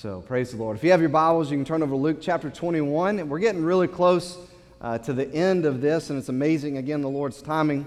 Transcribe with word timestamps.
So 0.00 0.22
praise 0.22 0.50
the 0.50 0.56
Lord. 0.56 0.78
If 0.78 0.82
you 0.82 0.92
have 0.92 1.00
your 1.00 1.10
Bibles, 1.10 1.50
you 1.50 1.58
can 1.58 1.64
turn 1.66 1.82
over 1.82 1.92
to 1.92 1.96
Luke 1.96 2.20
chapter 2.22 2.48
21. 2.48 3.18
And 3.18 3.28
we're 3.28 3.38
getting 3.38 3.62
really 3.62 3.86
close 3.86 4.38
uh, 4.80 4.96
to 4.96 5.12
the 5.12 5.30
end 5.30 5.66
of 5.66 5.82
this, 5.82 6.08
and 6.08 6.18
it's 6.18 6.30
amazing, 6.30 6.78
again, 6.78 7.02
the 7.02 7.10
Lord's 7.10 7.42
timing 7.42 7.84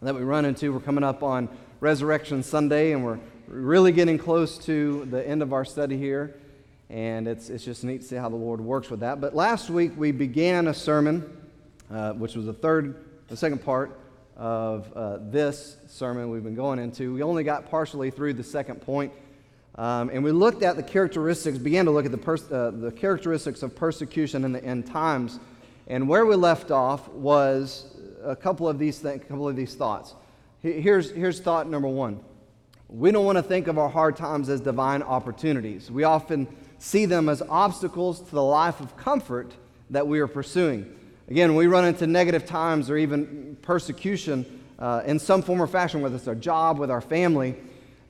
that 0.00 0.14
we 0.14 0.22
run 0.22 0.46
into. 0.46 0.72
We're 0.72 0.80
coming 0.80 1.04
up 1.04 1.22
on 1.22 1.50
Resurrection 1.80 2.42
Sunday, 2.42 2.92
and 2.92 3.04
we're 3.04 3.18
really 3.46 3.92
getting 3.92 4.16
close 4.16 4.56
to 4.64 5.04
the 5.10 5.28
end 5.28 5.42
of 5.42 5.52
our 5.52 5.66
study 5.66 5.98
here. 5.98 6.34
And 6.88 7.28
it's, 7.28 7.50
it's 7.50 7.66
just 7.66 7.84
neat 7.84 8.00
to 8.00 8.06
see 8.06 8.16
how 8.16 8.30
the 8.30 8.36
Lord 8.36 8.62
works 8.62 8.88
with 8.88 9.00
that. 9.00 9.20
But 9.20 9.36
last 9.36 9.68
week 9.68 9.92
we 9.98 10.12
began 10.12 10.66
a 10.66 10.72
sermon, 10.72 11.30
uh, 11.92 12.14
which 12.14 12.36
was 12.36 12.46
the 12.46 12.54
third, 12.54 13.04
the 13.28 13.36
second 13.36 13.62
part 13.62 14.00
of 14.34 14.90
uh, 14.96 15.18
this 15.24 15.76
sermon 15.88 16.30
we've 16.30 16.42
been 16.42 16.54
going 16.54 16.78
into. 16.78 17.12
We 17.12 17.22
only 17.22 17.44
got 17.44 17.70
partially 17.70 18.10
through 18.10 18.32
the 18.32 18.44
second 18.44 18.80
point. 18.80 19.12
Um, 19.76 20.10
and 20.10 20.22
we 20.24 20.32
looked 20.32 20.62
at 20.62 20.76
the 20.76 20.82
characteristics, 20.82 21.56
began 21.58 21.84
to 21.84 21.90
look 21.90 22.04
at 22.04 22.10
the, 22.10 22.18
pers- 22.18 22.50
uh, 22.50 22.72
the 22.74 22.92
characteristics 22.92 23.62
of 23.62 23.74
persecution 23.74 24.44
in 24.44 24.52
the 24.52 24.62
end 24.64 24.86
times. 24.86 25.38
And 25.86 26.08
where 26.08 26.26
we 26.26 26.36
left 26.36 26.70
off 26.70 27.08
was 27.08 27.96
a 28.22 28.36
couple 28.36 28.68
of 28.68 28.78
these, 28.78 28.98
th- 28.98 29.22
couple 29.28 29.48
of 29.48 29.56
these 29.56 29.74
thoughts. 29.74 30.14
Here's, 30.60 31.10
here's 31.10 31.40
thought 31.40 31.68
number 31.68 31.88
one 31.88 32.20
we 32.88 33.12
don't 33.12 33.24
want 33.24 33.38
to 33.38 33.42
think 33.42 33.68
of 33.68 33.78
our 33.78 33.88
hard 33.88 34.16
times 34.16 34.48
as 34.48 34.60
divine 34.60 35.02
opportunities. 35.02 35.90
We 35.90 36.02
often 36.02 36.48
see 36.78 37.06
them 37.06 37.28
as 37.28 37.40
obstacles 37.48 38.20
to 38.20 38.30
the 38.32 38.42
life 38.42 38.80
of 38.80 38.96
comfort 38.96 39.52
that 39.90 40.08
we 40.08 40.18
are 40.18 40.26
pursuing. 40.26 40.92
Again, 41.28 41.54
we 41.54 41.68
run 41.68 41.84
into 41.84 42.08
negative 42.08 42.46
times 42.46 42.90
or 42.90 42.96
even 42.96 43.56
persecution 43.62 44.44
uh, 44.80 45.02
in 45.06 45.20
some 45.20 45.42
form 45.42 45.62
or 45.62 45.68
fashion, 45.68 46.00
whether 46.00 46.16
it's 46.16 46.26
our 46.26 46.34
job, 46.34 46.78
with 46.78 46.90
our 46.90 47.00
family. 47.00 47.54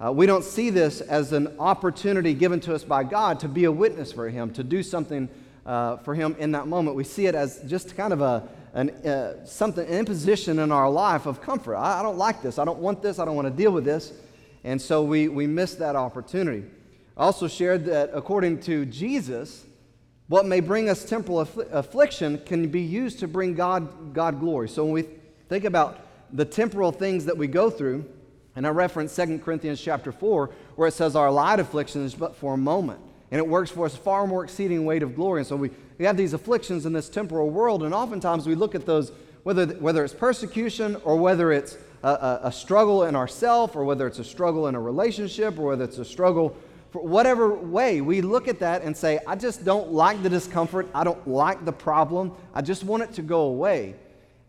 Uh, 0.03 0.11
we 0.11 0.25
don't 0.25 0.45
see 0.45 0.71
this 0.71 1.03
as 1.03 1.33
an 1.33 1.55
opportunity 1.59 2.33
given 2.33 2.59
to 2.59 2.75
us 2.75 2.83
by 2.83 3.05
God 3.05 3.39
to 3.41 3.49
be 3.49 3.65
a 3.65 3.73
witness 3.73 4.11
for 4.11 4.31
Him, 4.31 4.51
to 4.55 4.65
do 4.65 4.83
something 4.83 5.29
uh, 5.67 5.99
for 5.99 6.15
Him 6.15 6.35
in 6.39 6.53
that 6.53 6.67
moment. 6.67 6.97
We 6.97 7.05
see 7.05 7.27
it 7.27 7.35
as 7.35 7.61
just 7.67 7.95
kind 7.99 8.15
of 8.15 8.23
a, 8.23 8.49
an, 8.73 8.91
uh, 9.07 9.45
something, 9.45 9.87
an 9.87 9.93
imposition 9.93 10.59
in 10.59 10.73
our 10.73 10.89
life 10.89 11.27
of 11.27 11.43
comfort. 11.43 11.77
I, 11.77 12.01
I, 12.01 12.03
don't 12.03 12.17
like 12.17 12.41
this. 12.41 12.59
I 12.59 12.65
don't 12.65 12.79
want 12.79 13.03
this. 13.03 13.19
I 13.19 13.27
don't 13.27 13.37
want 13.37 13.49
to 13.49 13.53
deal 13.53 13.73
with 13.73 13.85
this. 13.85 14.15
And 14.65 14.81
so 14.81 15.03
we, 15.03 15.29
we 15.29 15.47
miss 15.47 15.75
that 15.75 15.97
opportunity. 15.97 16.65
I 17.15 17.25
also 17.25 17.47
shared 17.47 17.85
that 17.85 18.11
according 18.15 18.61
to 18.63 18.87
Jesus, 18.87 19.67
what 20.29 20.47
may 20.47 20.61
bring 20.61 20.89
us 20.89 21.05
temporal 21.05 21.45
affl- 21.45 21.71
affliction 21.73 22.41
can 22.47 22.69
be 22.69 22.81
used 22.81 23.19
to 23.19 23.29
bring 23.29 23.53
God, 23.53 24.15
God 24.15 24.41
glory. 24.41 24.71
So 24.71 24.85
when 24.85 24.95
we 24.95 25.05
think 25.51 25.65
about 25.65 26.01
the 26.33 26.47
temporal 26.47 26.91
things 26.91 27.27
that 27.27 27.37
we 27.37 27.49
go 27.49 27.69
through, 27.69 28.07
and 28.57 28.67
I 28.67 28.71
reference 28.71 29.15
2 29.15 29.39
Corinthians 29.39 29.81
chapter 29.81 30.13
4, 30.13 30.51
where 30.77 30.89
it 30.89 30.95
says 30.95 31.17
our 31.17 31.31
light 31.31 31.61
affliction 31.61 32.05
is 32.05 32.15
but 32.15 32.37
for 32.37 32.55
a 32.55 32.59
moment. 32.59 33.01
And 33.31 33.39
it 33.39 33.47
works 33.47 33.71
for 33.71 33.87
us 33.87 33.97
far 33.97 34.27
more 34.27 34.43
exceeding 34.43 34.85
weight 34.85 35.03
of 35.03 35.15
glory. 35.15 35.41
And 35.41 35.47
so 35.47 35.57
we, 35.57 35.71
we 35.99 36.05
have 36.05 36.17
these 36.17 36.33
afflictions 36.33 36.85
in 36.85 36.93
this 36.93 37.09
temporal 37.09 37.51
world, 37.51 37.83
and 37.83 37.95
oftentimes 37.95 38.47
we 38.47 38.55
look 38.55 38.75
at 38.75 38.87
those, 38.87 39.13
whether, 39.45 39.67
whether 39.67 40.05
it's 40.05 40.15
persecution 40.15 40.97
or 41.05 41.17
whether 41.17 41.53
it's 41.53 41.79
a, 42.03 42.09
a, 42.09 42.41
a 42.45 42.53
struggle 42.53 43.05
in 43.05 43.15
ourself, 43.15 43.77
or 43.77 43.85
whether 43.85 44.07
it's 44.07 44.19
a 44.19 44.25
struggle 44.25 44.67
in 44.67 44.75
a 44.75 44.81
relationship, 44.81 45.59
or 45.59 45.69
whether 45.69 45.85
it's 45.85 45.99
a 45.99 46.05
struggle 46.05 46.57
for 46.91 47.03
whatever 47.03 47.55
way, 47.55 48.01
we 48.01 48.21
look 48.21 48.49
at 48.49 48.59
that 48.59 48.83
and 48.83 48.97
say, 48.97 49.21
I 49.27 49.37
just 49.37 49.65
don't 49.65 49.93
like 49.93 50.23
the 50.23 50.29
discomfort. 50.29 50.89
I 50.93 51.05
don't 51.05 51.27
like 51.27 51.65
the 51.65 51.73
problem. 51.73 52.33
I 52.53 52.63
just 52.63 52.83
want 52.83 53.05
it 53.05 53.13
to 53.15 53.23
go 53.23 53.43
away. 53.43 53.95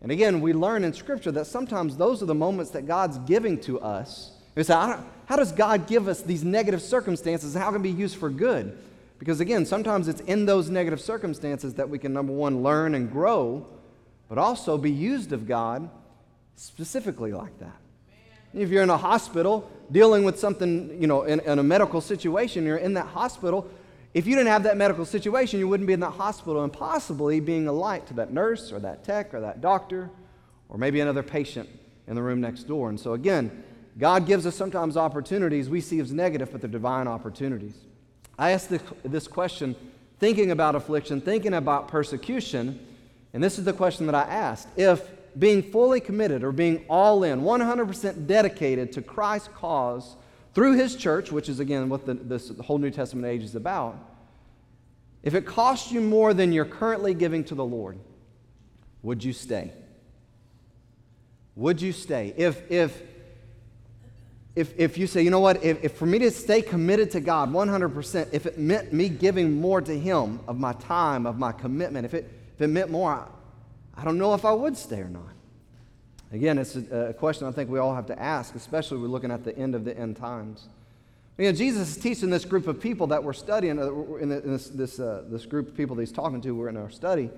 And 0.02 0.12
again, 0.12 0.42
we 0.42 0.54
learn 0.54 0.84
in 0.84 0.94
Scripture 0.94 1.32
that 1.32 1.46
sometimes 1.46 1.96
those 1.98 2.24
are 2.24 2.26
the 2.26 2.36
moments 2.36 2.72
that 2.72 2.88
God's 2.88 3.18
giving 3.20 3.60
to 3.62 3.80
us. 3.80 4.32
We 4.56 4.64
say, 4.64 4.74
how 4.74 5.36
does 5.36 5.52
God 5.52 5.88
give 5.88 6.08
us 6.08 6.22
these 6.22 6.44
negative 6.44 6.82
circumstances? 6.82 7.54
How 7.54 7.68
can 7.72 7.82
it 7.82 7.84
be 7.84 7.92
used 7.92 8.18
for 8.18 8.30
good? 8.30 8.78
Because 9.20 9.40
again, 9.40 9.66
sometimes 9.66 10.08
it's 10.08 10.22
in 10.22 10.46
those 10.46 10.70
negative 10.70 11.00
circumstances 11.00 11.76
that 11.76 11.88
we 11.88 12.00
can, 12.00 12.12
number 12.12 12.34
one, 12.34 12.64
learn 12.64 12.96
and 12.96 13.12
grow, 13.12 13.68
but 14.28 14.40
also 14.40 14.78
be 14.78 14.92
used 14.92 15.32
of 15.32 15.48
God 15.48 15.90
specifically 16.56 17.32
like 17.32 17.58
that. 17.60 17.78
If 18.54 18.70
you're 18.70 18.84
in 18.84 18.90
a 18.90 18.98
hospital 18.98 19.70
dealing 19.92 20.24
with 20.24 20.40
something, 20.40 21.00
you 21.00 21.08
know, 21.08 21.24
in, 21.24 21.40
in 21.42 21.60
a 21.60 21.64
medical 21.64 22.02
situation, 22.02 22.66
you're 22.66 22.78
in 22.78 22.96
that 22.96 23.08
hospital, 23.08 23.70
if 24.14 24.28
you 24.28 24.36
didn't 24.36 24.50
have 24.50 24.64
that 24.64 24.76
medical 24.76 25.06
situation, 25.06 25.60
you 25.60 25.68
wouldn't 25.68 25.88
be 25.88 25.94
in 25.94 26.02
that 26.02 26.12
hospital 26.12 26.64
and 26.64 26.74
possibly 26.74 27.40
being 27.40 27.68
a 27.68 27.72
light 27.72 28.06
to 28.08 28.14
that 28.16 28.34
nurse 28.34 28.72
or 28.72 28.80
that 28.80 29.04
tech 29.04 29.34
or 29.34 29.40
that 29.40 29.62
doctor 29.62 30.10
or 30.68 30.78
maybe 30.78 31.00
another 31.00 31.24
patient 31.24 31.70
in 32.08 32.16
the 32.16 32.22
room 32.22 32.42
next 32.42 32.64
door. 32.64 32.90
And 32.90 33.00
so, 33.00 33.14
again, 33.14 33.64
God 33.98 34.26
gives 34.26 34.46
us 34.46 34.56
sometimes 34.56 34.98
opportunities 34.98 35.70
we 35.70 35.82
see 35.82 36.00
as 36.00 36.12
negative, 36.12 36.52
but 36.52 36.62
they're 36.62 36.70
divine 36.70 37.08
opportunities. 37.08 37.76
I 38.38 38.52
asked 38.52 38.72
this 39.04 39.28
question 39.28 39.76
thinking 40.20 40.52
about 40.52 40.76
affliction, 40.76 41.22
thinking 41.22 41.54
about 41.54 41.88
persecution, 41.88 42.86
and 43.34 43.44
this 43.44 43.58
is 43.58 43.66
the 43.66 43.74
question 43.74 44.06
that 44.08 44.16
I 44.16 44.24
asked. 44.24 44.68
If 44.76 45.10
being 45.38 45.64
fully 45.64 46.00
committed 46.00 46.44
or 46.44 46.52
being 46.52 46.86
all 46.90 47.24
in, 47.24 47.42
100% 47.42 48.28
dedicated 48.28 48.92
to 48.94 49.02
Christ's 49.02 49.50
cause 49.50 50.16
through 50.54 50.78
his 50.78 50.96
church, 50.96 51.32
which 51.32 51.50
is 51.50 51.60
again 51.60 51.90
what 51.90 52.06
the, 52.06 52.14
this 52.14 52.52
whole 52.62 52.78
New 52.78 52.92
Testament 52.92 53.28
age 53.28 53.44
is 53.44 53.56
about, 53.56 53.98
if 55.24 55.36
it 55.36 55.46
costs 55.46 55.92
you 55.92 56.02
more 56.02 56.34
than 56.34 56.52
you're 56.52 56.66
currently 56.66 57.14
giving 57.14 57.44
to 57.46 57.56
the 57.56 57.66
Lord, 57.66 58.00
would 59.04 59.24
you 59.24 59.34
stay? 59.34 59.72
Would 61.56 61.82
you 61.82 61.92
stay? 61.92 62.34
If, 62.38 62.70
if, 62.72 63.02
if, 64.56 64.74
if 64.78 64.98
you 64.98 65.08
say, 65.08 65.22
you 65.22 65.30
know 65.30 65.40
what, 65.40 65.64
if, 65.64 65.84
if 65.84 65.94
for 65.94 66.06
me 66.06 66.20
to 66.20 66.32
stay 66.32 66.62
committed 66.62 67.12
to 67.12 67.20
God 67.20 67.52
100%, 67.52 68.30
if 68.32 68.46
it 68.46 68.58
meant 68.58 68.94
me 68.94 69.10
giving 69.10 69.60
more 69.60 69.82
to 69.82 69.98
Him 69.98 70.40
of 70.48 70.60
my 70.60 70.74
time, 70.74 71.26
of 71.26 71.38
my 71.38 71.52
commitment, 71.52 72.06
if 72.06 72.14
it, 72.14 72.32
if 72.56 72.62
it 72.62 72.68
meant 72.68 72.90
more, 72.90 73.12
I, 73.12 73.28
I 74.02 74.04
don't 74.04 74.18
know 74.18 74.34
if 74.34 74.44
I 74.44 74.52
would 74.52 74.78
stay 74.78 75.00
or 75.00 75.10
not. 75.10 75.34
Again, 76.32 76.58
it's 76.58 76.76
a, 76.76 77.10
a 77.10 77.14
question 77.14 77.48
I 77.48 77.52
think 77.52 77.70
we 77.70 77.80
all 77.80 77.94
have 77.94 78.06
to 78.08 78.20
ask, 78.20 78.56
especially 78.56 79.00
we're 79.00 79.08
looking 79.08 79.32
at 79.32 79.44
the 79.44 79.58
end 79.58 79.76
of 79.76 79.84
the 79.84 79.98
end 79.98 80.16
times. 80.16 80.68
You 81.38 81.46
know, 81.46 81.58
Jesus 81.58 81.96
is 81.96 81.98
teaching 81.98 82.30
this 82.30 82.46
group 82.46 82.68
of 82.68 82.80
people 82.80 83.08
that 83.08 83.24
we're 83.24 83.34
studying, 83.34 83.80
uh, 83.80 83.92
in 84.16 84.30
this, 84.30 84.68
this, 84.68 85.00
uh, 85.00 85.24
this 85.28 85.46
group 85.46 85.70
of 85.70 85.76
people 85.76 85.96
that 85.96 86.04
he's 86.04 86.12
talking 86.12 86.40
to, 86.42 86.52
we're 86.52 86.70
in 86.70 86.78
our 86.78 86.90
study, 86.90 87.30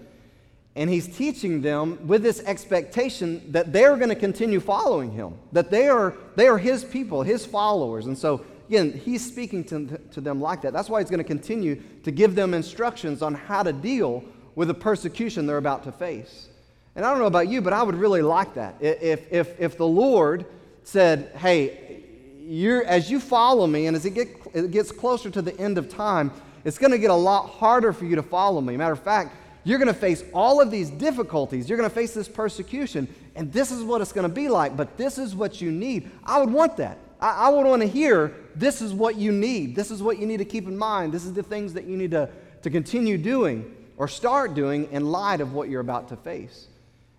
and 0.76 0.90
he's 0.90 1.08
teaching 1.08 1.62
them 1.62 2.06
with 2.08 2.24
this 2.24 2.42
expectation 2.42 3.52
that 3.52 3.72
they're 3.72 3.96
going 3.96 4.10
to 4.10 4.16
continue 4.16 4.60
following 4.60 5.12
him, 5.12 5.36
that 5.52 5.72
they 5.72 5.88
are, 5.88 6.16
they 6.36 6.48
are 6.48 6.58
his 6.58 6.84
people, 6.84 7.24
his 7.24 7.46
followers. 7.46 8.08
And 8.08 8.18
so, 8.18 8.44
again, 8.68 8.92
he's 8.92 9.26
speaking 9.26 9.64
to, 9.66 9.98
to 10.12 10.22
them 10.22 10.42
like 10.42 10.62
that. 10.64 10.74
That's 10.74 10.90
why 10.90 11.00
he's 11.00 11.10
going 11.10 11.20
to 11.20 11.24
continue 11.24 11.82
to 12.04 12.12
give 12.12 12.36
them 12.36 12.54
instructions 12.54 13.22
on 13.22 13.36
how 13.36 13.64
to 13.64 13.72
deal 13.72 14.24
with 14.56 14.68
the 14.68 14.74
persecution 14.74 15.46
they're 15.46 15.58
about 15.58 15.84
to 15.84 15.92
face. 15.92 16.50
And 16.96 17.06
I 17.06 17.10
don't 17.10 17.20
know 17.20 17.26
about 17.26 17.48
you, 17.48 17.62
but 17.62 17.74
I 17.74 17.82
would 17.82 17.96
really 17.96 18.22
like 18.22 18.54
that. 18.54 18.76
If, 18.80 19.32
if, 19.32 19.60
if 19.60 19.78
the 19.78 19.88
Lord 19.88 20.46
said, 20.84 21.32
hey, 21.38 22.04
you're, 22.46 22.84
as 22.84 23.10
you 23.10 23.20
follow 23.20 23.66
me 23.66 23.88
and 23.88 23.96
as 23.96 24.06
it, 24.06 24.12
get, 24.12 24.28
it 24.54 24.72
gets 24.72 24.92
closer 24.92 25.30
to 25.32 25.42
the 25.42 25.58
end 25.60 25.78
of 25.78 25.90
time, 25.90 26.32
it's 26.64 26.78
going 26.78 26.92
to 26.92 26.98
get 26.98 27.10
a 27.10 27.16
lot 27.16 27.50
harder 27.50 27.94
for 27.94 28.06
you 28.06 28.16
to 28.16 28.24
follow 28.24 28.62
me. 28.62 28.78
Matter 28.78 28.94
of 28.94 29.02
fact, 29.02 29.36
you're 29.64 29.80
going 29.80 29.88
to 29.88 29.94
face 29.94 30.24
all 30.34 30.62
of 30.62 30.70
these 30.70 30.90
difficulties. 30.90 31.68
You're 31.70 31.78
going 31.78 31.90
to 31.90 31.96
face 31.96 32.14
this 32.14 32.28
persecution, 32.28 33.08
and 33.36 33.52
this 33.52 33.72
is 33.72 33.84
what 33.84 34.02
it's 34.02 34.12
going 34.12 34.28
to 34.28 34.34
be 34.34 34.50
like, 34.50 34.78
but 34.78 34.98
this 34.98 35.18
is 35.18 35.36
what 35.36 35.62
you 35.62 35.72
need. 35.72 36.12
I 36.24 36.40
would 36.40 36.52
want 36.52 36.78
that. 36.78 37.00
I, 37.20 37.48
I 37.48 37.50
would 37.50 37.66
want 37.66 37.82
to 37.82 37.88
hear 37.88 38.34
this 38.56 38.82
is 38.82 38.94
what 38.94 39.16
you 39.16 39.32
need. 39.32 39.76
This 39.76 39.90
is 39.90 40.04
what 40.04 40.20
you 40.20 40.28
need 40.28 40.38
to 40.38 40.46
keep 40.46 40.68
in 40.68 40.78
mind. 40.78 41.14
This 41.14 41.26
is 41.26 41.34
the 41.34 41.44
things 41.44 41.74
that 41.74 41.86
you 41.86 41.98
need 41.98 42.12
to, 42.12 42.30
to 42.62 42.70
continue 42.70 43.18
doing 43.18 43.74
or 43.98 44.08
start 44.08 44.54
doing 44.54 44.92
in 44.92 45.06
light 45.06 45.40
of 45.42 45.54
what 45.54 45.70
you're 45.70 45.82
about 45.82 46.10
to 46.10 46.18
face. 46.18 46.68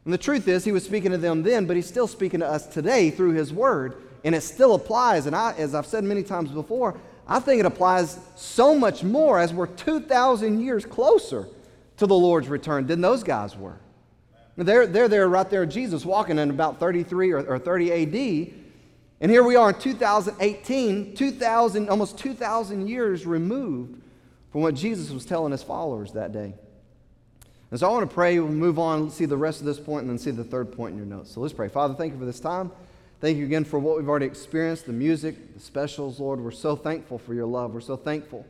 And 0.04 0.12
the 0.12 0.19
truth 0.19 0.48
is, 0.48 0.65
he 0.65 0.72
was 0.72 0.84
speaking 0.84 1.12
to 1.12 1.19
them 1.19 1.42
then, 1.42 1.66
but 1.66 1.76
he's 1.76 1.87
still 1.87 2.06
speaking 2.06 2.41
to 2.41 2.47
us 2.47 2.66
today 2.66 3.10
through 3.10 3.32
his 3.32 3.53
word. 3.53 3.97
And 4.22 4.34
it 4.34 4.42
still 4.42 4.75
applies. 4.75 5.26
And 5.26 5.34
I, 5.34 5.53
as 5.54 5.75
I've 5.75 5.87
said 5.87 6.04
many 6.04 6.22
times 6.22 6.50
before, 6.50 6.98
I 7.26 7.41
think 7.41 7.60
it 7.60 7.66
applies 7.66 8.19
so 8.37 8.78
much 8.78 9.03
more 9.03 9.38
as 9.38 9.53
we're 9.53 9.66
2,000 9.66 10.60
years 10.60 10.84
closer 10.84 11.48
to 11.97 12.06
the 12.06 12.15
Lord's 12.15 12.48
return 12.48 12.86
than 12.86 13.01
those 13.01 13.22
guys 13.22 13.56
were. 13.56 13.78
They're, 14.56 14.86
they're 14.86 15.09
there 15.09 15.28
right 15.28 15.48
there, 15.48 15.66
Jesus 15.66 16.04
walking 16.04 16.39
in 16.39 16.51
about 16.51 16.78
33 16.78 17.33
or, 17.33 17.41
or 17.45 17.59
30 17.59 17.92
AD. 17.92 18.54
And 19.21 19.30
here 19.30 19.42
we 19.42 19.56
are 19.56 19.71
in 19.71 19.80
2018, 19.80 21.15
2000, 21.15 21.89
almost 21.89 22.18
2,000 22.18 22.86
years 22.86 23.27
removed 23.27 24.01
from 24.53 24.60
what 24.60 24.74
Jesus 24.74 25.10
was 25.10 25.24
telling 25.24 25.51
his 25.51 25.62
followers 25.62 26.12
that 26.12 26.33
day. 26.33 26.54
And 27.74 27.80
so 27.80 27.88
I 27.88 27.91
want 27.91 28.09
to 28.09 28.15
pray. 28.15 28.38
We'll 28.38 28.53
move 28.53 28.78
on, 28.78 29.10
see 29.10 29.24
the 29.24 29.36
rest 29.36 29.59
of 29.59 29.66
this 29.66 29.80
point, 29.80 30.03
and 30.03 30.10
then 30.10 30.16
see 30.16 30.30
the 30.30 30.44
third 30.44 30.71
point 30.71 30.92
in 30.92 30.97
your 30.97 31.09
notes. 31.09 31.32
So 31.32 31.41
let's 31.41 31.53
pray. 31.53 31.66
Father, 31.66 31.92
thank 31.92 32.12
you 32.12 32.18
for 32.21 32.24
this 32.24 32.38
time. 32.38 32.71
Thank 33.21 33.36
you 33.36 33.44
again 33.44 33.65
for 33.65 33.80
what 33.80 33.97
we've 33.97 34.09
already 34.09 34.26
experienced 34.26 34.86
the 34.86 34.92
music, 34.92 35.54
the 35.54 35.59
specials, 35.59 36.21
Lord. 36.21 36.38
We're 36.38 36.53
so 36.53 36.76
thankful 36.76 37.18
for 37.18 37.34
your 37.34 37.47
love. 37.47 37.74
We're 37.74 37.80
so 37.80 37.97
thankful 37.97 38.47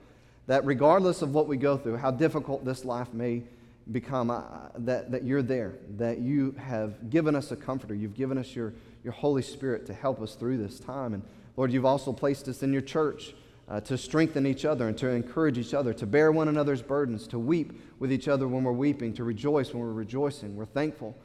that 0.47 0.67
regardless 0.67 1.23
of 1.23 1.33
what 1.33 1.47
we 1.47 1.57
go 1.57 1.79
through, 1.79 1.97
how 1.97 2.11
difficult 2.11 2.67
this 2.67 2.85
life 2.85 3.15
may 3.15 3.45
become, 3.93 4.29
uh, 4.29 4.43
that, 4.81 5.11
that 5.11 5.25
you're 5.25 5.41
there, 5.41 5.73
that 5.97 6.19
you 6.19 6.55
have 6.59 7.09
given 7.09 7.35
us 7.35 7.51
a 7.51 7.57
comforter. 7.57 7.95
You've 7.95 8.15
given 8.15 8.37
us 8.37 8.55
your, 8.55 8.75
your 9.05 9.15
Holy 9.15 9.41
Spirit 9.41 9.87
to 9.87 9.95
help 9.95 10.21
us 10.21 10.35
through 10.35 10.59
this 10.59 10.79
time. 10.79 11.15
And 11.15 11.23
Lord, 11.57 11.73
you've 11.73 11.87
also 11.87 12.13
placed 12.13 12.47
us 12.47 12.63
in 12.63 12.75
your 12.75 12.83
church 12.83 13.33
uh, 13.69 13.81
to 13.81 13.97
strengthen 13.97 14.47
each 14.47 14.65
other 14.65 14.89
and 14.89 14.99
to 14.99 15.09
encourage 15.09 15.59
each 15.59 15.75
other, 15.75 15.95
to 15.95 16.07
bear 16.07 16.31
one 16.33 16.49
another's 16.49 16.83
burdens, 16.83 17.27
to 17.29 17.39
weep 17.39 17.81
with 17.99 18.13
each 18.13 18.29
other 18.29 18.47
when 18.47 18.65
we're 18.65 18.73
weeping, 18.73 19.13
to 19.15 19.25
rejoice 19.25 19.73
when 19.73 19.83
we're 19.83 19.93
rejoicing. 19.93 20.55
We're 20.55 20.67
thankful 20.67 21.17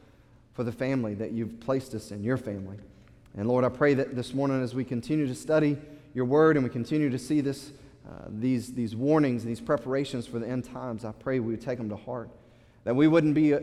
for 0.54 0.64
the 0.64 0.72
family 0.72 1.14
that 1.16 1.32
you've 1.32 1.60
placed 1.60 1.94
us 1.94 2.12
in, 2.12 2.24
your 2.24 2.38
family. 2.38 2.78
And 3.38 3.48
Lord, 3.48 3.64
I 3.64 3.70
pray 3.70 3.94
that 3.94 4.16
this 4.16 4.34
morning 4.34 4.62
as 4.62 4.74
we 4.74 4.84
continue 4.84 5.28
to 5.28 5.36
study 5.36 5.78
your 6.14 6.26
word 6.26 6.58
and 6.58 6.64
we 6.64 6.70
continue 6.70 7.10
to 7.10 7.20
see 7.20 7.42
this, 7.42 7.72
uh, 8.08 8.26
these, 8.30 8.74
these 8.74 8.96
warnings, 8.96 9.44
these 9.44 9.62
preparations 9.62 10.26
for 10.26 10.40
the 10.40 10.48
end 10.48 10.66
times, 10.66 11.06
I 11.06 11.12
pray 11.12 11.40
we 11.40 11.52
would 11.52 11.62
take 11.62 11.78
them 11.78 11.90
to 11.90 11.96
heart. 11.96 12.30
That 12.86 12.96
we 12.96 13.08
wouldn't 13.08 13.36
be 13.36 13.54
uh, 13.54 13.60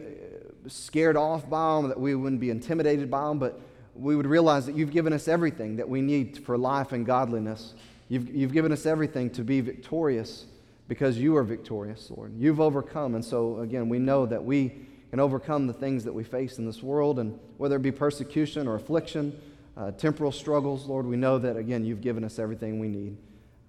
scared 0.69 1.17
off 1.17 1.49
by 1.49 1.76
them, 1.76 1.88
that 1.88 1.99
we 1.99 2.14
wouldn't 2.14 2.40
be 2.40 2.50
intimidated 2.50 3.11
by 3.11 3.28
them, 3.28 3.38
but 3.38 3.61
we 3.94 4.14
would 4.14 4.26
realize 4.26 4.67
that 4.67 4.76
you've 4.76 4.90
given 4.90 5.12
us 5.12 5.26
everything 5.26 5.76
that 5.76 5.88
we 5.88 6.02
need 6.02 6.44
for 6.44 6.58
life 6.58 6.93
and 6.93 7.06
godliness. 7.06 7.75
You've, 8.08 8.34
you've 8.34 8.52
given 8.52 8.72
us 8.72 8.86
everything 8.86 9.30
to 9.30 9.42
be 9.42 9.60
victorious 9.60 10.46
because 10.88 11.18
you 11.18 11.36
are 11.36 11.42
victorious, 11.42 12.10
Lord. 12.10 12.32
You've 12.38 12.60
overcome. 12.60 13.14
And 13.14 13.24
so, 13.24 13.60
again, 13.60 13.88
we 13.88 13.98
know 13.98 14.26
that 14.26 14.44
we 14.44 14.72
can 15.10 15.20
overcome 15.20 15.66
the 15.66 15.72
things 15.72 16.04
that 16.04 16.12
we 16.12 16.24
face 16.24 16.58
in 16.58 16.66
this 16.66 16.82
world, 16.82 17.18
and 17.18 17.38
whether 17.58 17.76
it 17.76 17.82
be 17.82 17.92
persecution 17.92 18.68
or 18.68 18.76
affliction, 18.76 19.38
uh, 19.76 19.90
temporal 19.92 20.32
struggles, 20.32 20.86
Lord, 20.86 21.06
we 21.06 21.16
know 21.16 21.38
that, 21.38 21.56
again, 21.56 21.84
you've 21.84 22.00
given 22.00 22.24
us 22.24 22.38
everything 22.38 22.78
we 22.78 22.88
need 22.88 23.16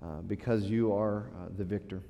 uh, 0.03 0.21
because 0.27 0.63
you 0.65 0.93
are 0.93 1.25
uh, 1.35 1.49
the 1.57 1.63
victor. 1.63 2.01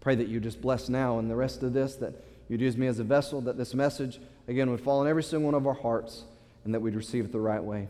Pray 0.00 0.14
that 0.14 0.28
you 0.28 0.40
just 0.40 0.60
bless 0.60 0.88
now 0.88 1.18
and 1.18 1.30
the 1.30 1.36
rest 1.36 1.62
of 1.62 1.72
this, 1.72 1.96
that 1.96 2.14
you'd 2.48 2.60
use 2.60 2.76
me 2.76 2.86
as 2.86 2.98
a 2.98 3.04
vessel, 3.04 3.40
that 3.40 3.56
this 3.56 3.74
message, 3.74 4.20
again, 4.48 4.70
would 4.70 4.80
fall 4.80 5.02
in 5.02 5.08
every 5.08 5.22
single 5.22 5.46
one 5.46 5.54
of 5.54 5.66
our 5.66 5.74
hearts, 5.74 6.24
and 6.64 6.74
that 6.74 6.80
we'd 6.80 6.94
receive 6.94 7.24
it 7.24 7.32
the 7.32 7.40
right 7.40 7.62
way. 7.62 7.88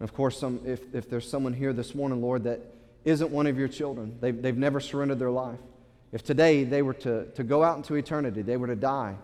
And 0.00 0.08
of 0.08 0.14
course, 0.14 0.38
some, 0.38 0.60
if, 0.64 0.94
if 0.94 1.10
there's 1.10 1.28
someone 1.28 1.52
here 1.52 1.72
this 1.72 1.94
morning, 1.94 2.22
Lord, 2.22 2.44
that 2.44 2.60
isn't 3.04 3.30
one 3.30 3.46
of 3.46 3.58
your 3.58 3.68
children. 3.68 4.16
They've, 4.20 4.40
they've 4.40 4.56
never 4.56 4.80
surrendered 4.80 5.18
their 5.18 5.30
life. 5.30 5.58
If 6.12 6.22
today 6.22 6.64
they 6.64 6.82
were 6.82 6.94
to, 6.94 7.26
to 7.26 7.44
go 7.44 7.62
out 7.62 7.76
into 7.76 7.94
eternity, 7.94 8.42
they 8.42 8.56
were 8.56 8.66
to 8.66 8.76
die, 8.76 9.16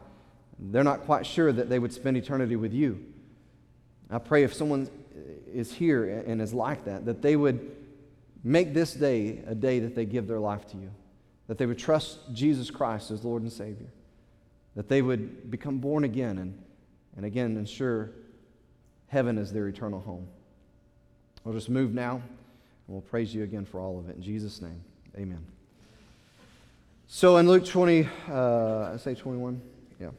they're 0.59 0.85
not 0.85 1.05
quite 1.05 1.27
sure 1.27 1.53
that 1.53 1.69
they 1.69 1.79
would 1.79 1.93
spend 1.93 2.17
eternity 2.17 2.57
with 2.57 2.73
you. 2.73 3.05
I 4.11 4.19
pray 4.19 4.45
if 4.45 4.55
someone 4.55 4.89
is 5.53 5.73
here 5.73 6.25
and 6.27 6.41
is 6.41 6.55
like 6.55 6.85
that, 6.85 7.05
that 7.07 7.23
they 7.23 7.37
would 7.37 7.77
make 8.45 8.73
this 8.73 8.95
day 8.95 9.43
a 9.47 9.55
day 9.55 9.81
that 9.81 9.95
they 9.95 10.05
give 10.05 10.29
their 10.29 10.39
life 10.39 10.67
to 10.69 10.77
you, 10.77 10.91
that 11.49 11.59
they 11.59 11.67
would 11.67 11.79
trust 11.79 12.19
Jesus 12.33 12.71
Christ 12.71 13.11
as 13.11 13.25
Lord 13.25 13.43
and 13.43 13.53
Savior, 13.53 13.89
that 14.77 14.89
they 14.89 15.03
would 15.03 15.51
become 15.51 15.79
born 15.79 16.05
again 16.05 16.39
and, 16.39 16.63
and 17.17 17.27
again 17.27 17.57
ensure 17.57 18.13
heaven 19.09 19.39
is 19.39 19.53
their 19.53 19.67
eternal 19.67 20.01
home. 20.01 20.29
We'll 21.45 21.55
just 21.55 21.69
move 21.69 21.93
now. 21.93 22.23
We'll 22.89 23.01
praise 23.01 23.35
you 23.35 23.43
again 23.43 23.65
for 23.65 23.81
all 23.81 23.99
of 23.99 24.09
it. 24.09 24.17
In 24.17 24.23
Jesus' 24.23 24.63
name, 24.63 24.81
amen. 25.17 25.45
So 27.09 27.37
in 27.37 27.49
Luke 27.49 27.65
20, 27.65 28.09
uh, 28.31 28.93
I 28.95 28.97
say 28.97 29.15
21? 29.15 29.61
Yeah. 30.01 30.11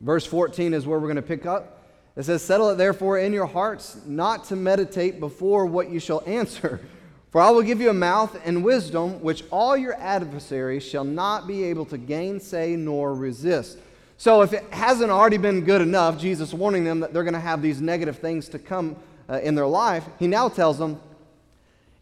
Verse 0.00 0.26
14 0.26 0.74
is 0.74 0.86
where 0.86 0.98
we're 0.98 1.06
going 1.06 1.16
to 1.16 1.22
pick 1.22 1.46
up. 1.46 1.84
It 2.16 2.24
says, 2.24 2.42
Settle 2.42 2.70
it 2.70 2.76
therefore 2.76 3.18
in 3.18 3.32
your 3.32 3.46
hearts 3.46 4.00
not 4.06 4.44
to 4.44 4.56
meditate 4.56 5.20
before 5.20 5.66
what 5.66 5.90
you 5.90 6.00
shall 6.00 6.22
answer. 6.26 6.80
For 7.30 7.40
I 7.42 7.50
will 7.50 7.62
give 7.62 7.82
you 7.82 7.90
a 7.90 7.94
mouth 7.94 8.40
and 8.46 8.64
wisdom 8.64 9.20
which 9.20 9.44
all 9.50 9.76
your 9.76 9.94
adversaries 9.94 10.82
shall 10.82 11.04
not 11.04 11.46
be 11.46 11.64
able 11.64 11.84
to 11.86 11.98
gainsay 11.98 12.76
nor 12.76 13.14
resist. 13.14 13.78
So 14.16 14.40
if 14.40 14.54
it 14.54 14.64
hasn't 14.70 15.10
already 15.10 15.36
been 15.36 15.62
good 15.62 15.82
enough, 15.82 16.18
Jesus 16.18 16.54
warning 16.54 16.84
them 16.84 17.00
that 17.00 17.12
they're 17.12 17.24
going 17.24 17.34
to 17.34 17.40
have 17.40 17.60
these 17.60 17.82
negative 17.82 18.18
things 18.18 18.48
to 18.50 18.58
come 18.58 18.96
uh, 19.28 19.40
in 19.42 19.54
their 19.54 19.66
life, 19.66 20.06
he 20.18 20.26
now 20.26 20.48
tells 20.48 20.78
them, 20.78 20.98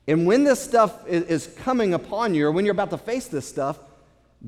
and 0.06 0.26
when 0.26 0.44
this 0.44 0.60
stuff 0.60 1.06
is 1.06 1.46
coming 1.58 1.94
upon 1.94 2.34
you, 2.34 2.46
or 2.46 2.52
when 2.52 2.64
you're 2.64 2.72
about 2.72 2.90
to 2.90 2.98
face 2.98 3.26
this 3.26 3.48
stuff, 3.48 3.78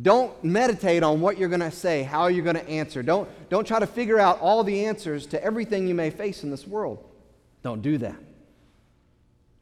don't 0.03 0.44
meditate 0.44 1.03
on 1.03 1.23
what 1.23 1.38
you're 1.38 1.49
going 1.49 1.61
to 1.61 1.70
say, 1.70 2.03
how 2.03 2.26
you're 2.26 2.44
going 2.44 2.56
to 2.56 2.69
answer. 2.69 3.03
Don't, 3.03 3.29
don't 3.49 3.67
try 3.67 3.79
to 3.79 3.87
figure 3.87 4.19
out 4.19 4.41
all 4.41 4.62
the 4.62 4.85
answers 4.85 5.26
to 5.29 5.43
everything 5.43 5.87
you 5.87 5.94
may 5.94 6.11
face 6.11 6.43
in 6.43 6.50
this 6.50 6.67
world. 6.67 7.03
Don't 7.62 7.81
do 7.81 7.97
that. 7.99 8.17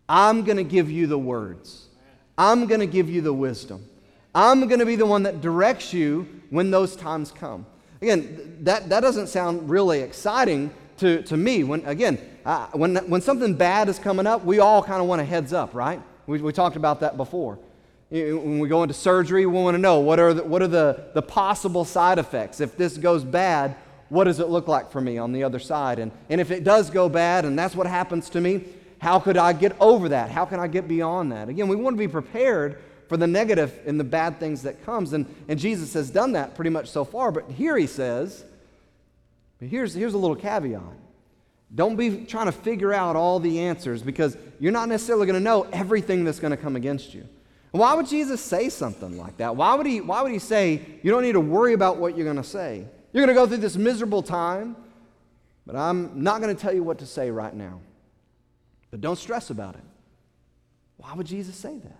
I'm 0.09 0.43
going 0.43 0.57
to 0.57 0.65
give 0.65 0.91
you 0.91 1.07
the 1.07 1.19
words, 1.19 1.87
I'm 2.37 2.67
going 2.67 2.81
to 2.81 2.87
give 2.87 3.09
you 3.09 3.21
the 3.21 3.33
wisdom. 3.33 3.89
I'm 4.37 4.67
going 4.67 4.81
to 4.81 4.87
be 4.87 4.97
the 4.97 5.07
one 5.07 5.23
that 5.23 5.41
directs 5.41 5.93
you 5.93 6.27
when 6.51 6.73
those 6.73 6.97
times 6.97 7.31
come. 7.31 7.67
Again, 8.03 8.59
that, 8.63 8.89
that 8.89 8.99
doesn't 8.99 9.29
sound 9.29 9.71
really 9.71 10.01
exciting 10.01 10.73
to, 10.97 11.23
to 11.23 11.37
me. 11.37 11.63
When, 11.63 11.87
again, 11.87 12.19
uh, 12.45 12.67
when, 12.73 12.97
when 13.09 13.21
something 13.21 13.55
bad 13.55 13.89
is 13.89 13.99
coming 13.99 14.27
up, 14.27 14.45
we 14.45 14.59
all 14.59 14.83
kind 14.83 15.01
of 15.01 15.07
want 15.07 15.21
a 15.21 15.25
heads 15.25 15.53
up, 15.53 15.75
right? 15.75 16.01
We, 16.27 16.41
we 16.41 16.53
talked 16.53 16.77
about 16.77 17.01
that 17.01 17.17
before. 17.17 17.59
When 18.11 18.59
we 18.59 18.69
go 18.69 18.83
into 18.83 18.95
surgery, 18.95 19.47
we 19.47 19.61
want 19.61 19.75
to 19.75 19.81
know 19.81 20.01
what 20.01 20.21
are, 20.21 20.35
the, 20.35 20.45
what 20.45 20.63
are 20.63 20.69
the, 20.69 21.07
the 21.15 21.23
possible 21.23 21.85
side 21.85 22.19
effects. 22.19 22.61
If 22.61 22.77
this 22.77 22.97
goes 22.97 23.25
bad, 23.25 23.77
what 24.09 24.25
does 24.25 24.41
it 24.41 24.49
look 24.49 24.69
like 24.69 24.93
for 24.93 25.01
me 25.01 25.19
on 25.19 25.33
the 25.33 25.43
other 25.43 25.59
side? 25.59 25.99
And, 25.99 26.13
and 26.29 26.41
if 26.41 26.51
it 26.51 26.65
does 26.65 26.91
go 26.91 27.09
bad 27.09 27.45
and 27.45 27.59
that's 27.59 27.75
what 27.75 27.87
happens 27.87 28.31
to 28.31 28.41
me, 28.41 28.65
how 28.99 29.19
could 29.19 29.37
I 29.37 29.53
get 29.53 29.75
over 29.81 30.11
that? 30.11 30.31
How 30.31 30.45
can 30.45 30.61
I 30.61 30.67
get 30.67 30.87
beyond 30.87 31.33
that? 31.33 31.49
Again, 31.49 31.67
we 31.67 31.77
want 31.77 31.95
to 31.95 31.99
be 31.99 32.09
prepared 32.09 32.79
for 33.09 33.17
the 33.17 33.27
negative 33.27 33.81
and 33.87 33.99
the 33.99 34.05
bad 34.05 34.39
things 34.39 34.63
that 34.63 34.85
comes. 34.85 35.13
And, 35.13 35.27
and 35.49 35.59
Jesus 35.59 35.95
has 35.95 36.11
done 36.11 36.33
that 36.33 36.55
pretty 36.55 36.71
much 36.71 36.89
so 36.89 37.05
far. 37.05 37.33
But 37.33 37.51
here 37.51 37.77
he 37.77 37.87
says, 37.87 38.45
here's, 39.61 39.95
here's 39.95 40.15
a 40.15 40.19
little 40.19 40.37
caveat. 40.37 40.83
Don't 41.73 41.97
be 41.97 42.25
trying 42.25 42.47
to 42.47 42.53
figure 42.53 42.93
out 42.93 43.17
all 43.17 43.39
the 43.39 43.61
answers 43.61 44.03
because 44.03 44.37
you're 44.59 44.73
not 44.73 44.89
necessarily 44.89 45.27
going 45.27 45.39
to 45.39 45.45
know 45.45 45.63
everything 45.73 46.25
that's 46.25 46.41
going 46.41 46.51
to 46.51 46.57
come 46.57 46.77
against 46.77 47.15
you. 47.15 47.29
Why 47.73 47.95
would 47.95 48.07
Jesus 48.07 48.41
say 48.41 48.69
something 48.69 49.19
like 49.19 49.37
that? 49.39 49.57
Why 49.57 49.75
would 49.75 49.87
he, 49.87 50.01
why 50.01 50.23
would 50.23 50.31
he 50.31 50.39
say, 50.39 50.81
you 51.03 51.11
don't 51.11 51.23
need 51.23 51.33
to 51.33 51.41
worry 51.41 51.73
about 51.73 51.97
what 51.97 52.17
you're 52.17 52.25
going 52.25 52.37
to 52.37 52.45
say? 52.45 52.87
You're 53.13 53.27
going 53.27 53.35
to 53.35 53.41
go 53.41 53.47
through 53.47 53.57
this 53.59 53.77
miserable 53.77 54.23
time, 54.23 54.77
but 55.67 55.75
I'm 55.75 56.23
not 56.23 56.41
going 56.41 56.55
to 56.55 56.61
tell 56.61 56.73
you 56.73 56.85
what 56.85 56.99
to 56.99 57.07
say 57.07 57.31
right 57.31 57.55
now. 57.55 57.81
But 58.93 59.01
don't 59.01 59.17
stress 59.17 59.51
about 59.51 59.75
it. 59.75 59.83
Why 60.99 61.15
would 61.15 61.27
Jesus 61.27 61.57
say 61.57 61.79
that? 61.79 61.99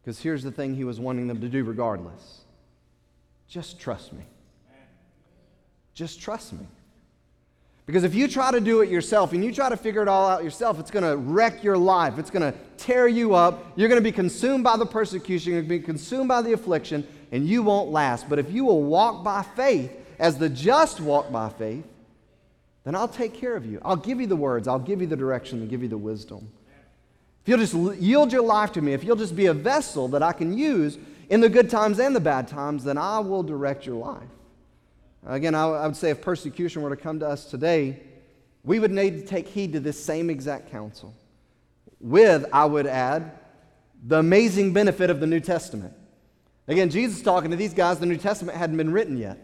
Because 0.00 0.20
here's 0.20 0.44
the 0.44 0.52
thing 0.52 0.74
he 0.74 0.84
was 0.84 1.00
wanting 1.00 1.26
them 1.26 1.40
to 1.40 1.48
do 1.48 1.64
regardless 1.64 2.42
just 3.48 3.78
trust 3.78 4.12
me. 4.12 4.24
Just 5.94 6.20
trust 6.20 6.52
me. 6.52 6.66
Because 7.86 8.02
if 8.02 8.16
you 8.16 8.26
try 8.26 8.50
to 8.50 8.60
do 8.60 8.80
it 8.80 8.90
yourself 8.90 9.32
and 9.32 9.44
you 9.44 9.52
try 9.52 9.68
to 9.68 9.76
figure 9.76 10.02
it 10.02 10.08
all 10.08 10.28
out 10.28 10.42
yourself, 10.42 10.80
it's 10.80 10.90
going 10.90 11.04
to 11.04 11.16
wreck 11.16 11.62
your 11.62 11.78
life. 11.78 12.18
It's 12.18 12.30
going 12.30 12.52
to 12.52 12.58
tear 12.76 13.06
you 13.06 13.34
up. 13.34 13.64
You're 13.76 13.88
going 13.88 14.00
to 14.00 14.04
be 14.04 14.12
consumed 14.12 14.64
by 14.64 14.76
the 14.76 14.86
persecution, 14.86 15.52
you're 15.52 15.62
going 15.62 15.68
to 15.68 15.78
be 15.78 15.84
consumed 15.84 16.26
by 16.26 16.42
the 16.42 16.52
affliction, 16.52 17.06
and 17.30 17.46
you 17.46 17.62
won't 17.62 17.90
last. 17.90 18.28
But 18.28 18.40
if 18.40 18.50
you 18.50 18.64
will 18.64 18.82
walk 18.82 19.22
by 19.22 19.42
faith, 19.42 19.92
as 20.18 20.38
the 20.38 20.48
just 20.48 21.00
walk 21.00 21.30
by 21.30 21.48
faith, 21.48 21.84
then 22.84 22.94
I'll 22.94 23.08
take 23.08 23.34
care 23.34 23.54
of 23.54 23.66
you. 23.66 23.80
I'll 23.84 23.96
give 23.96 24.20
you 24.20 24.26
the 24.26 24.36
words, 24.36 24.66
I'll 24.66 24.78
give 24.78 25.00
you 25.00 25.06
the 25.06 25.16
direction, 25.16 25.60
and 25.60 25.70
give 25.70 25.82
you 25.82 25.88
the 25.88 25.98
wisdom. 25.98 26.50
If 27.42 27.48
you'll 27.48 27.58
just 27.58 28.00
yield 28.00 28.32
your 28.32 28.42
life 28.42 28.72
to 28.72 28.82
me, 28.82 28.94
if 28.94 29.04
you'll 29.04 29.14
just 29.14 29.36
be 29.36 29.46
a 29.46 29.54
vessel 29.54 30.08
that 30.08 30.22
I 30.22 30.32
can 30.32 30.56
use 30.56 30.98
in 31.28 31.40
the 31.40 31.48
good 31.48 31.70
times 31.70 32.00
and 32.00 32.16
the 32.16 32.20
bad 32.20 32.48
times, 32.48 32.82
then 32.82 32.98
I 32.98 33.20
will 33.20 33.44
direct 33.44 33.86
your 33.86 33.96
life. 33.96 34.22
Again, 35.26 35.56
I 35.56 35.86
would 35.86 35.96
say 35.96 36.10
if 36.10 36.20
persecution 36.20 36.82
were 36.82 36.90
to 36.90 36.96
come 36.96 37.18
to 37.18 37.28
us 37.28 37.46
today, 37.46 38.00
we 38.62 38.78
would 38.78 38.92
need 38.92 39.18
to 39.18 39.26
take 39.26 39.48
heed 39.48 39.72
to 39.72 39.80
this 39.80 40.02
same 40.02 40.30
exact 40.30 40.70
counsel. 40.70 41.14
With, 42.00 42.46
I 42.52 42.64
would 42.64 42.86
add, 42.86 43.32
the 44.04 44.18
amazing 44.18 44.72
benefit 44.72 45.10
of 45.10 45.18
the 45.18 45.26
New 45.26 45.40
Testament. 45.40 45.94
Again, 46.68 46.90
Jesus 46.90 47.22
talking 47.22 47.50
to 47.50 47.56
these 47.56 47.74
guys, 47.74 47.98
the 47.98 48.06
New 48.06 48.16
Testament 48.16 48.56
hadn't 48.56 48.76
been 48.76 48.92
written 48.92 49.16
yet. 49.16 49.38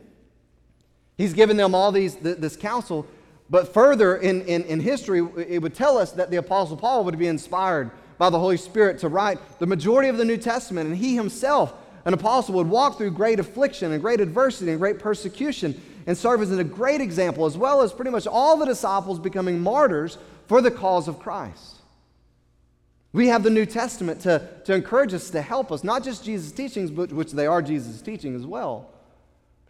He's 1.17 1.33
given 1.33 1.57
them 1.57 1.75
all 1.75 1.91
these, 1.91 2.15
this 2.17 2.57
counsel, 2.57 3.07
but 3.51 3.75
further 3.75 4.17
in, 4.17 4.43
in, 4.43 4.63
in 4.65 4.81
history, 4.81 5.19
it 5.37 5.61
would 5.63 5.75
tell 5.75 5.99
us 5.99 6.13
that 6.13 6.31
the 6.31 6.37
Apostle 6.37 6.77
Paul 6.77 7.05
would 7.05 7.19
be 7.19 7.27
inspired 7.27 7.91
by 8.19 8.31
the 8.31 8.39
Holy 8.39 8.57
Spirit 8.57 8.99
to 9.01 9.09
write 9.09 9.39
the 9.59 9.67
majority 9.67 10.09
of 10.09 10.17
the 10.17 10.25
New 10.25 10.37
Testament, 10.37 10.89
and 10.89 10.97
he 10.97 11.17
himself 11.17 11.75
an 12.05 12.15
apostle 12.15 12.55
would 12.55 12.69
walk 12.69 12.99
through 12.99 13.13
great 13.13 13.39
affliction 13.39 13.93
and 13.93 14.03
great 14.03 14.21
adversity 14.21 14.71
and 14.71 14.81
great 14.81 14.99
persecution 14.99 15.81
and 16.07 16.19
serve 16.19 16.43
as 16.43 16.51
a 16.51 16.65
great 16.65 17.01
example, 17.01 17.47
as 17.47 17.57
well 17.57 17.83
as 17.83 17.93
pretty 17.93 18.11
much 18.11 18.27
all 18.27 18.57
the 18.57 18.67
disciples 18.67 19.19
becoming 19.19 19.61
martyrs 19.61 20.19
for 20.47 20.61
the 20.61 20.71
cause 20.71 21.07
of 21.09 21.19
Christ. 21.19 21.77
We 23.13 23.29
have 23.29 23.43
the 23.43 23.51
New 23.51 23.67
Testament 23.67 24.21
to, 24.23 24.49
to 24.65 24.75
encourage 24.75 25.13
us, 25.13 25.31
to 25.31 25.43
help 25.43 25.71
us, 25.71 25.85
not 25.85 26.03
just 26.03 26.25
Jesus' 26.25 26.51
teachings, 26.51 26.91
but 26.91 27.13
which 27.13 27.33
they 27.33 27.47
are 27.47 27.61
Jesus' 27.61 28.01
teaching 28.01 28.35
as 28.35 28.47
well, 28.47 28.91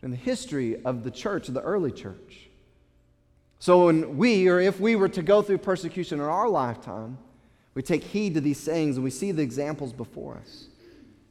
but 0.00 0.06
in 0.06 0.10
the 0.12 0.16
history 0.16 0.82
of 0.84 1.02
the 1.02 1.10
church, 1.10 1.48
of 1.48 1.54
the 1.54 1.60
early 1.60 1.90
church. 1.90 2.48
So 3.58 3.86
when 3.86 4.16
we, 4.16 4.48
or 4.48 4.60
if 4.60 4.80
we 4.80 4.96
were 4.96 5.08
to 5.10 5.22
go 5.22 5.42
through 5.42 5.58
persecution 5.58 6.18
in 6.18 6.24
our 6.24 6.48
lifetime, 6.48 7.18
we 7.74 7.82
take 7.82 8.04
heed 8.04 8.34
to 8.34 8.40
these 8.40 8.58
sayings 8.58 8.96
and 8.96 9.04
we 9.04 9.10
see 9.10 9.32
the 9.32 9.42
examples 9.42 9.92
before 9.92 10.36
us. 10.36 10.66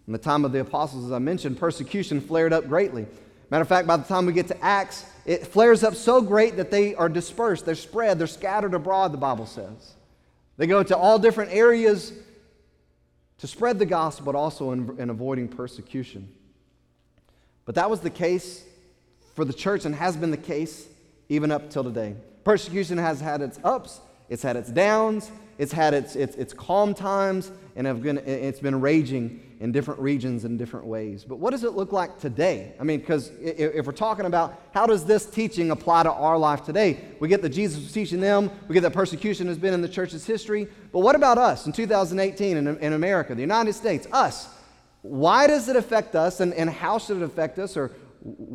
In 0.07 0.13
the 0.13 0.19
time 0.19 0.45
of 0.45 0.51
the 0.51 0.61
apostles, 0.61 1.05
as 1.05 1.11
I 1.11 1.19
mentioned, 1.19 1.57
persecution 1.57 2.21
flared 2.21 2.53
up 2.53 2.67
greatly. 2.67 3.05
Matter 3.49 3.61
of 3.61 3.67
fact, 3.67 3.87
by 3.87 3.97
the 3.97 4.03
time 4.03 4.25
we 4.25 4.33
get 4.33 4.47
to 4.47 4.63
Acts, 4.63 5.05
it 5.25 5.45
flares 5.45 5.83
up 5.83 5.95
so 5.95 6.21
great 6.21 6.57
that 6.57 6.71
they 6.71 6.95
are 6.95 7.09
dispersed, 7.09 7.65
they're 7.65 7.75
spread, 7.75 8.17
they're 8.17 8.27
scattered 8.27 8.73
abroad, 8.73 9.11
the 9.11 9.17
Bible 9.17 9.45
says. 9.45 9.93
They 10.57 10.67
go 10.67 10.83
to 10.83 10.97
all 10.97 11.19
different 11.19 11.51
areas 11.51 12.13
to 13.39 13.47
spread 13.47 13.79
the 13.79 13.85
gospel, 13.85 14.25
but 14.25 14.35
also 14.35 14.71
in, 14.71 14.95
in 14.99 15.09
avoiding 15.09 15.47
persecution. 15.47 16.29
But 17.65 17.75
that 17.75 17.89
was 17.89 17.99
the 17.99 18.09
case 18.09 18.63
for 19.35 19.45
the 19.45 19.53
church 19.53 19.85
and 19.85 19.95
has 19.95 20.15
been 20.15 20.31
the 20.31 20.37
case 20.37 20.87
even 21.29 21.51
up 21.51 21.69
till 21.69 21.83
today. 21.83 22.15
Persecution 22.43 22.97
has 22.97 23.19
had 23.19 23.41
its 23.41 23.59
ups, 23.63 24.01
it's 24.29 24.43
had 24.43 24.55
its 24.55 24.69
downs, 24.69 25.31
it's 25.57 25.71
had 25.71 25.93
its, 25.93 26.15
its, 26.15 26.35
its 26.35 26.53
calm 26.53 26.93
times, 26.93 27.51
and 27.75 28.01
been, 28.01 28.17
it's 28.19 28.59
been 28.59 28.81
raging 28.81 29.41
in 29.61 29.71
different 29.71 29.99
regions 29.99 30.43
in 30.43 30.57
different 30.57 30.87
ways. 30.87 31.23
But 31.23 31.37
what 31.37 31.51
does 31.51 31.63
it 31.63 31.73
look 31.73 31.91
like 31.91 32.19
today? 32.19 32.73
I 32.79 32.83
mean, 32.83 32.99
because 32.99 33.31
if 33.39 33.85
we're 33.85 33.91
talking 33.91 34.25
about 34.25 34.59
how 34.73 34.87
does 34.87 35.05
this 35.05 35.27
teaching 35.27 35.69
apply 35.69 36.01
to 36.03 36.11
our 36.11 36.35
life 36.35 36.65
today, 36.65 36.99
we 37.19 37.27
get 37.27 37.43
that 37.43 37.49
Jesus 37.49 37.79
was 37.79 37.91
teaching 37.91 38.19
them, 38.19 38.49
we 38.67 38.73
get 38.73 38.81
that 38.81 38.91
persecution 38.93 39.45
has 39.45 39.59
been 39.59 39.75
in 39.75 39.81
the 39.83 39.87
church's 39.87 40.25
history. 40.25 40.67
But 40.91 41.01
what 41.01 41.15
about 41.15 41.37
us 41.37 41.67
in 41.67 41.73
2018 41.73 42.57
in, 42.57 42.67
in 42.79 42.93
America, 42.93 43.35
the 43.35 43.41
United 43.41 43.73
States, 43.73 44.07
us? 44.11 44.49
Why 45.03 45.45
does 45.45 45.69
it 45.69 45.75
affect 45.75 46.15
us, 46.15 46.39
and, 46.39 46.55
and 46.55 46.67
how 46.67 46.97
should 46.97 47.17
it 47.17 47.23
affect 47.23 47.59
us, 47.59 47.77
or 47.77 47.91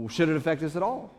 should 0.08 0.28
it 0.28 0.36
affect 0.36 0.64
us 0.64 0.74
at 0.74 0.82
all? 0.82 1.14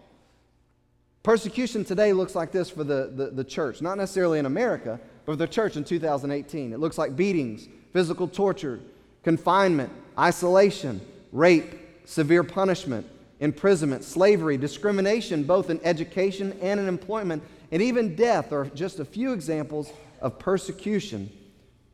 Persecution 1.23 1.85
today 1.85 2.11
looks 2.11 2.35
like 2.35 2.51
this 2.51 2.69
for 2.69 2.83
the, 2.83 3.11
the, 3.15 3.27
the 3.27 3.43
church, 3.43 3.81
not 3.81 3.97
necessarily 3.97 4.37
in 4.37 4.45
America, 4.45 4.99
but 5.25 5.31
for 5.31 5.35
the 5.37 5.47
church 5.47 5.77
in 5.77 5.85
2018. 5.85 6.73
It 6.73 6.79
looks 6.79 6.97
like 6.97 7.15
beatings, 7.15 7.69
physical 7.93 8.27
torture, 8.27 8.81
confinement, 9.27 9.91
isolation, 10.17 11.01
rape, 11.33 11.75
severe 12.05 12.45
punishment, 12.45 13.05
imprisonment, 13.41 14.01
slavery, 14.01 14.55
discrimination, 14.55 15.43
both 15.43 15.69
in 15.69 15.81
education 15.83 16.57
and 16.61 16.79
in 16.79 16.87
employment, 16.87 17.43
and 17.73 17.81
even 17.81 18.15
death 18.15 18.53
are 18.53 18.67
just 18.67 19.01
a 19.01 19.03
few 19.03 19.33
examples 19.33 19.91
of 20.21 20.39
persecution, 20.39 21.29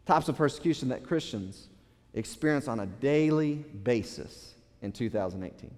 types 0.05 0.29
of 0.29 0.37
persecution 0.37 0.89
that 0.89 1.03
Christians 1.03 1.69
experience 2.13 2.67
on 2.67 2.81
a 2.81 2.85
daily 2.85 3.55
basis 3.55 4.53
in 4.83 4.91
2018. 4.91 5.71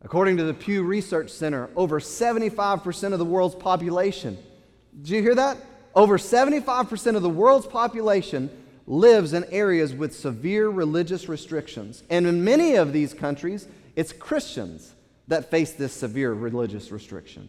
According 0.00 0.38
to 0.38 0.44
the 0.44 0.54
Pew 0.54 0.84
Research 0.84 1.28
Center, 1.28 1.68
over 1.76 2.00
75% 2.00 3.12
of 3.12 3.18
the 3.18 3.26
world's 3.26 3.56
population, 3.56 4.38
did 5.02 5.10
you 5.10 5.20
hear 5.20 5.34
that? 5.34 5.58
Over 5.94 6.16
75% 6.16 7.16
of 7.16 7.20
the 7.20 7.28
world's 7.28 7.66
population 7.66 8.48
lives 8.90 9.32
in 9.32 9.44
areas 9.44 9.94
with 9.94 10.14
severe 10.14 10.68
religious 10.68 11.28
restrictions. 11.28 12.02
And 12.10 12.26
in 12.26 12.42
many 12.42 12.74
of 12.74 12.92
these 12.92 13.14
countries, 13.14 13.68
it's 13.94 14.12
Christians 14.12 14.92
that 15.28 15.48
face 15.48 15.72
this 15.72 15.92
severe 15.92 16.32
religious 16.32 16.90
restriction. 16.90 17.48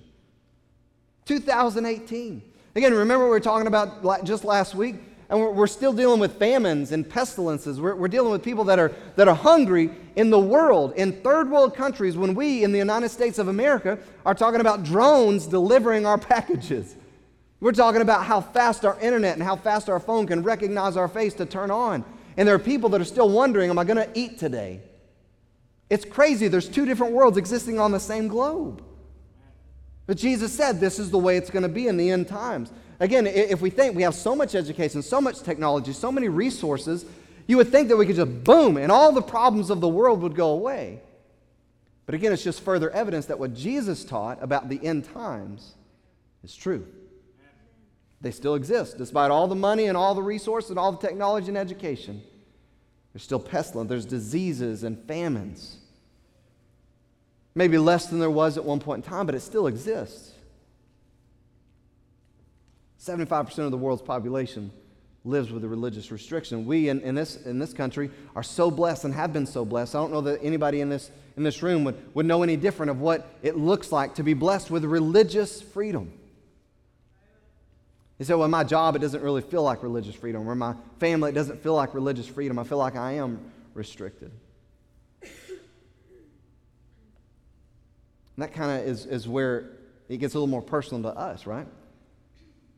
2018. 1.25 2.43
Again, 2.75 2.93
remember 2.93 3.25
we 3.25 3.31
were 3.31 3.39
talking 3.39 3.65
about 3.65 4.23
just 4.23 4.43
last 4.43 4.75
week? 4.75 4.97
And 5.29 5.39
we're, 5.39 5.67
still 5.67 5.93
dealing 5.93 6.19
with 6.19 6.37
famines 6.37 6.91
and 6.91 7.09
pestilences. 7.09 7.79
We're 7.79 8.09
dealing 8.09 8.33
with 8.33 8.43
people 8.43 8.65
that 8.65 8.79
are, 8.79 8.91
that 9.15 9.29
are 9.29 9.35
hungry 9.35 9.89
in 10.17 10.29
the 10.29 10.39
world, 10.39 10.93
in 10.97 11.21
third 11.21 11.49
world 11.49 11.73
countries, 11.73 12.17
when 12.17 12.35
we 12.35 12.65
in 12.65 12.73
the 12.73 12.77
United 12.77 13.09
States 13.09 13.39
of 13.39 13.47
America 13.47 13.97
are 14.25 14.35
talking 14.35 14.59
about 14.59 14.83
drones 14.83 15.47
delivering 15.47 16.05
our 16.05 16.17
packages. 16.19 16.97
We're 17.61 17.71
talking 17.73 18.01
about 18.01 18.25
how 18.25 18.41
fast 18.41 18.83
our 18.85 18.99
internet 18.99 19.35
and 19.35 19.43
how 19.43 19.55
fast 19.55 19.87
our 19.87 19.99
phone 19.99 20.25
can 20.25 20.41
recognize 20.41 20.97
our 20.97 21.07
face 21.07 21.35
to 21.35 21.45
turn 21.45 21.69
on. 21.69 22.03
And 22.35 22.47
there 22.47 22.55
are 22.55 22.59
people 22.59 22.89
that 22.89 22.99
are 22.99 23.05
still 23.05 23.29
wondering, 23.29 23.69
am 23.69 23.77
I 23.77 23.83
going 23.83 23.97
to 23.97 24.09
eat 24.15 24.39
today? 24.39 24.81
It's 25.87 26.03
crazy. 26.03 26.47
There's 26.47 26.67
two 26.67 26.85
different 26.85 27.13
worlds 27.13 27.37
existing 27.37 27.79
on 27.79 27.91
the 27.91 27.99
same 27.99 28.27
globe. 28.27 28.83
But 30.07 30.17
Jesus 30.17 30.51
said 30.51 30.79
this 30.79 30.97
is 30.97 31.11
the 31.11 31.19
way 31.19 31.37
it's 31.37 31.51
going 31.51 31.63
to 31.63 31.69
be 31.69 31.87
in 31.87 31.97
the 31.97 32.09
end 32.09 32.27
times. 32.27 32.71
Again, 32.99 33.27
if 33.27 33.61
we 33.61 33.69
think 33.69 33.95
we 33.95 34.01
have 34.03 34.15
so 34.15 34.35
much 34.35 34.55
education, 34.55 35.03
so 35.03 35.21
much 35.21 35.41
technology, 35.41 35.93
so 35.93 36.11
many 36.11 36.29
resources, 36.29 37.05
you 37.45 37.57
would 37.57 37.69
think 37.69 37.89
that 37.89 37.97
we 37.97 38.07
could 38.07 38.15
just 38.15 38.43
boom 38.43 38.77
and 38.77 38.91
all 38.91 39.11
the 39.11 39.21
problems 39.21 39.69
of 39.69 39.81
the 39.81 39.87
world 39.87 40.21
would 40.21 40.35
go 40.35 40.49
away. 40.49 40.99
But 42.07 42.15
again, 42.15 42.33
it's 42.33 42.43
just 42.43 42.61
further 42.61 42.89
evidence 42.89 43.27
that 43.27 43.37
what 43.37 43.53
Jesus 43.53 44.03
taught 44.03 44.41
about 44.41 44.67
the 44.67 44.83
end 44.83 45.05
times 45.05 45.75
is 46.43 46.55
true. 46.55 46.87
They 48.21 48.31
still 48.31 48.55
exist, 48.55 48.97
despite 48.97 49.31
all 49.31 49.47
the 49.47 49.55
money 49.55 49.85
and 49.85 49.97
all 49.97 50.13
the 50.13 50.21
resources 50.21 50.69
and 50.69 50.79
all 50.79 50.91
the 50.91 51.05
technology 51.05 51.47
and 51.47 51.57
education. 51.57 52.21
There's 53.13 53.23
still 53.23 53.39
pestilence, 53.39 53.89
there's 53.89 54.05
diseases 54.05 54.83
and 54.83 55.03
famines. 55.05 55.77
Maybe 57.55 57.77
less 57.77 58.05
than 58.05 58.19
there 58.19 58.29
was 58.29 58.57
at 58.57 58.63
one 58.63 58.79
point 58.79 59.03
in 59.03 59.09
time, 59.09 59.25
but 59.25 59.35
it 59.35 59.41
still 59.41 59.67
exists. 59.67 60.31
75% 62.99 63.57
of 63.59 63.71
the 63.71 63.77
world's 63.77 64.03
population 64.03 64.71
lives 65.25 65.51
with 65.51 65.63
a 65.63 65.67
religious 65.67 66.11
restriction. 66.11 66.65
We 66.65 66.89
in, 66.89 67.01
in, 67.01 67.15
this, 67.15 67.35
in 67.45 67.59
this 67.59 67.73
country 67.73 68.11
are 68.35 68.43
so 68.43 68.71
blessed 68.71 69.05
and 69.05 69.13
have 69.13 69.33
been 69.33 69.47
so 69.47 69.65
blessed. 69.65 69.95
I 69.95 69.99
don't 69.99 70.11
know 70.11 70.21
that 70.21 70.39
anybody 70.43 70.81
in 70.81 70.89
this, 70.89 71.11
in 71.35 71.43
this 71.43 71.61
room 71.61 71.83
would, 71.83 72.15
would 72.15 72.25
know 72.25 72.43
any 72.43 72.55
different 72.55 72.91
of 72.91 73.01
what 73.01 73.27
it 73.41 73.57
looks 73.57 73.91
like 73.91 74.15
to 74.15 74.23
be 74.23 74.33
blessed 74.33 74.71
with 74.71 74.85
religious 74.85 75.61
freedom. 75.61 76.13
He 78.21 78.25
said, 78.25 78.35
Well, 78.35 78.47
my 78.49 78.63
job, 78.63 78.95
it 78.95 78.99
doesn't 78.99 79.23
really 79.23 79.41
feel 79.41 79.63
like 79.63 79.81
religious 79.81 80.13
freedom, 80.13 80.47
or 80.47 80.53
my 80.53 80.75
family, 80.99 81.31
it 81.31 81.33
doesn't 81.33 81.63
feel 81.63 81.73
like 81.73 81.95
religious 81.95 82.27
freedom. 82.27 82.59
I 82.59 82.63
feel 82.63 82.77
like 82.77 82.95
I 82.95 83.13
am 83.13 83.39
restricted. 83.73 84.31
And 85.23 85.31
that 88.37 88.53
kind 88.53 88.79
of 88.79 88.87
is, 88.87 89.07
is 89.07 89.27
where 89.27 89.71
it 90.07 90.17
gets 90.17 90.35
a 90.35 90.37
little 90.37 90.45
more 90.45 90.61
personal 90.61 91.11
to 91.11 91.17
us, 91.17 91.47
right? 91.47 91.65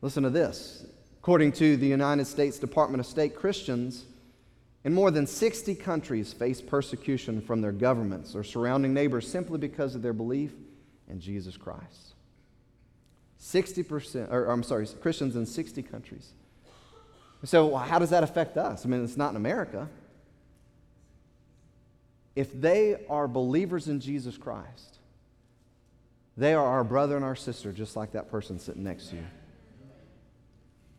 Listen 0.00 0.22
to 0.22 0.30
this. 0.30 0.86
According 1.18 1.52
to 1.52 1.76
the 1.76 1.88
United 1.88 2.24
States 2.24 2.58
Department 2.58 3.00
of 3.00 3.06
State, 3.06 3.36
Christians 3.36 4.06
in 4.82 4.94
more 4.94 5.10
than 5.10 5.26
60 5.26 5.74
countries 5.74 6.32
face 6.32 6.62
persecution 6.62 7.42
from 7.42 7.60
their 7.60 7.72
governments 7.72 8.34
or 8.34 8.44
surrounding 8.44 8.94
neighbors 8.94 9.30
simply 9.30 9.58
because 9.58 9.94
of 9.94 10.00
their 10.00 10.14
belief 10.14 10.54
in 11.06 11.20
Jesus 11.20 11.58
Christ. 11.58 12.13
60%, 13.44 14.32
or 14.32 14.46
I'm 14.46 14.62
sorry, 14.62 14.86
Christians 15.02 15.36
in 15.36 15.44
60 15.44 15.82
countries. 15.82 16.30
So, 17.44 17.66
well, 17.66 17.82
how 17.82 17.98
does 17.98 18.08
that 18.10 18.22
affect 18.22 18.56
us? 18.56 18.86
I 18.86 18.88
mean, 18.88 19.04
it's 19.04 19.18
not 19.18 19.30
in 19.30 19.36
America. 19.36 19.86
If 22.34 22.58
they 22.58 23.04
are 23.08 23.28
believers 23.28 23.86
in 23.86 24.00
Jesus 24.00 24.38
Christ, 24.38 24.98
they 26.38 26.54
are 26.54 26.64
our 26.64 26.82
brother 26.84 27.16
and 27.16 27.24
our 27.24 27.36
sister, 27.36 27.70
just 27.70 27.96
like 27.96 28.12
that 28.12 28.30
person 28.30 28.58
sitting 28.58 28.82
next 28.82 29.08
to 29.08 29.16
you. 29.16 29.26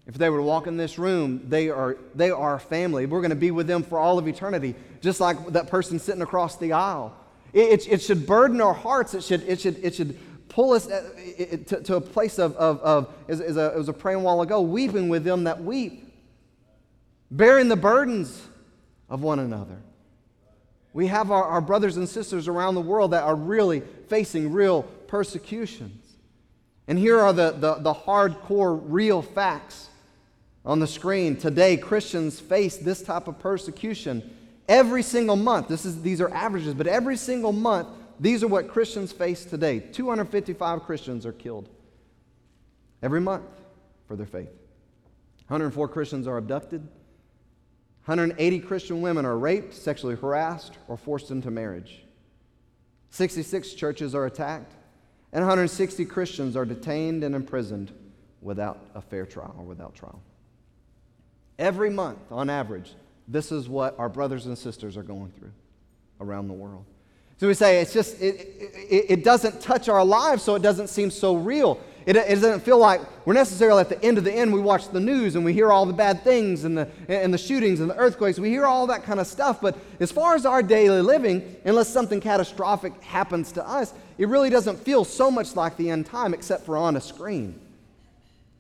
If 0.06 0.14
they 0.14 0.30
were 0.30 0.38
to 0.38 0.44
walk 0.44 0.68
in 0.68 0.78
this 0.78 1.00
room, 1.00 1.50
they 1.50 1.70
are, 1.70 1.98
they 2.14 2.30
are 2.30 2.60
family. 2.60 3.08
We're 3.08 3.22
going 3.22 3.32
to 3.32 3.36
be 3.36 3.50
with 3.50 3.66
them 3.66 3.82
for 3.82 3.98
all 3.98 4.20
of 4.20 4.28
eternity, 4.28 4.75
just 5.02 5.20
like 5.20 5.48
that 5.48 5.68
person 5.68 5.98
sitting 5.98 6.22
across 6.22 6.58
the 6.58 6.74
aisle. 6.74 7.18
It, 7.54 7.88
it, 7.88 7.88
it 7.94 8.02
should 8.04 8.28
burden 8.28 8.62
our 8.62 8.74
hearts. 8.74 9.16
It 9.16 9.24
should, 9.24 9.42
it 9.44 9.60
should, 9.60 9.84
it 9.84 9.96
should 9.96 10.20
pull 10.50 10.74
us 10.74 10.90
uh, 10.90 11.04
to, 11.68 11.82
to 11.82 11.96
a 11.96 12.02
place 12.02 12.40
of, 12.40 12.56
of, 12.56 12.80
of 12.82 13.14
as, 13.28 13.42
as 13.42 13.58
a, 13.58 13.74
was 13.75 13.90
a 13.90 13.94
praying 13.94 14.24
while 14.24 14.42
ago, 14.42 14.62
weeping 14.62 15.10
with 15.10 15.24
them 15.24 15.46
that 15.46 15.64
weep, 15.64 16.14
bearing 17.32 17.68
the 17.68 17.75
burdens 17.75 18.42
of 19.10 19.22
one 19.22 19.40
another. 19.40 19.78
We 20.94 21.08
have 21.08 21.30
our, 21.30 21.44
our 21.44 21.62
brothers 21.62 21.98
and 21.98 22.08
sisters 22.08 22.48
around 22.48 22.75
the 22.75 22.82
world 22.82 23.12
that 23.12 23.24
are 23.24 23.36
really 23.36 23.82
facing 24.08 24.54
real 24.54 24.84
persecutions. 25.08 26.02
And 26.88 26.98
here 26.98 27.20
are 27.20 27.34
the, 27.34 27.52
the, 27.52 27.75
the 27.75 27.94
hardcore, 27.94 28.80
real 28.86 29.22
facts 29.22 29.90
on 30.66 30.80
the 30.80 30.88
screen. 30.88 31.36
Today, 31.36 31.78
Christians 31.78 32.40
face 32.40 32.78
this 32.78 33.02
type 33.02 33.28
of 33.28 33.40
persecution 33.40 34.36
every 34.68 35.04
single 35.04 35.36
month. 35.36 35.68
This 35.68 35.86
is, 35.86 36.02
these 36.02 36.22
are 36.22 36.30
averages, 36.34 36.74
but 36.74 36.88
every 36.88 37.18
single 37.18 37.52
month, 37.52 37.88
these 38.19 38.43
are 38.43 38.48
what 38.48 38.69
Christians 38.69 39.12
face 39.12 39.45
today. 39.45 39.79
255 39.79 40.84
Christians 40.84 41.25
are 41.25 41.34
killed 41.34 41.69
every 43.01 43.22
month 43.22 43.45
for 44.07 44.15
their 44.15 44.25
faith. 44.25 44.50
104 45.48 45.88
Christians 45.88 46.27
are 46.27 46.38
abducted. 46.38 46.81
180 48.05 48.60
Christian 48.60 49.01
women 49.01 49.25
are 49.25 49.38
raped, 49.38 49.74
sexually 49.74 50.15
harassed, 50.15 50.77
or 50.88 50.95
forced 50.95 51.31
into 51.31 51.50
marriage. 51.50 52.03
66 53.10 53.74
churches 53.74 54.13
are 54.13 54.25
attacked, 54.25 54.74
and 55.34 55.41
160 55.41 56.05
Christians 56.05 56.55
are 56.55 56.65
detained 56.65 57.24
and 57.24 57.34
imprisoned 57.34 57.91
without 58.41 58.79
a 58.93 59.01
fair 59.01 59.25
trial 59.25 59.55
or 59.57 59.63
without 59.63 59.95
trial. 59.95 60.22
Every 61.57 61.89
month, 61.89 62.19
on 62.31 62.50
average, 62.50 62.93
this 63.27 63.51
is 63.51 63.67
what 63.67 63.98
our 63.98 64.10
brothers 64.10 64.45
and 64.45 64.57
sisters 64.57 64.98
are 64.98 65.03
going 65.03 65.31
through 65.31 65.53
around 66.19 66.48
the 66.48 66.53
world. 66.53 66.86
So 67.38 67.48
we 67.48 67.54
say 67.54 67.82
it's 67.82 67.94
just, 67.94 68.22
it, 68.22 68.36
it, 68.89 69.06
it, 69.10 69.24
doesn't 69.24 69.60
touch 69.62 69.89
our 69.89 70.06
lives, 70.06 70.42
so 70.42 70.56
it 70.56 70.62
doesn't 70.62 70.88
seem 70.88 71.12
so 71.12 71.36
real. 71.36 71.80
It, 72.06 72.15
it, 72.15 72.36
doesn't 72.36 72.62
feel 72.62 72.77
like 72.77 73.01
we're 73.25 73.34
necessarily 73.34 73.82
at 73.82 73.89
the 73.89 74.01
end 74.01 74.18
of 74.18 74.24
the 74.24 74.32
end. 74.32 74.54
We 74.54 74.62
watch 74.62 74.89
the 74.89 75.01
news 75.01 75.36
and 75.36 75.44
we 75.44 75.51
hear 75.51 75.72
all 75.72 75.86
the 75.86 75.94
bad 75.94 76.24
things 76.24 76.63
and 76.63 76.77
the, 76.77 76.89
and 77.10 77.34
the 77.34 77.38
shootings 77.38 77.82
and 77.82 77.89
the 77.89 77.98
earthquakes. 77.98 78.39
We 78.39 78.50
hear 78.50 78.65
all 78.65 78.88
that 78.88 79.04
kind 79.04 79.20
of 79.20 79.27
stuff. 79.27 79.60
But 79.60 79.77
as 80.00 80.12
far 80.12 80.36
as 80.36 80.46
our 80.46 80.63
daily 80.63 81.01
living, 81.01 81.58
unless 81.65 81.89
something 81.89 82.22
catastrophic 82.22 83.01
happens 83.04 83.51
to 83.54 83.68
us, 83.68 83.94
it 84.18 84.30
really 84.30 84.50
doesn't 84.50 84.77
feel 84.77 85.04
so 85.04 85.30
much 85.30 85.56
like 85.58 85.75
the 85.75 85.89
end 85.89 86.06
time 86.06 86.34
except 86.34 86.65
for 86.65 86.77
on 86.77 86.96
a 86.96 87.01
screen. 87.01 87.60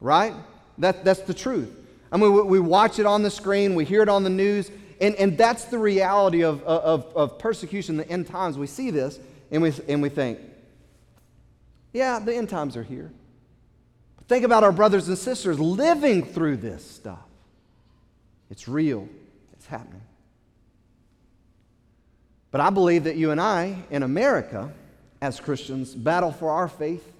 Right? 0.01 0.33
That, 0.79 1.05
that's 1.05 1.21
the 1.21 1.33
truth. 1.33 1.69
I 2.11 2.17
mean, 2.17 2.33
we, 2.33 2.41
we 2.41 2.59
watch 2.59 2.99
it 2.99 3.05
on 3.05 3.23
the 3.23 3.31
screen, 3.31 3.75
we 3.75 3.85
hear 3.85 4.01
it 4.01 4.09
on 4.09 4.23
the 4.23 4.29
news, 4.29 4.69
and, 5.01 5.15
and 5.15 5.37
that's 5.37 5.65
the 5.65 5.77
reality 5.77 6.43
of, 6.43 6.63
of, 6.63 7.05
of 7.15 7.39
persecution 7.39 7.97
the 7.97 8.09
end 8.09 8.27
times. 8.27 8.57
We 8.57 8.67
see 8.67 8.91
this 8.91 9.19
and 9.51 9.61
we, 9.61 9.73
and 9.87 10.01
we 10.01 10.09
think, 10.09 10.39
yeah, 11.93 12.19
the 12.19 12.35
end 12.35 12.49
times 12.49 12.75
are 12.77 12.83
here. 12.83 13.11
But 14.17 14.27
think 14.27 14.45
about 14.45 14.63
our 14.63 14.71
brothers 14.71 15.07
and 15.07 15.17
sisters 15.17 15.59
living 15.59 16.25
through 16.25 16.57
this 16.57 16.89
stuff. 16.89 17.19
It's 18.49 18.67
real, 18.67 19.07
it's 19.53 19.65
happening. 19.65 20.01
But 22.51 22.61
I 22.61 22.69
believe 22.69 23.05
that 23.05 23.17
you 23.17 23.31
and 23.31 23.41
I 23.41 23.83
in 23.89 24.03
America, 24.03 24.71
as 25.21 25.39
Christians, 25.39 25.93
battle 25.93 26.31
for 26.31 26.51
our 26.51 26.67
faith 26.67 27.11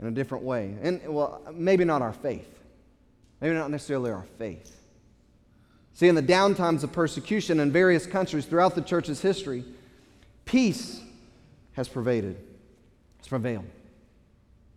in 0.00 0.06
a 0.06 0.10
different 0.10 0.44
way. 0.44 0.76
And, 0.82 1.00
well, 1.06 1.40
maybe 1.52 1.84
not 1.84 2.02
our 2.02 2.12
faith, 2.12 2.48
maybe 3.40 3.54
not 3.54 3.70
necessarily 3.70 4.10
our 4.10 4.26
faith. 4.38 4.77
See, 5.98 6.06
in 6.06 6.14
the 6.14 6.22
downtimes 6.22 6.84
of 6.84 6.92
persecution 6.92 7.58
in 7.58 7.72
various 7.72 8.06
countries 8.06 8.46
throughout 8.46 8.76
the 8.76 8.82
church's 8.82 9.20
history, 9.20 9.64
peace 10.44 11.00
has 11.72 11.88
pervaded, 11.88 12.36
has 13.16 13.26
prevailed. 13.26 13.64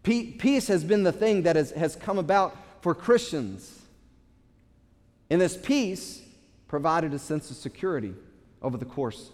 Peace 0.01 0.67
has 0.67 0.83
been 0.83 1.03
the 1.03 1.11
thing 1.11 1.43
that 1.43 1.55
has, 1.55 1.69
has 1.73 1.95
come 1.95 2.17
about 2.17 2.57
for 2.81 2.95
Christians. 2.95 3.83
And 5.29 5.39
this 5.39 5.55
peace 5.55 6.23
provided 6.67 7.13
a 7.13 7.19
sense 7.19 7.51
of 7.51 7.57
security 7.57 8.15
over 8.63 8.77
the 8.77 8.85
course 8.85 9.29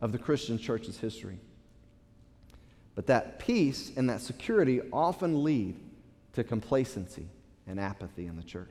of 0.00 0.12
the 0.12 0.18
Christian 0.18 0.58
church's 0.58 0.98
history. 0.98 1.38
But 2.94 3.06
that 3.06 3.38
peace 3.38 3.92
and 3.96 4.10
that 4.10 4.20
security 4.20 4.82
often 4.92 5.42
lead 5.42 5.74
to 6.34 6.44
complacency 6.44 7.28
and 7.66 7.80
apathy 7.80 8.26
in 8.26 8.36
the 8.36 8.42
church. 8.42 8.68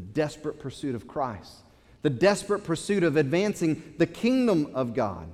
The 0.00 0.06
desperate 0.06 0.58
pursuit 0.58 0.94
of 0.94 1.06
Christ, 1.06 1.56
the 2.00 2.08
desperate 2.08 2.64
pursuit 2.64 3.02
of 3.02 3.18
advancing 3.18 3.92
the 3.98 4.06
kingdom 4.06 4.70
of 4.72 4.94
God 4.94 5.30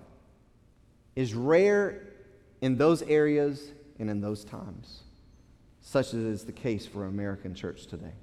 is 1.15 1.35
rare 1.35 2.03
in 2.61 2.77
those 2.77 3.01
areas 3.03 3.71
and 4.01 4.11
in 4.11 4.21
those 4.21 4.45
times, 4.45 5.05
such 5.83 6.09
as 6.09 6.15
is 6.15 6.45
the 6.47 6.53
case 6.53 6.85
for 6.85 7.05
American 7.05 7.55
church 7.55 7.87
today. 7.87 8.15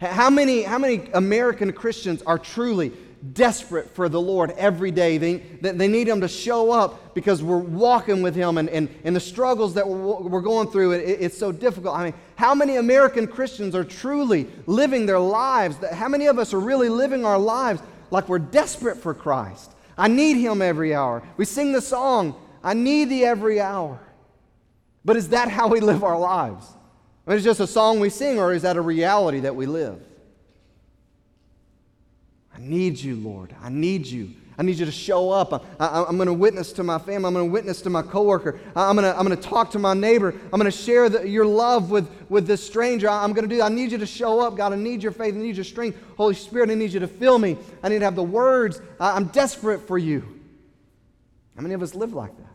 How 0.00 0.30
many, 0.30 0.62
how 0.62 0.78
many 0.78 1.10
American 1.12 1.72
Christians 1.72 2.22
are 2.22 2.38
truly 2.38 2.92
desperate 3.34 3.94
for 3.94 4.08
the 4.08 4.20
Lord 4.20 4.52
every 4.52 4.90
day? 4.90 5.18
They, 5.18 5.36
they 5.36 5.88
need 5.88 6.08
Him 6.08 6.22
to 6.22 6.28
show 6.28 6.72
up 6.72 7.14
because 7.14 7.42
we're 7.42 7.58
walking 7.58 8.22
with 8.22 8.34
Him 8.34 8.56
and, 8.56 8.70
and, 8.70 8.88
and 9.04 9.14
the 9.14 9.20
struggles 9.20 9.74
that 9.74 9.86
we're, 9.86 10.40
going 10.40 10.70
through, 10.70 10.92
it, 10.92 11.02
it's 11.20 11.36
so 11.36 11.52
difficult. 11.52 11.94
I 11.94 12.04
mean, 12.04 12.14
how 12.36 12.54
many 12.54 12.76
American 12.76 13.26
Christians 13.26 13.74
are 13.74 13.84
truly 13.84 14.48
living 14.64 15.04
their 15.04 15.18
lives? 15.18 15.76
How 15.92 16.08
many 16.08 16.26
of 16.26 16.38
us 16.38 16.54
are 16.54 16.60
really 16.60 16.88
living 16.88 17.26
our 17.26 17.38
lives 17.38 17.82
like 18.10 18.26
we're 18.26 18.38
desperate 18.38 18.96
for 18.96 19.12
Christ? 19.12 19.70
I 19.98 20.08
need 20.08 20.38
Him 20.38 20.62
every 20.62 20.94
hour. 20.94 21.22
We 21.36 21.44
sing 21.44 21.72
the 21.72 21.82
song, 21.82 22.34
I 22.64 22.72
need 22.72 23.10
Thee 23.10 23.26
every 23.26 23.60
hour. 23.60 24.00
But 25.04 25.16
is 25.16 25.28
that 25.28 25.48
how 25.48 25.68
we 25.68 25.80
live 25.80 26.04
our 26.04 26.18
lives? 26.18 26.66
I 27.30 27.34
mean, 27.34 27.36
it's 27.36 27.44
just 27.44 27.60
a 27.60 27.66
song 27.68 28.00
we 28.00 28.10
sing, 28.10 28.40
or 28.40 28.52
is 28.52 28.62
that 28.62 28.76
a 28.76 28.80
reality 28.80 29.38
that 29.38 29.54
we 29.54 29.64
live? 29.64 30.02
I 32.52 32.58
need 32.58 32.98
you, 32.98 33.14
Lord. 33.14 33.54
I 33.62 33.68
need 33.68 34.04
you. 34.04 34.32
I 34.58 34.64
need 34.64 34.80
you 34.80 34.84
to 34.84 34.90
show 34.90 35.30
up. 35.30 35.64
I, 35.78 36.02
am 36.08 36.16
going 36.16 36.26
to 36.26 36.32
witness 36.32 36.72
to 36.72 36.82
my 36.82 36.98
family. 36.98 37.28
I'm 37.28 37.34
going 37.34 37.46
to 37.46 37.52
witness 37.52 37.82
to 37.82 37.90
my 37.90 38.02
coworker. 38.02 38.58
I'm 38.74 38.96
going 38.96 39.04
to, 39.04 39.16
I'm 39.16 39.24
going 39.24 39.38
to 39.38 39.48
talk 39.48 39.70
to 39.70 39.78
my 39.78 39.94
neighbor. 39.94 40.34
I'm 40.52 40.58
going 40.58 40.64
to 40.64 40.76
share 40.76 41.08
the, 41.08 41.28
your 41.28 41.46
love 41.46 41.92
with, 41.92 42.10
with 42.28 42.48
this 42.48 42.66
stranger. 42.66 43.08
I'm 43.08 43.32
going 43.32 43.48
to 43.48 43.54
do. 43.54 43.62
I 43.62 43.68
need 43.68 43.92
you 43.92 43.98
to 43.98 44.06
show 44.06 44.40
up, 44.40 44.56
God. 44.56 44.72
I 44.72 44.76
need 44.76 45.00
your 45.00 45.12
faith. 45.12 45.36
I 45.36 45.38
need 45.38 45.54
your 45.54 45.62
strength. 45.62 46.00
Holy 46.16 46.34
Spirit, 46.34 46.68
I 46.70 46.74
need 46.74 46.90
you 46.92 46.98
to 46.98 47.06
fill 47.06 47.38
me. 47.38 47.56
I 47.84 47.90
need 47.90 48.00
to 48.00 48.06
have 48.06 48.16
the 48.16 48.24
words. 48.24 48.82
I'm 48.98 49.26
desperate 49.26 49.86
for 49.86 49.98
you. 49.98 50.40
How 51.54 51.62
many 51.62 51.74
of 51.74 51.82
us 51.82 51.94
live 51.94 52.12
like 52.12 52.36
that? 52.38 52.49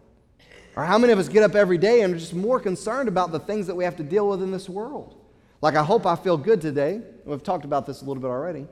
Or 0.75 0.83
how 0.83 0.97
many 0.97 1.13
of 1.13 1.19
us 1.19 1.29
get 1.29 1.43
up 1.43 1.55
every 1.55 1.77
day 1.77 2.01
and 2.01 2.13
are 2.13 2.17
just 2.17 2.33
more 2.33 2.59
concerned 2.59 3.07
about 3.07 3.31
the 3.31 3.39
things 3.39 3.67
that 3.67 3.75
we 3.75 3.85
have 3.85 3.95
to 3.97 4.03
deal 4.03 4.27
with 4.27 4.43
in 4.43 4.51
this 4.51 4.67
world? 4.67 5.15
Like, 5.61 5.75
I 5.75 5.83
hope 5.83 6.05
I 6.05 6.15
feel 6.15 6.37
good 6.37 6.59
today. 6.59 7.01
We've 7.23 7.41
talked 7.41 7.63
about 7.63 7.85
this 7.85 8.01
a 8.01 8.05
little 8.05 8.21
bit 8.21 8.27
already. 8.27 8.67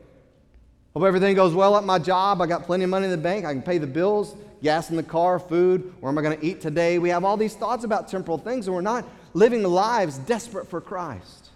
Hope 0.93 1.03
everything 1.03 1.33
goes 1.33 1.55
well 1.55 1.77
at 1.77 1.85
my 1.85 1.97
job. 1.97 2.41
I 2.41 2.45
got 2.45 2.65
plenty 2.65 2.83
of 2.83 2.89
money 2.89 3.05
in 3.05 3.11
the 3.11 3.17
bank. 3.17 3.45
I 3.45 3.53
can 3.53 3.63
pay 3.63 3.77
the 3.77 3.87
bills, 3.87 4.35
gas 4.61 4.89
in 4.89 4.97
the 4.97 5.01
car, 5.01 5.39
food. 5.39 5.93
Where 6.01 6.11
am 6.11 6.17
I 6.17 6.21
going 6.21 6.37
to 6.37 6.45
eat 6.45 6.61
today? 6.61 6.99
We 6.99 7.09
have 7.09 7.23
all 7.23 7.37
these 7.37 7.55
thoughts 7.55 7.85
about 7.85 8.09
temporal 8.09 8.37
things, 8.37 8.67
and 8.67 8.75
we're 8.75 8.81
not 8.81 9.05
living 9.33 9.63
lives 9.63 10.17
desperate 10.19 10.67
for 10.67 10.81
Christ. 10.81 11.49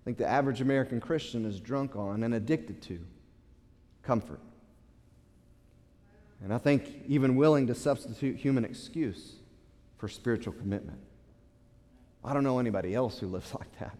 I 0.00 0.04
think 0.04 0.16
the 0.16 0.26
average 0.26 0.62
American 0.62 1.00
Christian 1.00 1.44
is 1.44 1.60
drunk 1.60 1.94
on 1.94 2.24
and 2.24 2.34
addicted 2.34 2.80
to 2.84 2.98
comfort. 4.02 4.40
And 6.42 6.54
I 6.54 6.58
think 6.58 7.02
even 7.06 7.36
willing 7.36 7.66
to 7.66 7.74
substitute 7.74 8.36
human 8.36 8.64
excuse 8.64 9.34
for 9.98 10.08
spiritual 10.08 10.54
commitment. 10.54 10.98
I 12.24 12.32
don't 12.32 12.44
know 12.44 12.58
anybody 12.58 12.94
else 12.94 13.18
who 13.18 13.26
lives 13.26 13.54
like 13.58 13.78
that. 13.78 13.96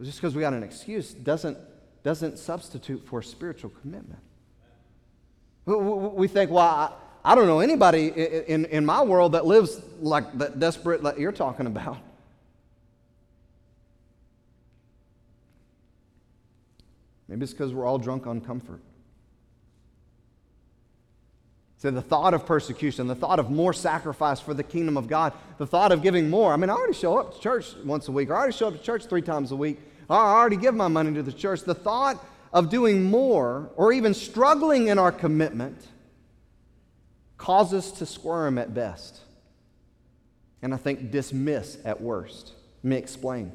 Just 0.00 0.18
because 0.18 0.34
we 0.34 0.40
got 0.40 0.54
an 0.54 0.62
excuse 0.62 1.12
doesn't, 1.12 1.58
doesn't 2.02 2.38
substitute 2.38 3.04
for 3.06 3.20
spiritual 3.22 3.70
commitment. 3.82 4.20
We 5.66 6.26
think, 6.26 6.50
well, 6.50 6.98
I, 7.24 7.34
don't 7.34 7.46
know 7.46 7.60
anybody 7.60 8.08
in, 8.08 8.64
in 8.64 8.84
my 8.84 9.02
world 9.02 9.32
that 9.32 9.46
lives 9.46 9.80
like 10.00 10.36
that 10.38 10.58
desperate 10.58 11.02
that 11.04 11.20
you're 11.20 11.30
talking 11.30 11.66
about. 11.66 11.98
Maybe 17.28 17.44
it's 17.44 17.52
because 17.52 17.72
we're 17.72 17.86
all 17.86 17.98
drunk 17.98 18.26
on 18.26 18.40
comfort. 18.40 18.80
So 21.82 21.90
the 21.90 22.00
thought 22.00 22.32
of 22.32 22.46
persecution, 22.46 23.08
the 23.08 23.16
thought 23.16 23.40
of 23.40 23.50
more 23.50 23.72
sacrifice 23.72 24.38
for 24.38 24.54
the 24.54 24.62
kingdom 24.62 24.96
of 24.96 25.08
God, 25.08 25.32
the 25.58 25.66
thought 25.66 25.90
of 25.90 26.00
giving 26.00 26.30
more. 26.30 26.52
I 26.52 26.56
mean, 26.56 26.70
I 26.70 26.74
already 26.74 26.92
show 26.92 27.18
up 27.18 27.34
to 27.34 27.40
church 27.40 27.74
once 27.84 28.06
a 28.06 28.12
week. 28.12 28.30
I 28.30 28.34
already 28.34 28.52
show 28.52 28.68
up 28.68 28.74
to 28.74 28.80
church 28.80 29.06
three 29.06 29.20
times 29.20 29.50
a 29.50 29.56
week. 29.56 29.80
I 30.08 30.14
already 30.14 30.54
give 30.54 30.76
my 30.76 30.86
money 30.86 31.12
to 31.14 31.24
the 31.24 31.32
church. 31.32 31.62
The 31.62 31.74
thought 31.74 32.24
of 32.52 32.70
doing 32.70 33.02
more 33.02 33.72
or 33.74 33.92
even 33.92 34.14
struggling 34.14 34.86
in 34.86 34.98
our 35.00 35.10
commitment 35.10 35.76
causes 37.36 37.86
us 37.86 37.98
to 37.98 38.06
squirm 38.06 38.58
at 38.58 38.72
best. 38.72 39.18
And 40.62 40.72
I 40.72 40.76
think 40.76 41.10
dismiss 41.10 41.78
at 41.84 42.00
worst. 42.00 42.52
Let 42.84 42.90
me 42.90 42.96
explain. 42.96 43.50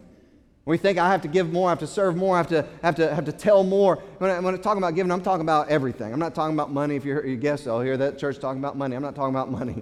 We 0.68 0.78
think 0.78 0.98
I 0.98 1.10
have 1.10 1.22
to 1.22 1.30
give 1.30 1.54
more, 1.54 1.70
I 1.70 1.72
have 1.72 1.80
to 1.80 1.88
serve 1.88 2.18
more, 2.18 2.36
I 2.36 2.40
have 2.40 2.50
to, 2.50 2.68
have 2.84 2.96
to, 2.96 3.16
have 3.16 3.24
to 3.24 3.32
tell 3.32 3.64
more. 3.64 4.04
When, 4.18 4.30
I, 4.30 4.38
when 4.42 4.54
I'm 4.54 4.62
talking 4.62 4.84
about 4.84 4.96
giving, 4.96 5.14
I'm 5.14 5.22
talking 5.22 5.44
about 5.44 5.70
everything. 5.70 6.12
I'm 6.12 6.20
not 6.20 6.36
talking 6.36 6.54
about 6.54 6.74
money. 6.74 6.98
If 6.98 7.06
you're 7.06 7.22
a 7.22 7.38
guest, 7.38 7.70
I'll 7.70 7.78
oh, 7.78 7.82
hear 7.82 7.96
that 7.96 8.20
church 8.20 8.38
talking 8.40 8.60
about 8.60 8.76
money. 8.76 8.94
I'm 8.94 9.02
not 9.02 9.16
talking 9.16 9.34
about 9.34 9.50
money. 9.50 9.82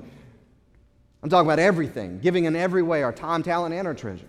I'm 1.23 1.29
talking 1.31 1.47
about 1.47 1.57
everything, 1.57 2.19
giving 2.19 2.45
in 2.45 2.55
every 2.55 2.83
way 2.83 3.01
our 3.01 3.11
time, 3.11 3.41
talent, 3.41 3.73
and 3.73 3.87
our 3.87 3.95
treasure. 3.95 4.27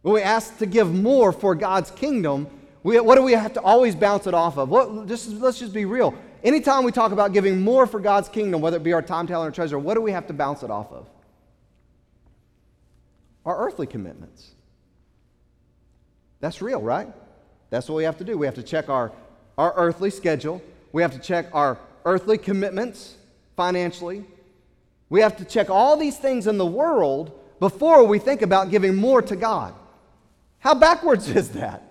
When 0.00 0.14
we 0.14 0.22
ask 0.22 0.56
to 0.56 0.64
give 0.64 0.90
more 0.90 1.32
for 1.32 1.54
God's 1.54 1.90
kingdom, 1.90 2.48
we, 2.82 2.98
what 2.98 3.16
do 3.16 3.22
we 3.22 3.32
have 3.32 3.52
to 3.52 3.60
always 3.60 3.94
bounce 3.94 4.26
it 4.26 4.32
off 4.32 4.56
of? 4.56 4.70
What, 4.70 5.06
just, 5.06 5.28
let's 5.32 5.58
just 5.58 5.74
be 5.74 5.84
real. 5.84 6.14
Anytime 6.42 6.84
we 6.84 6.92
talk 6.92 7.12
about 7.12 7.34
giving 7.34 7.60
more 7.60 7.86
for 7.86 8.00
God's 8.00 8.30
kingdom, 8.30 8.62
whether 8.62 8.78
it 8.78 8.82
be 8.82 8.94
our 8.94 9.02
time, 9.02 9.26
talent, 9.26 9.50
or 9.50 9.54
treasure, 9.54 9.78
what 9.78 9.96
do 9.96 10.00
we 10.00 10.12
have 10.12 10.26
to 10.28 10.32
bounce 10.32 10.62
it 10.62 10.70
off 10.70 10.90
of? 10.92 11.06
Our 13.50 13.66
earthly 13.66 13.86
commitments. 13.86 14.52
That's 16.38 16.62
real, 16.62 16.80
right? 16.80 17.08
That's 17.70 17.88
what 17.88 17.96
we 17.96 18.04
have 18.04 18.16
to 18.18 18.24
do. 18.24 18.38
We 18.38 18.46
have 18.46 18.54
to 18.54 18.62
check 18.62 18.88
our, 18.88 19.10
our 19.58 19.74
earthly 19.76 20.10
schedule. 20.10 20.62
We 20.92 21.02
have 21.02 21.10
to 21.12 21.18
check 21.18 21.46
our 21.52 21.76
earthly 22.04 22.38
commitments 22.38 23.16
financially. 23.56 24.24
We 25.08 25.20
have 25.20 25.36
to 25.38 25.44
check 25.44 25.68
all 25.68 25.96
these 25.96 26.16
things 26.16 26.46
in 26.46 26.58
the 26.58 26.66
world 26.66 27.32
before 27.58 28.04
we 28.04 28.20
think 28.20 28.42
about 28.42 28.70
giving 28.70 28.94
more 28.94 29.20
to 29.20 29.34
God. 29.34 29.74
How 30.60 30.74
backwards 30.74 31.28
is 31.28 31.50
that? 31.50 31.82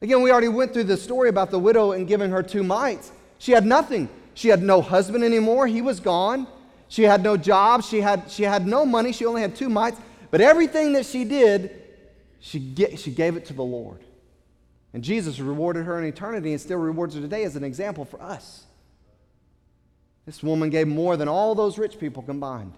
Again, 0.00 0.22
we 0.22 0.32
already 0.32 0.48
went 0.48 0.72
through 0.72 0.84
the 0.84 0.96
story 0.96 1.28
about 1.28 1.50
the 1.50 1.58
widow 1.58 1.92
and 1.92 2.08
giving 2.08 2.30
her 2.30 2.42
two 2.42 2.62
mites. 2.62 3.12
She 3.38 3.52
had 3.52 3.66
nothing. 3.66 4.08
She 4.32 4.48
had 4.48 4.62
no 4.62 4.80
husband 4.80 5.22
anymore. 5.22 5.66
He 5.66 5.82
was 5.82 6.00
gone. 6.00 6.46
She 6.88 7.02
had 7.02 7.22
no 7.22 7.36
job. 7.36 7.84
She 7.84 8.00
had, 8.00 8.30
she 8.30 8.44
had 8.44 8.66
no 8.66 8.86
money. 8.86 9.12
She 9.12 9.26
only 9.26 9.42
had 9.42 9.54
two 9.54 9.68
mites. 9.68 10.00
But 10.30 10.40
everything 10.40 10.92
that 10.92 11.06
she 11.06 11.24
did, 11.24 11.82
she, 12.38 12.58
get, 12.58 12.98
she 12.98 13.10
gave 13.10 13.36
it 13.36 13.46
to 13.46 13.52
the 13.52 13.64
Lord. 13.64 14.00
And 14.92 15.04
Jesus 15.04 15.38
rewarded 15.40 15.84
her 15.86 15.98
in 15.98 16.04
eternity 16.04 16.52
and 16.52 16.60
still 16.60 16.78
rewards 16.78 17.14
her 17.14 17.20
today 17.20 17.44
as 17.44 17.56
an 17.56 17.64
example 17.64 18.04
for 18.04 18.20
us. 18.20 18.64
This 20.26 20.42
woman 20.42 20.70
gave 20.70 20.86
more 20.86 21.16
than 21.16 21.28
all 21.28 21.54
those 21.54 21.78
rich 21.78 21.98
people 21.98 22.22
combined 22.22 22.74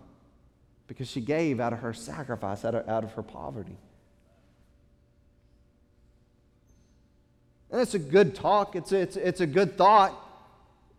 because 0.87 1.09
she 1.09 1.21
gave 1.21 1.61
out 1.61 1.73
of 1.73 1.81
her 1.81 1.93
sacrifice, 1.93 2.65
out 2.65 2.75
of, 2.75 2.89
out 2.89 3.05
of 3.05 3.13
her 3.13 3.23
poverty. 3.23 3.77
And 7.71 7.81
it's 7.81 7.95
a 7.95 7.99
good 7.99 8.35
talk, 8.35 8.77
it's 8.77 8.93
a, 8.93 9.01
it's, 9.01 9.17
it's 9.17 9.41
a 9.41 9.47
good 9.47 9.79
thought, 9.79 10.15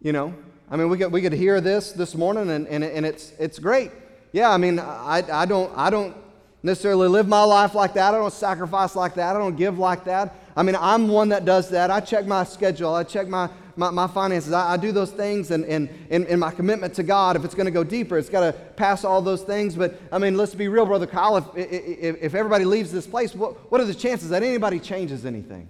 you 0.01 0.11
know. 0.11 0.33
I 0.69 0.75
mean, 0.75 0.89
we 0.89 0.97
could, 0.97 1.11
we 1.11 1.21
could 1.21 1.33
hear 1.33 1.61
this 1.61 1.91
this 1.91 2.15
morning, 2.15 2.49
and, 2.49 2.67
and, 2.67 2.83
and 2.83 3.05
it's, 3.05 3.33
it's 3.37 3.59
great. 3.59 3.91
Yeah, 4.31 4.49
I 4.49 4.57
mean, 4.57 4.79
I, 4.79 5.23
I, 5.31 5.45
don't, 5.45 5.71
I 5.77 5.91
don't 5.91 6.15
necessarily 6.63 7.09
live 7.09 7.27
my 7.27 7.43
life 7.43 7.75
like 7.75 7.93
that. 7.93 8.13
I 8.13 8.17
don't 8.17 8.33
sacrifice 8.33 8.95
like 8.95 9.15
that. 9.15 9.35
I 9.35 9.39
don't 9.39 9.55
give 9.55 9.77
like 9.77 10.05
that. 10.05 10.35
I 10.55 10.63
mean, 10.63 10.77
I'm 10.79 11.09
one 11.09 11.29
that 11.29 11.45
does 11.45 11.69
that. 11.69 11.91
I 11.91 11.99
check 11.99 12.25
my 12.25 12.43
schedule, 12.45 12.95
I 12.95 13.03
check 13.03 13.27
my, 13.27 13.49
my, 13.75 13.89
my 13.89 14.07
finances. 14.07 14.53
I, 14.53 14.73
I, 14.73 14.77
do 14.77 14.91
those 14.91 15.11
things, 15.11 15.51
and, 15.51 15.65
and, 15.65 15.89
and 16.09 16.39
my 16.39 16.51
commitment 16.51 16.93
to 16.95 17.03
God, 17.03 17.35
if 17.35 17.43
it's 17.43 17.55
going 17.55 17.65
to 17.65 17.71
go 17.71 17.83
deeper, 17.83 18.17
it's 18.17 18.29
got 18.29 18.41
to 18.41 18.53
pass 18.53 19.03
all 19.03 19.21
those 19.21 19.41
things. 19.41 19.75
But 19.75 19.99
I 20.11 20.19
mean, 20.19 20.37
let's 20.37 20.55
be 20.55 20.67
real, 20.67 20.85
Brother 20.85 21.07
Kyle. 21.07 21.37
If, 21.37 21.45
if, 21.55 22.21
if 22.21 22.35
everybody 22.35 22.65
leaves 22.65 22.91
this 22.91 23.07
place, 23.07 23.35
what, 23.35 23.71
what 23.71 23.81
are 23.81 23.85
the 23.85 23.93
chances 23.93 24.29
that 24.29 24.43
anybody 24.43 24.79
changes 24.79 25.25
anything? 25.25 25.67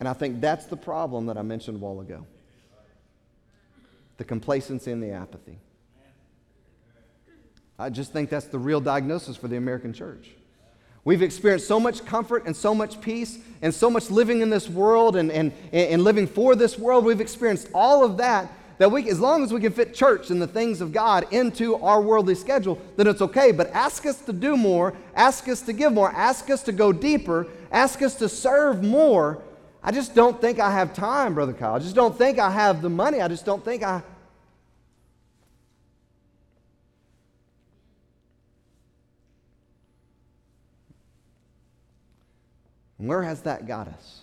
And 0.00 0.08
I 0.08 0.12
think 0.12 0.40
that's 0.40 0.66
the 0.66 0.76
problem 0.76 1.26
that 1.26 1.36
I 1.36 1.42
mentioned 1.42 1.76
a 1.76 1.80
while 1.80 2.00
ago 2.00 2.26
the 4.16 4.24
complacency 4.24 4.92
and 4.92 5.02
the 5.02 5.10
apathy. 5.10 5.58
I 7.84 7.90
just 7.90 8.14
think 8.14 8.30
that's 8.30 8.46
the 8.46 8.58
real 8.58 8.80
diagnosis 8.80 9.36
for 9.36 9.46
the 9.46 9.58
American 9.58 9.92
church. 9.92 10.30
We've 11.04 11.20
experienced 11.20 11.68
so 11.68 11.78
much 11.78 12.06
comfort 12.06 12.46
and 12.46 12.56
so 12.56 12.74
much 12.74 12.98
peace 13.02 13.38
and 13.60 13.74
so 13.74 13.90
much 13.90 14.10
living 14.10 14.40
in 14.40 14.48
this 14.48 14.70
world 14.70 15.16
and, 15.16 15.30
and, 15.30 15.52
and 15.70 16.02
living 16.02 16.26
for 16.26 16.56
this 16.56 16.78
world. 16.78 17.04
We've 17.04 17.20
experienced 17.20 17.68
all 17.74 18.02
of 18.02 18.16
that 18.16 18.50
that 18.78 18.90
we, 18.90 19.10
as 19.10 19.20
long 19.20 19.44
as 19.44 19.52
we 19.52 19.60
can 19.60 19.70
fit 19.70 19.92
church 19.92 20.30
and 20.30 20.40
the 20.40 20.46
things 20.46 20.80
of 20.80 20.92
God 20.92 21.26
into 21.30 21.76
our 21.76 22.00
worldly 22.00 22.34
schedule, 22.34 22.80
then 22.96 23.06
it's 23.06 23.20
okay. 23.20 23.52
But 23.52 23.70
ask 23.72 24.06
us 24.06 24.18
to 24.22 24.32
do 24.32 24.56
more, 24.56 24.94
ask 25.14 25.46
us 25.46 25.60
to 25.62 25.74
give 25.74 25.92
more, 25.92 26.10
ask 26.10 26.48
us 26.48 26.62
to 26.62 26.72
go 26.72 26.90
deeper, 26.90 27.46
ask 27.70 28.00
us 28.00 28.14
to 28.14 28.30
serve 28.30 28.82
more, 28.82 29.42
I 29.82 29.92
just 29.92 30.14
don't 30.14 30.40
think 30.40 30.58
I 30.58 30.70
have 30.70 30.94
time, 30.94 31.34
Brother 31.34 31.52
Kyle. 31.52 31.74
I 31.74 31.80
just 31.80 31.94
don't 31.94 32.16
think 32.16 32.38
I 32.38 32.50
have 32.50 32.80
the 32.80 32.88
money. 32.88 33.20
I 33.20 33.28
just 33.28 33.44
don't 33.44 33.62
think 33.62 33.82
I. 33.82 34.02
Where 42.96 43.22
has 43.22 43.42
that 43.42 43.66
got 43.66 43.88
us? 43.88 44.20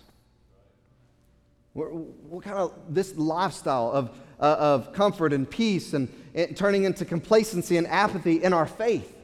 What, 1.74 2.42
kind 2.42 2.58
of 2.58 2.72
this 2.88 3.16
lifestyle 3.16 3.90
of, 3.92 4.10
uh, 4.38 4.56
of 4.58 4.92
comfort 4.92 5.32
and 5.32 5.48
peace 5.48 5.94
and, 5.94 6.12
and 6.34 6.56
turning 6.56 6.84
into 6.84 7.04
complacency 7.04 7.76
and 7.76 7.86
apathy 7.86 8.42
in 8.42 8.52
our 8.52 8.66
faith? 8.66 9.16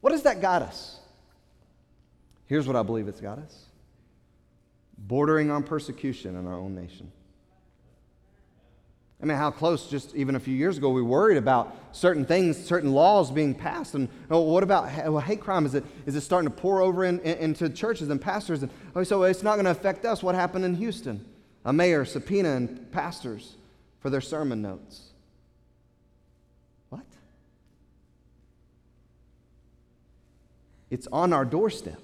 What 0.00 0.12
has 0.12 0.22
that 0.22 0.40
got 0.40 0.62
us? 0.62 0.98
Here's 2.46 2.66
what 2.66 2.76
I 2.76 2.82
believe 2.82 3.08
it's 3.08 3.20
got 3.20 3.38
us 3.38 3.64
bordering 5.06 5.50
on 5.50 5.62
persecution 5.62 6.36
in 6.36 6.46
our 6.46 6.54
own 6.54 6.74
nation. 6.74 7.12
I 9.22 9.26
mean, 9.26 9.38
how 9.38 9.50
close 9.50 9.88
just 9.88 10.14
even 10.14 10.34
a 10.34 10.40
few 10.40 10.54
years 10.54 10.76
ago 10.76 10.90
we 10.90 11.00
worried 11.00 11.38
about 11.38 11.74
certain 11.92 12.26
things, 12.26 12.62
certain 12.62 12.92
laws 12.92 13.30
being 13.30 13.54
passed. 13.54 13.94
And 13.94 14.08
oh, 14.30 14.40
what 14.40 14.62
about 14.62 14.84
well, 15.08 15.20
hate 15.20 15.40
crime? 15.40 15.64
Is 15.64 15.74
it, 15.74 15.84
is 16.04 16.14
it 16.16 16.20
starting 16.20 16.50
to 16.50 16.54
pour 16.54 16.80
over 16.80 17.04
in, 17.04 17.20
in, 17.20 17.38
into 17.38 17.70
churches 17.70 18.10
and 18.10 18.20
pastors? 18.20 18.62
And 18.62 18.72
oh, 18.94 19.02
so 19.04 19.22
it's 19.22 19.42
not 19.42 19.54
going 19.54 19.64
to 19.64 19.70
affect 19.70 20.04
us. 20.04 20.22
What 20.22 20.34
happened 20.34 20.64
in 20.64 20.74
Houston? 20.74 21.24
A 21.64 21.72
mayor 21.72 22.04
subpoenaing 22.04 22.90
pastors 22.90 23.54
for 24.00 24.10
their 24.10 24.20
sermon 24.20 24.60
notes. 24.60 25.12
What? 26.90 27.06
It's 30.90 31.06
on 31.10 31.32
our 31.32 31.46
doorstep. 31.46 32.00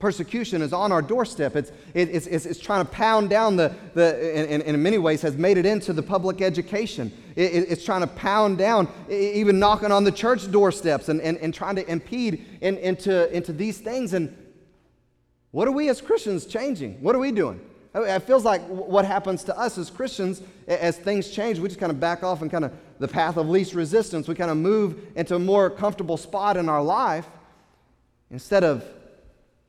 Persecution 0.00 0.62
is 0.62 0.72
on 0.72 0.92
our 0.92 1.02
doorstep. 1.02 1.54
It's, 1.54 1.70
it, 1.92 2.08
it's, 2.08 2.26
it's, 2.26 2.46
it's, 2.46 2.58
trying 2.58 2.84
to 2.86 2.90
pound 2.90 3.28
down 3.28 3.56
the, 3.56 3.74
the 3.92 4.54
in, 4.54 4.62
in, 4.62 4.82
many 4.82 4.96
ways, 4.96 5.20
has 5.20 5.36
made 5.36 5.58
it 5.58 5.66
into 5.66 5.92
the 5.92 6.02
public 6.02 6.40
education. 6.40 7.12
It, 7.36 7.70
it's 7.70 7.84
trying 7.84 8.00
to 8.00 8.06
pound 8.06 8.56
down, 8.56 8.88
even 9.10 9.58
knocking 9.58 9.92
on 9.92 10.04
the 10.04 10.10
church 10.10 10.50
doorsteps 10.50 11.10
and, 11.10 11.20
and, 11.20 11.36
and 11.36 11.52
trying 11.52 11.76
to 11.76 11.86
impede 11.88 12.46
in, 12.62 12.78
into, 12.78 13.30
into 13.30 13.52
these 13.52 13.76
things. 13.76 14.14
And 14.14 14.34
what 15.50 15.68
are 15.68 15.72
we 15.72 15.90
as 15.90 16.00
Christians 16.00 16.46
changing? 16.46 17.02
What 17.02 17.14
are 17.14 17.18
we 17.20 17.30
doing? 17.30 17.60
Oh, 17.94 18.02
it 18.02 18.22
feels 18.22 18.44
like 18.44 18.62
what 18.68 19.04
happens 19.04 19.44
to 19.44 19.58
us 19.58 19.76
as 19.76 19.90
Christians 19.90 20.40
as 20.66 20.96
things 20.96 21.28
change, 21.28 21.58
we 21.58 21.68
just 21.68 21.80
kind 21.80 21.92
of 21.92 22.00
back 22.00 22.22
off 22.22 22.40
and 22.40 22.50
kind 22.50 22.64
of 22.64 22.72
the 23.00 23.08
path 23.08 23.36
of 23.36 23.50
least 23.50 23.74
resistance. 23.74 24.28
We 24.28 24.34
kind 24.34 24.50
of 24.50 24.56
move 24.56 24.98
into 25.14 25.34
a 25.34 25.38
more 25.38 25.68
comfortable 25.68 26.16
spot 26.16 26.56
in 26.56 26.70
our 26.70 26.82
life 26.82 27.26
instead 28.30 28.64
of 28.64 28.82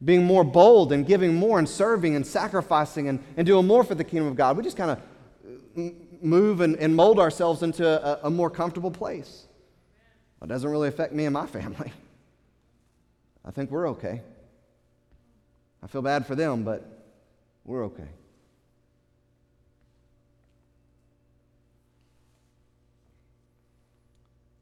being 0.04 0.24
more 0.26 0.44
bold 0.44 0.92
and 0.92 1.06
giving 1.06 1.36
more 1.36 1.60
and 1.60 1.70
serving 1.70 2.16
and 2.16 2.26
sacrificing 2.26 3.08
and, 3.08 3.24
and 3.38 3.46
doing 3.46 3.68
more 3.68 3.84
for 3.84 3.96
the 3.96 4.04
kingdom 4.04 4.28
of 4.28 4.36
God. 4.36 4.58
We 4.58 4.64
just 4.64 4.78
kind 4.78 4.92
of 4.92 6.24
move 6.24 6.62
and, 6.62 6.76
and, 6.78 6.96
mold 6.96 7.20
ourselves 7.20 7.64
into 7.64 7.88
a, 7.88 8.28
a 8.28 8.30
more 8.30 8.50
comfortable 8.50 8.92
place. 8.92 9.46
It 10.42 10.48
doesn't 10.48 10.70
really 10.70 10.88
affect 10.88 11.14
me 11.14 11.26
and 11.26 11.34
my 11.34 11.46
family. 11.48 11.92
I 13.46 13.52
think 13.52 13.72
we're 13.72 13.90
okay. 13.90 14.22
I 15.84 15.88
feel 15.88 16.02
bad 16.02 16.26
for 16.26 16.36
them, 16.36 16.64
but 16.64 16.84
we're 17.66 17.86
okay. 17.86 18.08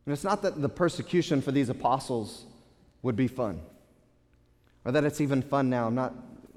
And 0.06 0.14
it's 0.14 0.24
not 0.24 0.42
that 0.42 0.62
the 0.62 0.70
persecution 0.70 1.42
for 1.42 1.52
these 1.52 1.70
apostles 1.70 2.46
would 3.04 3.16
be 3.16 3.28
fun 3.28 3.62
or 4.86 4.92
that 4.92 5.04
it's 5.04 5.22
even 5.22 5.42
fun 5.42 5.70
now. 5.70 5.88
I'm 5.88 5.96
not, 5.96 6.14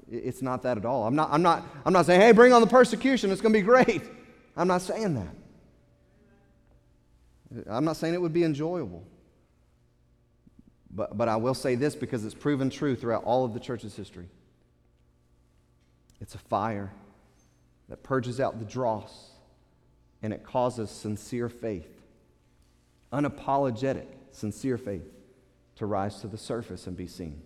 it's 0.09 0.41
not 0.41 0.63
that 0.63 0.77
at 0.77 0.85
all. 0.85 1.05
I'm 1.05 1.15
not, 1.15 1.29
I'm 1.31 1.41
not, 1.41 1.65
I'm 1.85 1.93
not 1.93 2.05
saying, 2.05 2.21
hey, 2.21 2.31
bring 2.31 2.53
on 2.53 2.61
the 2.61 2.67
persecution, 2.67 3.31
it's 3.31 3.41
going 3.41 3.53
to 3.53 3.59
be 3.59 3.63
great. 3.63 4.01
I'm 4.55 4.67
not 4.67 4.81
saying 4.81 5.15
that. 5.15 5.35
I'm 7.69 7.85
not 7.85 7.97
saying 7.97 8.13
it 8.13 8.21
would 8.21 8.33
be 8.33 8.43
enjoyable. 8.43 9.03
But, 10.95 11.17
but 11.17 11.27
I 11.27 11.35
will 11.37 11.53
say 11.55 11.75
this 11.75 11.95
because 11.95 12.23
it's 12.23 12.35
proven 12.35 12.69
true 12.69 12.95
throughout 12.95 13.23
all 13.23 13.45
of 13.45 13.53
the 13.53 13.59
church's 13.59 13.95
history. 13.95 14.27
It's 16.21 16.35
a 16.35 16.39
fire 16.39 16.91
that 17.89 18.03
purges 18.03 18.39
out 18.39 18.59
the 18.59 18.65
dross 18.65 19.31
and 20.21 20.31
it 20.31 20.43
causes 20.43 20.89
sincere 20.89 21.49
faith, 21.49 22.01
unapologetic, 23.11 24.05
sincere 24.31 24.77
faith, 24.77 25.05
to 25.75 25.85
rise 25.85 26.21
to 26.21 26.27
the 26.27 26.37
surface 26.37 26.87
and 26.87 26.95
be 26.95 27.07
seen. 27.07 27.41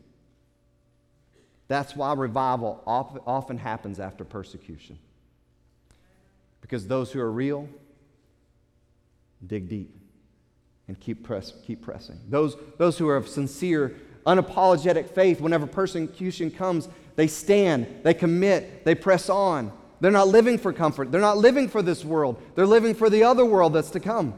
That's 1.68 1.96
why 1.96 2.14
revival 2.14 2.82
often 2.86 3.58
happens 3.58 4.00
after 4.00 4.24
persecution. 4.24 4.98
Because 6.62 6.88
those 6.88 7.12
who 7.12 7.20
are 7.20 7.32
real 7.32 7.68
dig 9.46 9.70
deep 9.70 9.94
and 10.88 11.00
keep, 11.00 11.24
press, 11.24 11.54
keep 11.66 11.82
pressing. 11.82 12.20
Those, 12.30 12.56
those 12.78 12.98
who 12.98 13.08
are 13.10 13.18
of 13.18 13.28
sincere, 13.28 13.96
unapologetic 14.26 15.10
faith, 15.10 15.42
whenever 15.42 15.68
persecution 15.68 16.50
comes, 16.52 16.88
they 17.16 17.28
stand, 17.28 17.88
they 18.04 18.14
commit, 18.14 18.86
they 18.86 18.96
press 18.96 19.30
on. 19.30 19.72
They're 20.00 20.12
not 20.12 20.28
living 20.28 20.58
for 20.58 20.72
comfort. 20.72 21.12
They're 21.12 21.20
not 21.20 21.38
living 21.38 21.68
for 21.68 21.82
this 21.82 22.06
world. 22.06 22.42
They're 22.56 22.68
living 22.68 22.94
for 22.94 23.10
the 23.10 23.24
other 23.24 23.46
world 23.46 23.74
that's 23.74 23.90
to 23.92 24.00
come. 24.00 24.36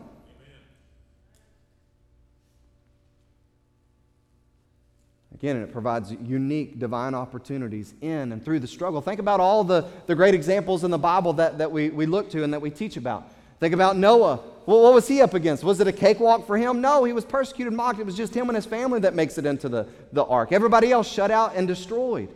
Again, 5.40 5.56
and 5.56 5.66
it 5.66 5.72
provides 5.72 6.12
unique 6.12 6.80
divine 6.80 7.16
opportunities 7.16 7.94
in 8.02 8.34
and 8.34 8.44
through 8.44 8.60
the 8.60 8.68
struggle. 8.68 9.00
Think 9.00 9.22
about 9.22 9.40
all 9.40 9.64
the, 9.64 9.86
the 10.06 10.14
great 10.14 10.36
examples 10.36 10.84
in 10.84 10.92
the 10.92 10.98
Bible 10.98 11.32
that, 11.34 11.60
that 11.60 11.72
we, 11.72 11.90
we 11.90 12.06
look 12.06 12.30
to 12.32 12.44
and 12.44 12.54
that 12.54 12.62
we 12.62 12.70
teach 12.70 12.98
about. 12.98 13.32
Think 13.62 13.74
about 13.74 13.96
Noah. 13.96 14.42
Well, 14.66 14.84
what 14.84 14.94
was 14.94 15.08
he 15.08 15.22
up 15.22 15.34
against? 15.34 15.64
Was 15.64 15.80
it 15.80 15.88
a 15.88 15.94
cakewalk 15.94 16.46
for 16.46 16.58
him? 16.58 16.82
No, 16.82 17.06
he 17.06 17.14
was 17.14 17.24
persecuted, 17.24 17.72
mocked. 17.72 18.00
It 18.00 18.06
was 18.06 18.18
just 18.18 18.34
him 18.34 18.50
and 18.50 18.56
his 18.56 18.66
family 18.66 19.00
that 19.00 19.16
makes 19.16 19.38
it 19.38 19.46
into 19.46 19.70
the, 19.70 19.88
the 20.12 20.26
ark. 20.26 20.52
Everybody 20.52 20.92
else 20.92 21.10
shut 21.10 21.32
out 21.32 21.56
and 21.56 21.66
destroyed. 21.68 22.28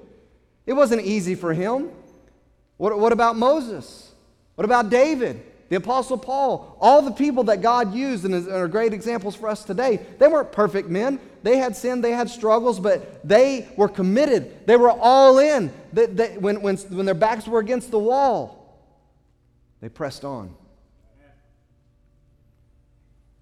It 0.65 0.73
wasn't 0.73 1.01
easy 1.01 1.35
for 1.35 1.53
him. 1.53 1.91
What, 2.77 2.97
what 2.97 3.11
about 3.11 3.35
Moses? 3.35 4.13
What 4.55 4.63
about 4.63 4.89
David? 4.89 5.43
The 5.67 5.75
Apostle 5.75 6.17
Paul, 6.17 6.77
all 6.79 7.01
the 7.01 7.11
people 7.11 7.45
that 7.45 7.61
God 7.61 7.93
used 7.93 8.23
and 8.25 8.47
are 8.47 8.67
great 8.67 8.93
examples 8.93 9.35
for 9.35 9.49
us 9.49 9.65
today, 9.65 9.99
they 10.19 10.27
weren't 10.27 10.51
perfect 10.51 10.87
men. 10.87 11.19
They 11.43 11.57
had 11.57 11.75
sin, 11.75 12.01
they 12.01 12.11
had 12.11 12.29
struggles, 12.29 12.79
but 12.79 13.27
they 13.27 13.67
were 13.77 13.89
committed. 13.89 14.65
They 14.65 14.75
were 14.77 14.89
all 14.89 15.39
in. 15.39 15.71
They, 15.91 16.07
they, 16.07 16.37
when, 16.37 16.61
when, 16.61 16.77
when 16.77 17.05
their 17.05 17.13
backs 17.13 17.47
were 17.47 17.59
against 17.59 17.91
the 17.91 17.99
wall, 17.99 18.79
they 19.81 19.89
pressed 19.89 20.23
on. 20.25 20.55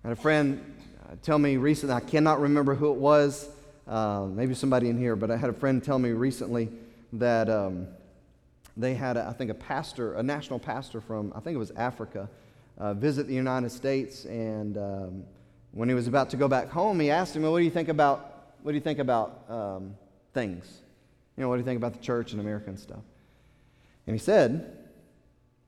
I 0.04 0.10
had 0.10 0.18
a 0.18 0.22
friend 0.22 0.76
uh, 1.08 1.16
tell 1.22 1.38
me 1.38 1.58
recently, 1.58 1.96
I 1.96 2.00
cannot 2.00 2.42
remember 2.42 2.74
who 2.74 2.92
it 2.92 2.98
was, 2.98 3.48
uh, 3.88 4.26
maybe 4.28 4.56
somebody 4.56 4.90
in 4.90 4.98
here, 4.98 5.16
but 5.16 5.30
I 5.30 5.38
had 5.38 5.52
a 5.52 5.54
friend 5.54 5.84
tell 5.84 6.00
me 6.00 6.10
recently 6.10 6.70
that. 7.14 7.50
Um, 7.50 7.88
they 8.78 8.94
had, 8.94 9.18
a, 9.18 9.28
I 9.28 9.34
think, 9.34 9.52
a 9.52 9.56
pastor, 9.56 10.14
a 10.14 10.24
national 10.24 10.60
pastor 10.60 11.02
from, 11.02 11.34
I 11.36 11.40
think 11.40 11.56
it 11.56 11.60
was 11.60 11.72
Africa, 11.72 12.30
uh, 12.78 12.94
visit 12.94 13.28
the 13.28 13.34
United 13.34 13.72
States. 13.72 14.26
And 14.26 14.78
um, 14.78 15.24
when 15.72 15.90
he 15.90 15.96
was 15.96 16.08
about 16.08 16.30
to 16.32 16.38
go 16.38 16.48
back 16.48 16.70
home, 16.70 17.00
he 17.00 17.10
asked 17.10 17.36
him, 17.36 17.44
well, 17.44 17.52
what 17.52 17.60
do 17.60 17.66
you 17.66 17.72
think 17.72 17.90
about, 17.90 18.56
what 18.62 18.72
do 18.72 18.76
you 18.76 18.82
think 18.82 19.00
about 19.00 19.46
um, 19.50 19.96
things? 20.34 20.82
You 21.38 21.44
know, 21.44 21.50
what 21.50 21.56
do 21.56 21.62
you 21.62 21.66
think 21.66 21.78
about 21.78 21.94
the 21.94 22.00
church 22.00 22.34
and 22.34 22.42
America 22.42 22.70
and 22.70 22.80
stuff? 22.80 23.00
And 24.06 24.16
he 24.16 24.20
said, 24.20 24.78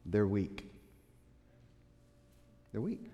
They're 0.05 0.27
weak. 0.27 0.69
They're 2.71 2.81
weak. 2.81 3.05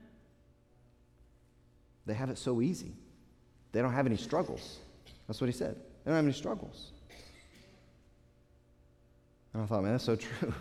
They 2.06 2.13
have 2.13 2.30
it 2.30 2.38
so 2.38 2.62
easy. 2.62 2.93
They 3.71 3.82
don't 3.82 3.93
have 3.93 4.08
any 4.08 4.17
struggles. 4.17 4.80
That's 5.28 5.39
what 5.39 5.47
he 5.47 5.54
said. 5.54 5.75
They 5.75 6.10
don't 6.10 6.15
have 6.15 6.25
any 6.25 6.34
struggles. 6.34 6.91
And 9.54 9.63
I 9.63 9.65
thought, 9.65 9.84
man, 9.84 9.91
that's 9.91 10.06
so 10.06 10.15
true. 10.15 10.54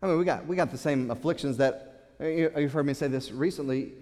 I 0.00 0.06
mean, 0.06 0.18
we 0.18 0.24
got, 0.24 0.46
we 0.46 0.56
got 0.56 0.70
the 0.70 0.78
same 0.78 1.10
afflictions 1.10 1.58
that, 1.58 2.14
you've 2.20 2.72
heard 2.72 2.86
me 2.86 2.94
say 2.94 3.08
this 3.08 3.32
recently. 3.32 3.92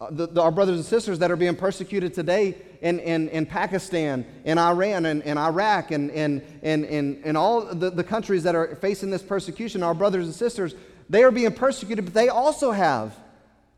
Uh, 0.00 0.08
the, 0.10 0.28
the, 0.28 0.40
our 0.40 0.52
brothers 0.52 0.76
and 0.76 0.84
sisters 0.84 1.18
that 1.18 1.28
are 1.28 1.36
being 1.36 1.56
persecuted 1.56 2.14
today 2.14 2.54
in, 2.82 3.00
in, 3.00 3.28
in 3.30 3.44
Pakistan, 3.44 4.24
in 4.44 4.56
Iran, 4.56 5.06
and 5.06 5.22
in, 5.22 5.30
in, 5.30 5.36
Iraq, 5.36 5.90
and, 5.90 6.08
and, 6.12 6.40
and, 6.62 6.84
and, 6.84 7.20
and 7.24 7.36
all 7.36 7.62
the, 7.62 7.90
the 7.90 8.04
countries 8.04 8.44
that 8.44 8.54
are 8.54 8.76
facing 8.76 9.10
this 9.10 9.22
persecution, 9.22 9.82
our 9.82 9.94
brothers 9.94 10.26
and 10.26 10.34
sisters, 10.34 10.76
they 11.10 11.24
are 11.24 11.32
being 11.32 11.52
persecuted, 11.52 12.04
but 12.04 12.14
they 12.14 12.28
also 12.28 12.70
have. 12.70 13.18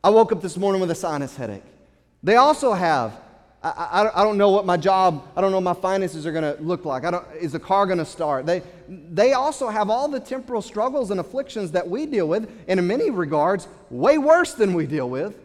I 0.04 0.10
woke 0.10 0.30
up 0.30 0.42
this 0.42 0.58
morning 0.58 0.82
with 0.82 0.90
a 0.90 0.94
sinus 0.94 1.36
headache. 1.36 1.62
They 2.22 2.36
also 2.36 2.74
have 2.74 3.18
I, 3.62 3.68
I, 3.68 4.20
I, 4.20 4.24
don't 4.24 4.38
know 4.38 4.50
what 4.50 4.64
my 4.64 4.78
job, 4.78 5.26
I 5.36 5.42
don't 5.42 5.52
know 5.52 5.60
my 5.60 5.74
finances 5.74 6.26
are 6.26 6.32
going 6.32 6.56
to 6.56 6.62
look 6.62 6.86
like. 6.86 7.04
I 7.04 7.10
don't, 7.10 7.26
is 7.38 7.52
the 7.52 7.60
car 7.60 7.84
going 7.84 7.98
to 7.98 8.06
start? 8.06 8.46
They, 8.46 8.62
they 8.88 9.34
also 9.34 9.68
have 9.68 9.90
all 9.90 10.08
the 10.08 10.20
temporal 10.20 10.62
struggles 10.62 11.10
and 11.10 11.20
afflictions 11.20 11.70
that 11.72 11.86
we 11.86 12.06
deal 12.06 12.26
with, 12.26 12.50
and 12.68 12.80
in 12.80 12.86
many 12.86 13.10
regards, 13.10 13.68
way 13.90 14.16
worse 14.16 14.54
than 14.54 14.72
we 14.72 14.86
deal 14.86 15.10
with, 15.10 15.36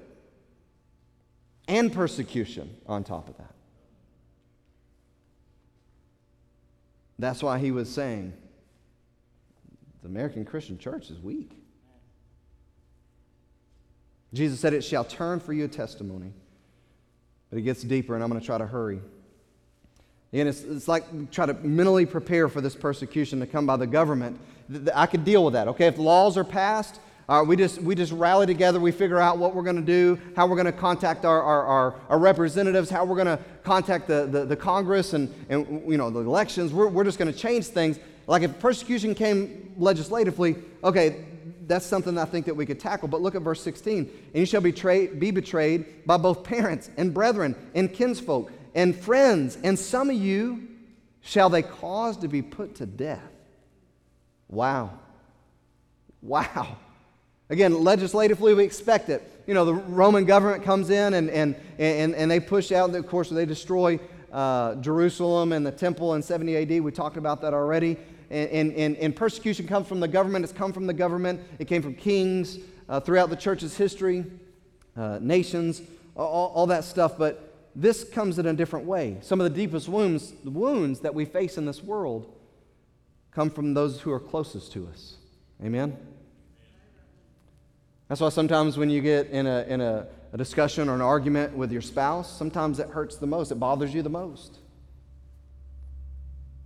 and 1.67 1.91
persecution 1.91 2.75
on 2.88 3.04
top 3.04 3.30
of 3.30 3.38
that. 3.38 3.54
That's 7.17 7.41
why 7.41 7.60
he 7.60 7.71
was 7.71 7.91
saying 7.91 8.34
the 10.01 10.08
American 10.10 10.45
Christian 10.45 10.78
church 10.78 11.10
is 11.10 11.19
weak. 11.19 11.51
Jesus 14.34 14.60
said, 14.60 14.73
It 14.73 14.84
shall 14.84 15.04
turn 15.04 15.39
for 15.39 15.54
you 15.54 15.65
a 15.65 15.67
testimony. 15.67 16.34
But 17.49 17.60
it 17.60 17.62
gets 17.62 17.84
deeper, 17.84 18.15
and 18.15 18.23
I'm 18.23 18.30
going 18.30 18.39
to 18.39 18.45
try 18.45 18.58
to 18.58 18.65
hurry. 18.65 18.99
And 20.34 20.49
it's, 20.49 20.62
it's 20.63 20.88
like 20.88 21.32
try 21.32 21.45
to 21.45 21.54
mentally 21.54 22.06
prepare 22.06 22.49
for 22.49 22.60
this 22.60 22.75
persecution 22.75 23.39
to 23.39 23.47
come 23.47 23.65
by 23.65 23.78
the 23.78 23.88
government. 23.88 24.39
I 24.93 25.06
could 25.06 25.23
deal 25.23 25.45
with 25.45 25.54
that, 25.54 25.69
okay? 25.69 25.88
If 25.88 25.97
laws 25.97 26.38
are 26.38 26.43
passed, 26.43 26.99
uh, 27.28 27.44
we, 27.46 27.56
just, 27.56 27.82
we 27.82 27.96
just 27.96 28.12
rally 28.12 28.46
together, 28.46 28.80
we 28.80 28.92
figure 28.92 29.20
out 29.20 29.38
what 29.38 29.56
we're 29.56 29.64
going 29.64 29.76
to 29.76 29.82
do, 29.82 30.20
how 30.36 30.46
we're 30.46 30.56
going 30.56 30.66
to 30.66 30.72
contact 30.72 31.26
our, 31.26 31.42
our, 31.42 31.64
our, 31.64 31.96
our, 32.10 32.20
representatives, 32.20 32.90
how 32.90 33.04
we're 33.04 33.16
going 33.16 33.38
to 33.38 33.40
contact 33.64 34.08
the, 34.08 34.28
the, 34.28 34.46
the, 34.46 34.56
Congress 34.56 35.14
and, 35.14 35.34
and 35.50 35.90
you 35.90 35.98
know, 35.98 36.10
the 36.12 36.20
elections. 36.20 36.72
We're, 36.72 36.88
we're 36.88 37.04
just 37.04 37.18
going 37.18 37.32
to 37.32 37.38
change 37.38 37.66
things. 37.66 38.00
Like 38.28 38.44
if 38.44 38.60
persecution 38.60 39.16
came 39.16 39.74
legislatively, 39.78 40.56
okay, 40.84 41.26
that's 41.68 41.86
something 41.86 42.18
I 42.18 42.26
think 42.26 42.46
that 42.46 42.56
we 42.56 42.66
could 42.66 42.80
tackle. 42.80 43.08
But 43.08 43.22
look 43.22 43.34
at 43.34 43.42
verse 43.42 43.62
16. 43.62 43.98
And 43.98 44.10
you 44.34 44.46
shall 44.46 44.62
betray, 44.62 45.08
be 45.08 45.32
betrayed 45.32 46.06
by 46.06 46.18
both 46.18 46.44
parents 46.44 46.90
and 46.98 47.14
brethren 47.14 47.56
and 47.74 47.92
kinsfolk 47.92 48.52
and 48.76 48.96
friends, 48.96 49.58
and 49.64 49.80
some 49.80 50.10
of 50.10 50.18
you 50.18 50.68
shall 51.22 51.50
they 51.50 51.64
cause 51.64 52.18
to 52.18 52.28
be 52.28 52.42
put 52.42 52.76
to 52.76 52.86
death. 52.86 53.22
Wow. 54.50 55.00
Wow. 56.22 56.78
Again, 57.50 57.84
legislatively, 57.84 58.54
we 58.54 58.64
expect 58.64 59.10
it. 59.10 59.44
You 59.48 59.54
know, 59.54 59.66
the 59.66 59.74
Roman 59.74 60.26
government 60.26 60.64
comes 60.64 60.90
in 60.90 61.14
and, 61.14 61.30
and, 61.30 61.56
and, 61.78 62.16
and 62.16 62.32
they 62.32 62.40
push 62.40 62.72
out, 62.72 62.94
of 62.96 63.08
course, 63.08 63.30
they 63.30 63.46
destroy 63.46 64.00
uh, 64.32 64.76
Jerusalem 64.76 65.52
and 65.52 65.66
the 65.66 65.72
temple 65.72 66.16
in 66.16 66.24
70 66.24 66.58
AD. 66.58 66.84
We 66.84 66.92
talked 66.92 67.18
about 67.18 67.42
that 67.42 67.54
already 67.54 67.98
and, 68.30 68.74
and, 68.74 68.98
and 68.98 69.16
persecution 69.16 69.68
comes 69.68 69.88
from 69.88 70.00
the 70.00 70.08
government. 70.08 70.44
It's 70.44 70.54
come 70.54 70.74
from 70.74 70.88
the 70.88 70.94
government. 70.94 71.42
It 71.60 71.68
came 71.68 71.82
from 71.82 71.96
kings 71.96 72.58
uh, 72.90 73.00
throughout 73.00 73.30
the 73.30 73.36
church's 73.36 73.78
history, 73.78 74.26
uh, 74.98 75.20
nations, 75.22 75.82
all, 76.16 76.52
all 76.54 76.68
that 76.68 76.84
stuff. 76.84 77.18
But 77.18 77.54
this 77.76 78.04
comes 78.04 78.40
in 78.40 78.46
a 78.46 78.54
different 78.54 78.86
way. 78.86 79.18
Some 79.22 79.40
of 79.40 79.44
the 79.52 79.56
deepest 79.56 79.88
wounds, 79.88 80.34
the 80.44 80.52
wounds 80.52 81.02
that 81.02 81.14
we 81.14 81.26
face 81.26 81.58
in 81.58 81.66
this 81.66 81.84
world, 81.84 82.34
come 83.32 83.50
from 83.50 83.74
those 83.74 84.02
who 84.02 84.12
are 84.12 84.20
closest 84.20 84.72
to 84.74 84.88
us. 84.88 85.16
Amen? 85.64 85.98
That's 88.08 88.22
why 88.22 88.30
sometimes 88.30 88.78
when 88.78 88.89
you 88.89 89.02
get 89.02 89.28
in 89.30 89.48
a, 89.48 89.63
in 89.63 89.82
a, 89.82 90.08
a 90.32 90.38
discussion 90.38 90.89
or 90.89 90.96
an 90.96 91.02
argument 91.02 91.56
with 91.56 91.72
your 91.72 91.82
spouse, 91.82 92.38
sometimes 92.38 92.80
it 92.80 92.89
hurts 92.89 93.18
the 93.18 93.28
most. 93.28 93.52
It 93.52 93.56
bothers 93.56 93.94
you 93.94 94.02
the 94.02 94.10
most. 94.10 94.60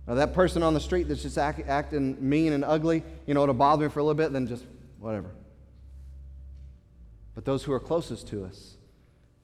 Now, 0.06 0.14
that 0.14 0.34
person 0.34 0.62
on 0.62 0.74
the 0.74 0.80
street 0.80 1.04
that's 1.04 1.22
just 1.22 1.38
act, 1.38 1.60
acting 1.68 2.16
mean 2.20 2.52
and 2.52 2.64
ugly, 2.64 3.02
you 3.26 3.34
know, 3.34 3.42
it'll 3.42 3.54
bother 3.54 3.86
me 3.86 3.92
for 3.92 4.00
a 4.00 4.02
little 4.02 4.16
bit, 4.16 4.32
then 4.32 4.46
just 4.46 4.64
whatever. 4.98 5.30
But 7.34 7.44
those 7.44 7.62
who 7.62 7.72
are 7.72 7.80
closest 7.80 8.28
to 8.28 8.44
us, 8.44 8.76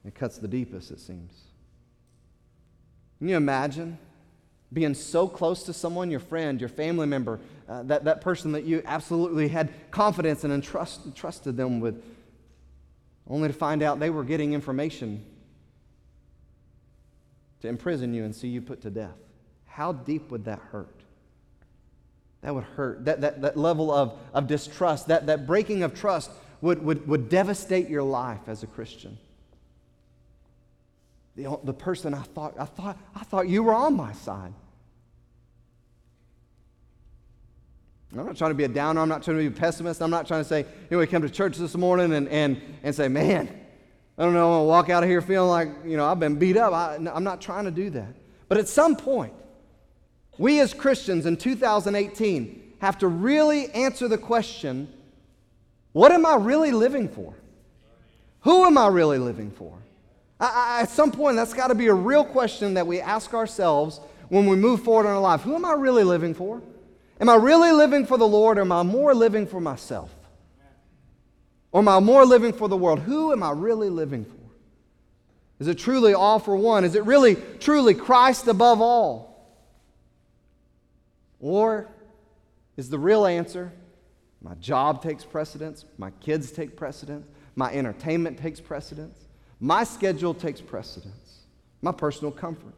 it 0.05 0.13
cuts 0.13 0.37
the 0.37 0.47
deepest, 0.47 0.91
it 0.91 0.99
seems. 0.99 1.33
Can 3.17 3.29
you 3.29 3.37
imagine 3.37 3.97
being 4.71 4.93
so 4.93 5.27
close 5.27 5.63
to 5.63 5.73
someone, 5.73 6.11
your 6.11 6.19
friend, 6.19 6.59
your 6.59 6.69
family 6.69 7.07
member, 7.07 7.39
uh, 7.67 7.83
that, 7.83 8.05
that 8.05 8.21
person 8.21 8.51
that 8.53 8.63
you 8.63 8.81
absolutely 8.85 9.47
had 9.47 9.69
confidence 9.91 10.43
in 10.43 10.51
and 10.51 10.63
trust, 10.63 11.15
trusted 11.15 11.57
them 11.57 11.79
with, 11.79 12.03
only 13.29 13.47
to 13.47 13.53
find 13.53 13.83
out 13.83 13.99
they 13.99 14.09
were 14.09 14.23
getting 14.23 14.53
information 14.53 15.23
to 17.61 17.67
imprison 17.67 18.13
you 18.13 18.23
and 18.23 18.35
see 18.35 18.47
you 18.47 18.61
put 18.61 18.81
to 18.81 18.89
death? 18.89 19.17
how 19.77 19.91
deep 19.91 20.31
would 20.31 20.45
that 20.45 20.57
hurt? 20.71 21.03
That 22.41 22.55
would 22.55 22.63
hurt. 22.63 23.05
That, 23.05 23.21
that, 23.21 23.43
that 23.43 23.57
level 23.57 23.91
of, 23.91 24.17
of 24.33 24.47
distrust, 24.47 25.09
that, 25.09 25.27
that 25.27 25.45
breaking 25.45 25.83
of 25.83 25.93
trust 25.93 26.31
would, 26.61 26.83
would, 26.83 27.07
would 27.07 27.29
devastate 27.29 27.87
your 27.87 28.01
life 28.01 28.39
as 28.47 28.63
a 28.63 28.67
Christian. 28.67 29.19
The, 31.35 31.59
the 31.63 31.75
person 31.75 32.15
I 32.15 32.23
thought, 32.23 32.55
I, 32.57 32.65
thought, 32.65 32.97
I 33.15 33.23
thought 33.23 33.47
you 33.47 33.61
were 33.61 33.75
on 33.75 33.95
my 33.95 34.13
side. 34.13 34.55
I'm 38.11 38.25
not 38.25 38.37
trying 38.37 38.51
to 38.51 38.55
be 38.55 38.63
a 38.63 38.69
downer. 38.69 39.01
I'm 39.01 39.09
not 39.09 39.23
trying 39.23 39.37
to 39.37 39.49
be 39.49 39.55
a 39.55 39.59
pessimist. 39.59 40.01
I'm 40.01 40.09
not 40.09 40.27
trying 40.27 40.41
to 40.41 40.47
say, 40.47 40.59
you 40.59 40.65
know, 40.91 40.99
we 40.99 41.07
come 41.07 41.21
to 41.23 41.29
church 41.29 41.57
this 41.57 41.75
morning 41.75 42.13
and, 42.13 42.27
and, 42.29 42.61
and 42.83 42.95
say, 42.95 43.07
man, 43.07 43.49
I 44.17 44.23
don't 44.23 44.33
know, 44.33 44.47
I'm 44.47 44.51
going 44.53 44.61
to 44.61 44.67
walk 44.67 44.89
out 44.89 45.03
of 45.03 45.09
here 45.09 45.21
feeling 45.21 45.49
like, 45.49 45.69
you 45.85 45.97
know, 45.97 46.05
I've 46.05 46.19
been 46.19 46.39
beat 46.39 46.57
up. 46.57 46.73
I, 46.73 46.95
I'm 46.95 47.23
not 47.23 47.41
trying 47.41 47.65
to 47.65 47.71
do 47.71 47.89
that. 47.91 48.15
But 48.47 48.57
at 48.57 48.67
some 48.67 48.95
point, 48.95 49.33
we 50.37 50.59
as 50.61 50.73
Christians 50.73 51.25
in 51.25 51.35
2018 51.35 52.73
have 52.79 52.97
to 52.99 53.07
really 53.07 53.69
answer 53.71 54.07
the 54.07 54.17
question 54.17 54.91
what 55.93 56.11
am 56.11 56.27
I 56.27 56.35
really 56.35 56.71
living 56.71 57.09
for? 57.09 57.33
Who 58.41 58.65
am 58.65 58.77
I 58.77 58.87
really 58.87 59.17
living 59.17 59.49
for? 59.49 59.73
I, 60.39 60.77
I, 60.77 60.81
at 60.83 60.89
some 60.89 61.11
point, 61.11 61.35
that's 61.35 61.55
got 61.55 61.69
to 61.69 61.75
be 61.75 61.87
a 61.87 61.93
real 61.93 62.23
question 62.23 62.75
that 62.75 62.85
we 62.85 63.01
ask 63.01 63.33
ourselves 63.33 63.99
when 64.29 64.45
we 64.45 64.55
move 64.55 64.83
forward 64.83 65.07
in 65.07 65.11
our 65.11 65.19
life. 65.19 65.41
Who 65.41 65.55
am 65.55 65.65
I 65.65 65.73
really 65.73 66.03
living 66.03 66.35
for? 66.35 66.61
Am 67.19 67.29
I 67.29 67.35
really 67.35 67.71
living 67.71 68.05
for 68.05 68.17
the 68.17 68.27
Lord 68.27 68.57
or 68.57 68.61
am 68.61 68.71
I 68.71 68.83
more 68.83 69.13
living 69.13 69.47
for 69.47 69.59
myself? 69.59 70.13
Or 71.71 71.81
am 71.81 71.87
I 71.87 71.99
more 71.99 72.25
living 72.25 72.53
for 72.53 72.69
the 72.69 72.77
world? 72.77 72.99
Who 72.99 73.31
am 73.31 73.43
I 73.43 73.51
really 73.51 73.89
living 73.89 74.25
for? 74.25 74.37
Is 75.59 75.67
it 75.67 75.75
truly 75.75 76.13
all 76.13 76.39
for 76.39 76.55
one? 76.55 76.85
Is 76.85 76.95
it 76.95 77.03
really, 77.05 77.35
truly 77.59 77.95
Christ 77.95 78.47
above 78.47 78.79
all? 78.79 79.27
Or 81.39 81.87
is 82.75 82.89
the 82.89 82.99
real 82.99 83.25
answer 83.25 83.71
my 84.39 84.53
job 84.55 85.01
takes 85.01 85.23
precedence, 85.23 85.83
my 85.97 86.11
kids 86.21 86.51
take 86.51 86.77
precedence, 86.77 87.27
my 87.55 87.73
entertainment 87.73 88.37
takes 88.37 88.61
precedence, 88.61 89.25
my 89.59 89.83
schedule 89.83 90.35
takes 90.35 90.61
precedence, 90.61 91.39
my 91.81 91.91
personal 91.91 92.31
comfort? 92.31 92.73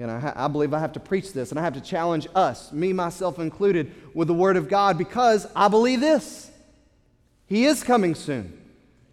I, 0.00 0.18
ha- 0.18 0.32
I, 0.36 0.48
believe 0.48 0.72
I 0.72 0.78
have 0.78 0.92
to 0.92 1.00
preach 1.00 1.32
this 1.32 1.50
and 1.50 1.58
I 1.58 1.62
have 1.62 1.74
to 1.74 1.80
challenge 1.80 2.28
us, 2.34 2.72
me, 2.72 2.92
myself 2.92 3.38
included, 3.38 3.92
with 4.14 4.28
the 4.28 4.34
Word 4.34 4.56
of 4.56 4.68
God 4.68 4.96
because 4.96 5.46
I 5.56 5.68
believe 5.68 6.00
this. 6.00 6.50
He 7.46 7.64
is 7.64 7.82
coming 7.82 8.14
soon. 8.14 8.52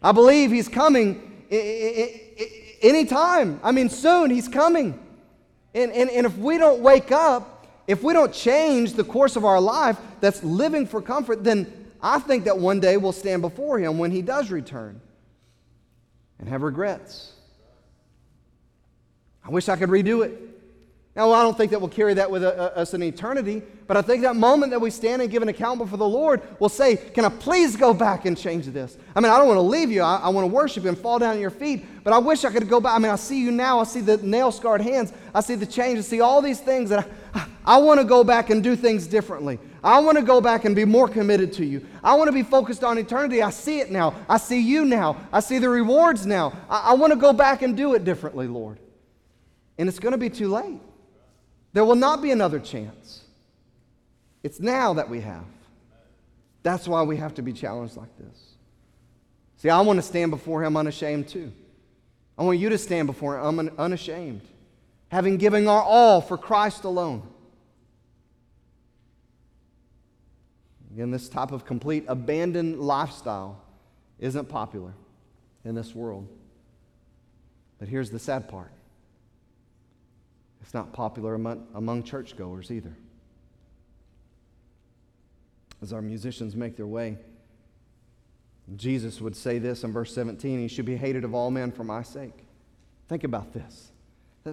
I 0.03 0.11
believe 0.11 0.51
He's 0.51 0.67
coming 0.67 1.45
I- 1.51 1.55
I- 1.55 2.21
I- 2.41 2.51
anytime. 2.81 3.59
I 3.63 3.71
mean, 3.71 3.89
soon 3.89 4.29
He's 4.29 4.47
coming. 4.47 4.99
And, 5.73 5.91
and, 5.91 6.09
and 6.09 6.25
if 6.25 6.37
we 6.37 6.57
don't 6.57 6.81
wake 6.81 7.11
up, 7.11 7.67
if 7.87 8.03
we 8.03 8.13
don't 8.13 8.33
change 8.33 8.93
the 8.93 9.03
course 9.03 9.35
of 9.35 9.45
our 9.45 9.59
life 9.59 9.97
that's 10.19 10.43
living 10.43 10.85
for 10.85 11.01
comfort, 11.01 11.43
then 11.43 11.71
I 12.01 12.19
think 12.19 12.45
that 12.45 12.57
one 12.57 12.79
day 12.79 12.97
we'll 12.97 13.11
stand 13.11 13.41
before 13.41 13.79
Him 13.79 13.97
when 13.97 14.11
He 14.11 14.21
does 14.21 14.51
return 14.51 15.01
and 16.39 16.47
have 16.49 16.61
regrets. 16.61 17.31
I 19.43 19.49
wish 19.49 19.69
I 19.69 19.75
could 19.75 19.89
redo 19.89 20.25
it. 20.25 20.39
Now, 21.15 21.31
I 21.31 21.43
don't 21.43 21.57
think 21.57 21.71
that 21.71 21.79
we'll 21.79 21.89
carry 21.89 22.13
that 22.15 22.29
with 22.29 22.43
uh, 22.43 22.47
uh, 22.47 22.79
us 22.79 22.93
in 22.93 23.01
eternity, 23.01 23.61
but 23.87 23.95
I 23.95 24.01
think 24.01 24.23
that 24.23 24.35
moment 24.35 24.71
that 24.71 24.81
we 24.81 24.89
stand 24.89 25.21
and 25.21 25.31
give 25.31 25.41
an 25.41 25.47
account 25.47 25.79
before 25.79 25.97
the 25.97 26.07
Lord 26.07 26.41
will 26.59 26.67
say, 26.67 26.97
Can 26.97 27.23
I 27.23 27.29
please 27.29 27.77
go 27.77 27.93
back 27.93 28.25
and 28.25 28.37
change 28.37 28.65
this? 28.65 28.97
I 29.15 29.21
mean, 29.21 29.31
I 29.31 29.37
don't 29.37 29.47
want 29.47 29.57
to 29.57 29.61
leave 29.61 29.89
you. 29.89 30.01
I, 30.01 30.17
I 30.17 30.29
want 30.29 30.43
to 30.43 30.53
worship 30.53 30.83
you 30.83 30.89
and 30.89 30.97
fall 30.97 31.17
down 31.17 31.35
at 31.35 31.39
your 31.39 31.51
feet, 31.51 31.85
but 32.03 32.11
I 32.11 32.17
wish 32.17 32.43
I 32.43 32.51
could 32.51 32.67
go 32.67 32.81
back. 32.81 32.95
I 32.95 32.99
mean, 32.99 33.13
I 33.13 33.15
see 33.15 33.39
you 33.39 33.51
now. 33.51 33.79
I 33.79 33.85
see 33.85 34.01
the 34.01 34.17
nail 34.17 34.51
scarred 34.51 34.81
hands. 34.81 35.13
I 35.33 35.39
see 35.39 35.55
the 35.55 35.65
change. 35.65 35.99
I 35.99 36.01
see 36.01 36.19
all 36.19 36.41
these 36.41 36.59
things 36.59 36.89
that 36.89 37.07
I, 37.33 37.39
I, 37.39 37.47
I 37.65 37.77
want 37.77 38.01
to 38.01 38.05
go 38.05 38.25
back 38.25 38.49
and 38.49 38.61
do 38.61 38.75
things 38.75 39.07
differently. 39.07 39.57
I 39.85 39.99
want 39.99 40.17
to 40.17 40.23
go 40.23 40.41
back 40.41 40.65
and 40.65 40.75
be 40.75 40.83
more 40.83 41.07
committed 41.07 41.53
to 41.53 41.65
you. 41.65 41.85
I 42.03 42.15
want 42.15 42.27
to 42.27 42.33
be 42.33 42.43
focused 42.43 42.83
on 42.83 42.97
eternity. 42.97 43.41
I 43.41 43.51
see 43.51 43.79
it 43.79 43.89
now. 43.89 44.15
I 44.27 44.35
see 44.35 44.59
you 44.59 44.83
now. 44.83 45.15
I 45.31 45.39
see 45.39 45.59
the 45.59 45.69
rewards 45.69 46.25
now. 46.25 46.51
I, 46.69 46.87
I 46.87 46.93
want 46.95 47.13
to 47.13 47.17
go 47.17 47.31
back 47.31 47.61
and 47.61 47.77
do 47.77 47.93
it 47.93 48.03
differently, 48.03 48.47
Lord. 48.47 48.79
And 49.77 49.87
it's 49.87 49.99
going 49.99 50.11
to 50.11 50.17
be 50.17 50.29
too 50.29 50.49
late. 50.49 50.81
There 51.75 51.83
will 51.83 51.97
not 51.97 52.21
be 52.21 52.31
another 52.31 52.61
chance. 52.61 53.21
It's 54.43 54.61
now 54.61 54.93
that 54.93 55.09
we 55.09 55.19
have. 55.19 55.43
That's 56.63 56.87
why 56.87 57.03
we 57.03 57.17
have 57.17 57.33
to 57.33 57.41
be 57.41 57.51
challenged 57.51 57.97
like 57.97 58.17
this. 58.17 58.53
See, 59.57 59.69
I 59.69 59.81
want 59.81 59.97
to 59.97 60.01
stand 60.01 60.31
before 60.31 60.63
Him 60.63 60.77
unashamed 60.77 61.27
too. 61.27 61.51
I 62.37 62.43
want 62.43 62.59
you 62.59 62.69
to 62.69 62.77
stand 62.77 63.07
before 63.07 63.37
Him 63.37 63.69
unashamed, 63.77 64.39
having 65.09 65.35
given 65.35 65.67
our 65.67 65.83
all 65.83 66.21
for 66.21 66.37
Christ 66.37 66.85
alone. 66.85 67.27
Again, 70.93 71.11
this 71.11 71.27
type 71.27 71.51
of 71.51 71.65
complete 71.65 72.05
abandoned 72.07 72.79
lifestyle 72.79 73.61
isn't 74.19 74.47
popular 74.47 74.93
in 75.65 75.75
this 75.75 75.93
world. 75.93 76.25
But 77.79 77.89
here's 77.89 78.11
the 78.11 78.19
sad 78.19 78.47
part 78.47 78.71
it's 80.65 80.73
not 80.73 80.93
popular 80.93 81.35
among, 81.35 81.67
among 81.75 82.01
churchgoers 82.01 82.71
either. 82.71 82.97
As 85.83 85.93
our 85.93 86.01
musicians 86.01 86.55
make 86.55 86.75
their 86.75 86.87
way, 86.87 87.19
Jesus 88.75 89.21
would 89.21 89.35
say 89.35 89.59
this 89.59 89.83
in 89.83 89.93
verse 89.93 90.11
17 90.15 90.59
He 90.59 90.67
should 90.67 90.85
be 90.85 90.97
hated 90.97 91.23
of 91.23 91.35
all 91.35 91.51
men 91.51 91.71
for 91.71 91.83
my 91.83 92.01
sake. 92.01 92.47
Think 93.07 93.23
about 93.23 93.53
this. 93.53 93.91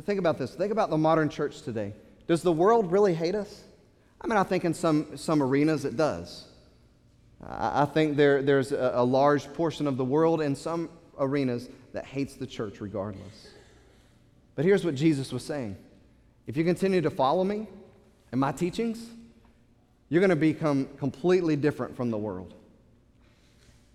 Think 0.04 0.18
about 0.18 0.36
this. 0.36 0.54
Think 0.54 0.70
about 0.70 0.90
the 0.90 0.98
modern 0.98 1.30
church 1.30 1.62
today. 1.62 1.94
Does 2.26 2.42
the 2.42 2.52
world 2.52 2.92
really 2.92 3.14
hate 3.14 3.34
us? 3.34 3.62
I 4.20 4.26
mean, 4.26 4.36
I 4.36 4.42
think 4.42 4.66
in 4.66 4.74
some, 4.74 5.16
some 5.16 5.42
arenas 5.42 5.86
it 5.86 5.96
does. 5.96 6.44
I, 7.42 7.82
I 7.82 7.84
think 7.86 8.18
there, 8.18 8.42
there's 8.42 8.70
a, 8.70 8.92
a 8.96 9.04
large 9.04 9.50
portion 9.54 9.86
of 9.86 9.96
the 9.96 10.04
world 10.04 10.42
in 10.42 10.54
some 10.56 10.90
arenas 11.18 11.70
that 11.94 12.04
hates 12.04 12.34
the 12.34 12.46
church 12.46 12.82
regardless. 12.82 13.48
But 14.56 14.66
here's 14.66 14.84
what 14.84 14.94
Jesus 14.94 15.32
was 15.32 15.42
saying 15.42 15.78
if 16.46 16.56
you 16.56 16.64
continue 16.64 17.00
to 17.00 17.10
follow 17.10 17.44
me 17.44 17.66
and 18.30 18.40
my 18.40 18.52
teachings, 18.52 19.06
you're 20.08 20.20
going 20.20 20.30
to 20.30 20.36
become 20.36 20.88
completely 20.98 21.56
different 21.56 21.96
from 21.96 22.10
the 22.10 22.18
world. 22.18 22.54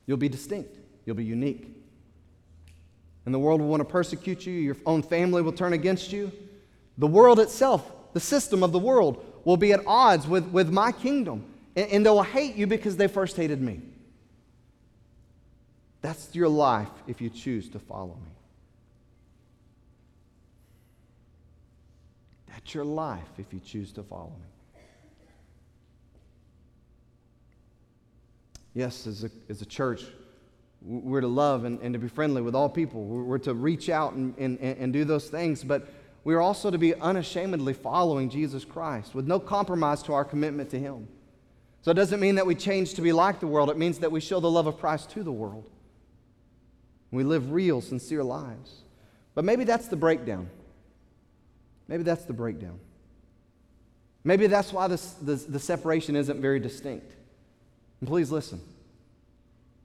You'll 0.06 0.18
be 0.18 0.30
distinct, 0.30 0.76
you'll 1.06 1.16
be 1.16 1.26
unique. 1.26 1.68
And 3.26 3.34
the 3.34 3.40
world 3.40 3.60
will 3.60 3.68
want 3.68 3.82
to 3.82 3.86
persecute 3.86 4.46
you, 4.46 4.54
your 4.54 4.78
own 4.86 5.04
family 5.04 5.42
will 5.42 5.52
turn 5.52 5.74
against 5.74 6.12
you. 6.14 6.32
The 6.98 7.08
world 7.08 7.40
itself, 7.40 7.92
the 8.14 8.20
system 8.20 8.64
of 8.64 8.72
the 8.72 8.80
world, 8.80 9.24
will 9.44 9.58
be 9.58 9.74
at 9.74 9.82
odds 9.86 10.28
with, 10.28 10.46
with 10.48 10.72
my 10.72 10.92
kingdom, 10.92 11.46
and, 11.76 11.92
and 11.92 12.06
they 12.06 12.10
will 12.10 12.24
hate 12.24 12.56
you 12.56 12.68
because 12.68 12.98
they 12.98 13.08
first 13.08 13.36
hated 13.36 13.62
me. 13.62 13.82
That's 16.02 16.34
your 16.34 16.48
life 16.48 16.90
if 17.06 17.22
you 17.22 17.30
choose 17.30 17.70
to 17.70 17.80
follow 17.80 18.16
me. 18.16 18.37
That's 22.58 22.74
your 22.74 22.86
life 22.86 23.30
if 23.38 23.54
you 23.54 23.60
choose 23.60 23.92
to 23.94 24.04
follow 24.04 24.34
me. 24.40 24.82
Yes, 28.74 29.06
as 29.06 29.24
a, 29.24 29.30
as 29.48 29.62
a 29.62 29.66
church, 29.66 30.06
we're 30.82 31.22
to 31.22 31.28
love 31.28 31.66
and, 31.66 31.80
and 31.82 31.94
to 31.94 32.00
be 32.00 32.08
friendly 32.08 32.42
with 32.42 32.56
all 32.56 32.68
people. 32.68 33.06
We're 33.06 33.38
to 33.40 33.54
reach 33.54 33.90
out 33.90 34.14
and, 34.14 34.36
and, 34.40 34.60
and 34.60 34.92
do 34.92 35.06
those 35.06 35.30
things, 35.30 35.64
but 35.64 35.88
we 36.24 36.34
are 36.34 36.42
also 36.42 36.72
to 36.72 36.80
be 36.80 36.96
unashamedly 36.96 37.74
following 37.74 38.28
Jesus 38.28 38.66
Christ 38.66 39.14
with 39.14 39.28
no 39.28 39.40
compromise 39.40 40.02
to 40.04 40.14
our 40.14 40.26
commitment 40.26 40.72
to 40.72 40.80
Him. 40.80 41.08
So 41.84 41.92
it 41.92 41.94
doesn't 41.94 42.20
mean 42.20 42.36
that 42.36 42.48
we 42.48 42.56
change 42.56 42.96
to 42.96 43.02
be 43.04 43.12
like 43.12 43.40
the 43.40 43.48
world, 43.48 43.70
it 43.70 43.78
means 43.78 44.00
that 44.00 44.12
we 44.12 44.20
show 44.20 44.40
the 44.40 44.50
love 44.50 44.66
of 44.66 44.80
Christ 44.80 45.12
to 45.12 45.22
the 45.22 45.32
world. 45.32 45.70
We 47.12 47.24
live 47.24 47.52
real, 47.52 47.82
sincere 47.82 48.24
lives. 48.24 48.82
But 49.36 49.46
maybe 49.46 49.64
that's 49.64 49.88
the 49.88 49.96
breakdown. 49.96 50.50
Maybe 51.88 52.04
that's 52.04 52.26
the 52.26 52.34
breakdown. 52.34 52.80
Maybe 54.24 54.48
that's 54.48 54.74
why 54.74 54.88
this, 54.88 55.14
this, 55.22 55.46
the 55.46 55.60
separation 55.60 56.16
isn't 56.16 56.42
very 56.42 56.60
distinct. 56.60 57.14
And 58.02 58.10
please 58.10 58.32
listen. 58.32 58.60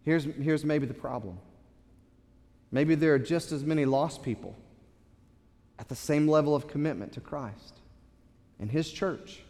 Here's, 0.04 0.24
here's 0.24 0.64
maybe 0.64 0.86
the 0.86 0.94
problem. 0.94 1.38
Maybe 2.72 2.94
there 2.94 3.14
are 3.14 3.18
just 3.18 3.52
as 3.52 3.62
many 3.62 3.84
lost 3.84 4.22
people 4.22 4.56
at 5.78 5.88
the 5.88 5.94
same 5.94 6.26
level 6.26 6.54
of 6.54 6.66
commitment 6.66 7.12
to 7.12 7.20
Christ 7.20 7.74
and 8.58 8.70
His 8.70 8.90
church 8.90 9.40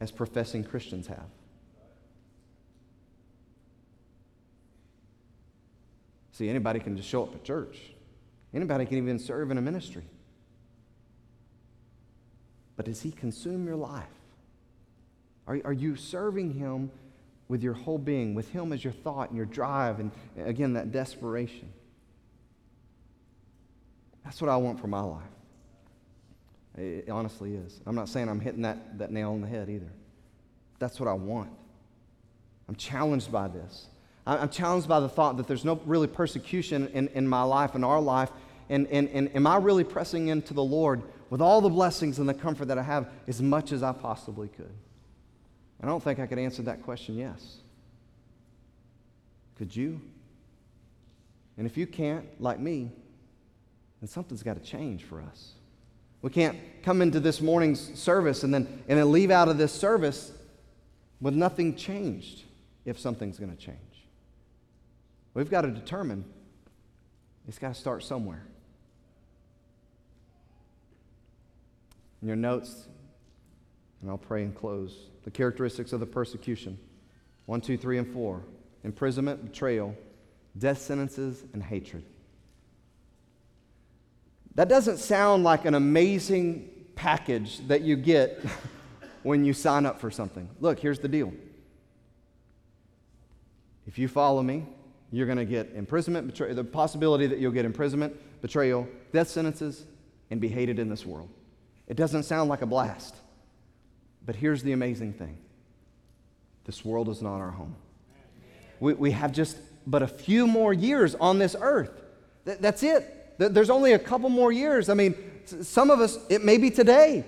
as 0.00 0.10
professing 0.10 0.64
Christians 0.64 1.06
have. 1.06 1.28
See, 6.32 6.48
anybody 6.48 6.80
can 6.80 6.96
just 6.96 7.08
show 7.08 7.22
up 7.22 7.34
at 7.34 7.44
church, 7.44 7.92
anybody 8.54 8.86
can 8.86 8.98
even 8.98 9.18
serve 9.18 9.50
in 9.50 9.58
a 9.58 9.62
ministry. 9.62 10.04
But 12.76 12.86
does 12.86 13.02
He 13.02 13.10
consume 13.12 13.66
your 13.66 13.76
life? 13.76 14.04
Are, 15.46 15.60
are 15.64 15.72
you 15.72 15.96
serving 15.96 16.54
Him 16.54 16.90
with 17.48 17.62
your 17.62 17.74
whole 17.74 17.98
being, 17.98 18.34
with 18.34 18.48
Him 18.50 18.72
as 18.72 18.82
your 18.82 18.92
thought 18.92 19.28
and 19.28 19.36
your 19.36 19.46
drive, 19.46 20.00
and 20.00 20.10
again, 20.38 20.74
that 20.74 20.92
desperation? 20.92 21.72
That's 24.24 24.40
what 24.40 24.48
I 24.48 24.56
want 24.56 24.80
for 24.80 24.86
my 24.86 25.00
life. 25.00 25.22
It 26.76 27.08
honestly 27.10 27.54
is. 27.54 27.80
I'm 27.86 27.96
not 27.96 28.08
saying 28.08 28.28
I'm 28.28 28.40
hitting 28.40 28.62
that, 28.62 28.98
that 28.98 29.10
nail 29.10 29.32
on 29.32 29.40
the 29.40 29.48
head 29.48 29.68
either. 29.68 29.90
That's 30.78 31.00
what 31.00 31.08
I 31.08 31.12
want. 31.12 31.50
I'm 32.68 32.76
challenged 32.76 33.32
by 33.32 33.48
this. 33.48 33.86
I'm 34.26 34.48
challenged 34.50 34.86
by 34.86 35.00
the 35.00 35.08
thought 35.08 35.36
that 35.38 35.46
there's 35.48 35.64
no 35.64 35.80
really 35.86 36.06
persecution 36.06 36.88
in, 36.88 37.08
in 37.08 37.26
my 37.26 37.42
life, 37.42 37.74
in 37.74 37.82
our 37.84 38.00
life. 38.00 38.30
And, 38.68 38.86
and, 38.88 39.08
and 39.08 39.34
am 39.34 39.46
I 39.46 39.56
really 39.56 39.84
pressing 39.84 40.28
into 40.28 40.54
the 40.54 40.62
Lord 40.62 41.02
with 41.30 41.40
all 41.40 41.60
the 41.60 41.68
blessings 41.68 42.18
and 42.18 42.28
the 42.28 42.34
comfort 42.34 42.66
that 42.66 42.78
I 42.78 42.82
have 42.82 43.08
as 43.26 43.42
much 43.42 43.72
as 43.72 43.82
I 43.82 43.92
possibly 43.92 44.48
could? 44.48 44.72
I 45.82 45.86
don't 45.86 46.02
think 46.02 46.18
I 46.18 46.26
could 46.26 46.38
answer 46.38 46.62
that 46.62 46.82
question 46.82 47.16
yes. 47.16 47.56
Could 49.56 49.74
you? 49.74 50.00
And 51.56 51.66
if 51.66 51.76
you 51.76 51.86
can't, 51.86 52.26
like 52.40 52.60
me, 52.60 52.90
then 54.00 54.08
something's 54.08 54.42
got 54.42 54.54
to 54.54 54.62
change 54.62 55.04
for 55.04 55.20
us. 55.20 55.52
We 56.22 56.30
can't 56.30 56.56
come 56.82 57.02
into 57.02 57.18
this 57.20 57.40
morning's 57.40 57.98
service 57.98 58.42
and 58.44 58.52
then, 58.52 58.82
and 58.88 58.98
then 58.98 59.10
leave 59.10 59.30
out 59.30 59.48
of 59.48 59.58
this 59.58 59.72
service 59.72 60.32
with 61.20 61.34
nothing 61.34 61.76
changed 61.76 62.44
if 62.84 62.98
something's 62.98 63.38
going 63.38 63.50
to 63.50 63.56
change. 63.56 63.78
We've 65.34 65.50
got 65.50 65.62
to 65.62 65.70
determine 65.70 66.24
it's 67.48 67.58
got 67.58 67.74
to 67.74 67.80
start 67.80 68.02
somewhere. 68.02 68.42
In 72.22 72.28
your 72.28 72.36
notes, 72.36 72.86
and 74.00 74.10
I'll 74.10 74.18
pray 74.18 74.42
and 74.42 74.54
close, 74.54 75.08
the 75.24 75.30
characteristics 75.30 75.92
of 75.92 76.00
the 76.00 76.06
persecution 76.06 76.78
one, 77.46 77.60
two, 77.60 77.76
three, 77.76 77.98
and 77.98 78.06
four 78.12 78.42
imprisonment, 78.84 79.44
betrayal, 79.44 79.96
death 80.56 80.80
sentences, 80.80 81.44
and 81.52 81.62
hatred. 81.62 82.04
That 84.54 84.68
doesn't 84.68 84.98
sound 84.98 85.44
like 85.44 85.64
an 85.64 85.74
amazing 85.74 86.70
package 86.94 87.66
that 87.68 87.82
you 87.82 87.96
get 87.96 88.40
when 89.22 89.44
you 89.44 89.52
sign 89.52 89.84
up 89.86 90.00
for 90.00 90.10
something. 90.10 90.48
Look, 90.60 90.78
here's 90.78 90.98
the 90.98 91.08
deal. 91.08 91.32
If 93.86 93.98
you 93.98 94.08
follow 94.08 94.42
me, 94.42 94.66
you're 95.12 95.26
going 95.26 95.38
to 95.38 95.44
get 95.44 95.72
imprisonment, 95.74 96.26
betrayal, 96.26 96.54
the 96.54 96.64
possibility 96.64 97.26
that 97.26 97.38
you'll 97.38 97.52
get 97.52 97.64
imprisonment, 97.64 98.16
betrayal, 98.42 98.88
death 99.12 99.28
sentences, 99.28 99.84
and 100.30 100.40
be 100.40 100.48
hated 100.48 100.78
in 100.78 100.88
this 100.88 101.04
world. 101.04 101.28
It 101.88 101.96
doesn't 101.96 102.22
sound 102.22 102.48
like 102.48 102.62
a 102.62 102.66
blast. 102.66 103.16
But 104.24 104.36
here's 104.36 104.62
the 104.62 104.72
amazing 104.72 105.14
thing 105.14 105.38
this 106.64 106.84
world 106.84 107.08
is 107.08 107.20
not 107.22 107.38
our 107.38 107.50
home. 107.50 107.74
We, 108.78 108.94
we 108.94 109.10
have 109.10 109.32
just 109.32 109.56
but 109.86 110.02
a 110.02 110.06
few 110.06 110.46
more 110.46 110.72
years 110.72 111.14
on 111.16 111.38
this 111.38 111.56
earth. 111.60 111.90
Th- 112.44 112.58
that's 112.58 112.82
it. 112.82 113.38
There's 113.38 113.70
only 113.70 113.92
a 113.92 113.98
couple 113.98 114.28
more 114.28 114.52
years. 114.52 114.88
I 114.88 114.94
mean, 114.94 115.14
some 115.46 115.90
of 115.90 116.00
us, 116.00 116.18
it 116.28 116.44
may 116.44 116.58
be 116.58 116.70
today. 116.70 117.24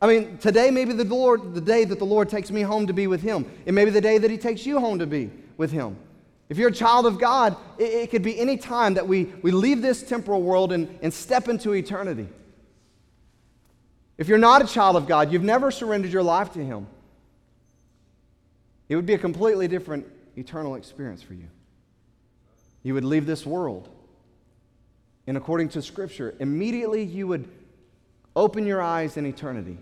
I 0.00 0.08
mean, 0.08 0.38
today 0.38 0.70
may 0.70 0.84
be 0.84 0.92
the 0.92 1.04
Lord, 1.04 1.54
the 1.54 1.60
day 1.60 1.84
that 1.84 1.98
the 1.98 2.04
Lord 2.04 2.28
takes 2.28 2.50
me 2.50 2.62
home 2.62 2.88
to 2.88 2.92
be 2.92 3.06
with 3.06 3.22
Him. 3.22 3.50
It 3.64 3.72
may 3.72 3.84
be 3.84 3.92
the 3.92 4.00
day 4.00 4.18
that 4.18 4.30
He 4.30 4.36
takes 4.36 4.66
you 4.66 4.80
home 4.80 4.98
to 4.98 5.06
be 5.06 5.30
with 5.56 5.70
Him. 5.70 5.96
If 6.52 6.58
you're 6.58 6.68
a 6.68 6.70
child 6.70 7.06
of 7.06 7.18
God, 7.18 7.56
it, 7.78 7.84
it 7.84 8.10
could 8.10 8.22
be 8.22 8.38
any 8.38 8.58
time 8.58 8.92
that 8.94 9.08
we, 9.08 9.32
we 9.40 9.52
leave 9.52 9.80
this 9.80 10.02
temporal 10.02 10.42
world 10.42 10.70
and, 10.70 10.98
and 11.00 11.10
step 11.10 11.48
into 11.48 11.72
eternity. 11.72 12.28
If 14.18 14.28
you're 14.28 14.36
not 14.36 14.60
a 14.60 14.66
child 14.66 14.96
of 14.96 15.06
God, 15.06 15.32
you've 15.32 15.42
never 15.42 15.70
surrendered 15.70 16.12
your 16.12 16.22
life 16.22 16.52
to 16.52 16.62
Him, 16.62 16.86
it 18.90 18.96
would 18.96 19.06
be 19.06 19.14
a 19.14 19.18
completely 19.18 19.66
different 19.66 20.06
eternal 20.36 20.74
experience 20.74 21.22
for 21.22 21.32
you. 21.32 21.48
You 22.82 22.92
would 22.92 23.04
leave 23.04 23.24
this 23.24 23.46
world 23.46 23.88
and 25.26 25.38
according 25.38 25.70
to 25.70 25.80
Scripture, 25.80 26.34
immediately 26.38 27.02
you 27.02 27.26
would 27.28 27.48
open 28.36 28.66
your 28.66 28.82
eyes 28.82 29.16
in 29.16 29.24
eternity 29.24 29.78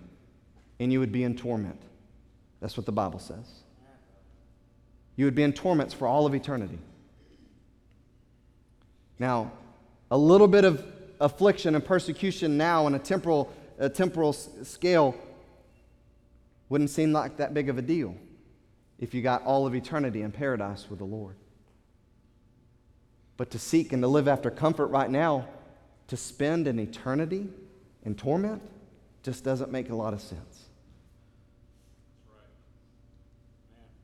and 0.78 0.92
you 0.92 1.00
would 1.00 1.10
be 1.10 1.24
in 1.24 1.36
torment 1.36 1.82
That's 2.60 2.76
what 2.76 2.86
the 2.86 2.92
Bible 2.92 3.18
says. 3.18 3.59
You 5.20 5.26
would 5.26 5.34
be 5.34 5.42
in 5.42 5.52
torments 5.52 5.92
for 5.92 6.08
all 6.08 6.24
of 6.24 6.34
eternity. 6.34 6.78
Now, 9.18 9.52
a 10.10 10.16
little 10.16 10.48
bit 10.48 10.64
of 10.64 10.82
affliction 11.20 11.74
and 11.74 11.84
persecution 11.84 12.56
now 12.56 12.86
on 12.86 12.94
a 12.94 12.98
temporal, 12.98 13.52
a 13.78 13.90
temporal 13.90 14.32
scale 14.32 15.14
wouldn't 16.70 16.88
seem 16.88 17.12
like 17.12 17.36
that 17.36 17.52
big 17.52 17.68
of 17.68 17.76
a 17.76 17.82
deal 17.82 18.14
if 18.98 19.12
you 19.12 19.20
got 19.20 19.42
all 19.42 19.66
of 19.66 19.74
eternity 19.74 20.22
in 20.22 20.32
paradise 20.32 20.86
with 20.88 21.00
the 21.00 21.04
Lord. 21.04 21.36
But 23.36 23.50
to 23.50 23.58
seek 23.58 23.92
and 23.92 24.02
to 24.02 24.08
live 24.08 24.26
after 24.26 24.50
comfort 24.50 24.86
right 24.86 25.10
now, 25.10 25.46
to 26.06 26.16
spend 26.16 26.66
an 26.66 26.78
eternity 26.78 27.46
in 28.06 28.14
torment, 28.14 28.62
just 29.22 29.44
doesn't 29.44 29.70
make 29.70 29.90
a 29.90 29.94
lot 29.94 30.14
of 30.14 30.22
sense. 30.22 30.69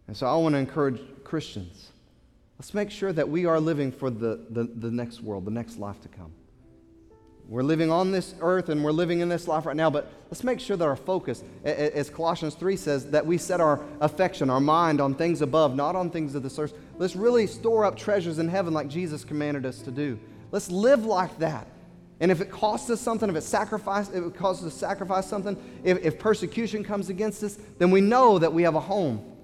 And 0.09 0.17
so 0.17 0.27
I 0.27 0.37
want 0.37 0.55
to 0.55 0.59
encourage 0.59 1.01
Christians 1.25 1.91
let's 2.59 2.75
make 2.75 2.91
sure 2.91 3.13
that 3.13 3.29
we 3.29 3.47
are 3.47 3.61
living 3.61 3.93
for 3.93 4.11
the, 4.11 4.41
the, 4.51 4.65
the 4.65 4.91
next 4.91 5.23
world, 5.23 5.45
the 5.45 5.51
next 5.51 5.79
life 5.79 6.01
to 6.03 6.09
come. 6.09 6.33
We're 7.49 7.63
living 7.63 7.93
on 7.93 8.11
this 8.11 8.35
earth 8.41 8.71
and 8.71 8.83
we're 8.83 8.93
living 8.93 9.21
in 9.21 9.29
this 9.29 9.47
life 9.47 9.67
right 9.67 9.77
now, 9.77 9.89
but 9.89 10.13
let's 10.31 10.43
make 10.43 10.59
sure 10.59 10.77
that 10.77 10.85
our 10.85 10.97
focus, 10.97 11.45
as 11.65 12.11
Colossians 12.11 12.57
3 12.57 12.77
says, 12.77 13.11
that 13.11 13.25
we 13.25 13.39
set 13.39 13.61
our 13.61 13.81
affection, 14.01 14.51
our 14.51 14.59
mind 14.59 15.01
on 15.01 15.15
things 15.15 15.43
above, 15.43 15.77
not 15.77 15.95
on 15.95 16.11
things 16.11 16.35
of 16.35 16.43
this 16.43 16.59
earth. 16.59 16.75
Let's 16.99 17.15
really 17.15 17.47
store 17.47 17.85
up 17.85 17.97
treasures 17.97 18.41
in 18.41 18.49
heaven 18.49 18.75
like 18.75 18.89
Jesus 18.89 19.23
commanded 19.25 19.65
us 19.65 19.81
to 19.83 19.93
do. 19.93 20.19
Let's 20.51 20.71
live 20.71 21.05
like 21.05 21.39
that. 21.39 21.69
And 22.19 22.33
if 22.33 22.41
it 22.41 22.51
costs 22.51 22.91
us 22.91 23.01
something, 23.01 23.29
if 23.29 23.37
it, 23.37 23.43
sacrifice, 23.43 24.09
if 24.09 24.25
it 24.25 24.35
causes 24.35 24.67
us 24.67 24.73
to 24.73 24.79
sacrifice 24.79 25.27
something, 25.27 25.57
if, 25.85 26.05
if 26.05 26.19
persecution 26.19 26.83
comes 26.83 27.11
against 27.11 27.45
us, 27.45 27.59
then 27.79 27.93
we 27.93 28.01
know 28.01 28.41
that 28.41 28.53
we 28.53 28.63
have 28.63 28.75
a 28.75 28.81
home 28.81 29.36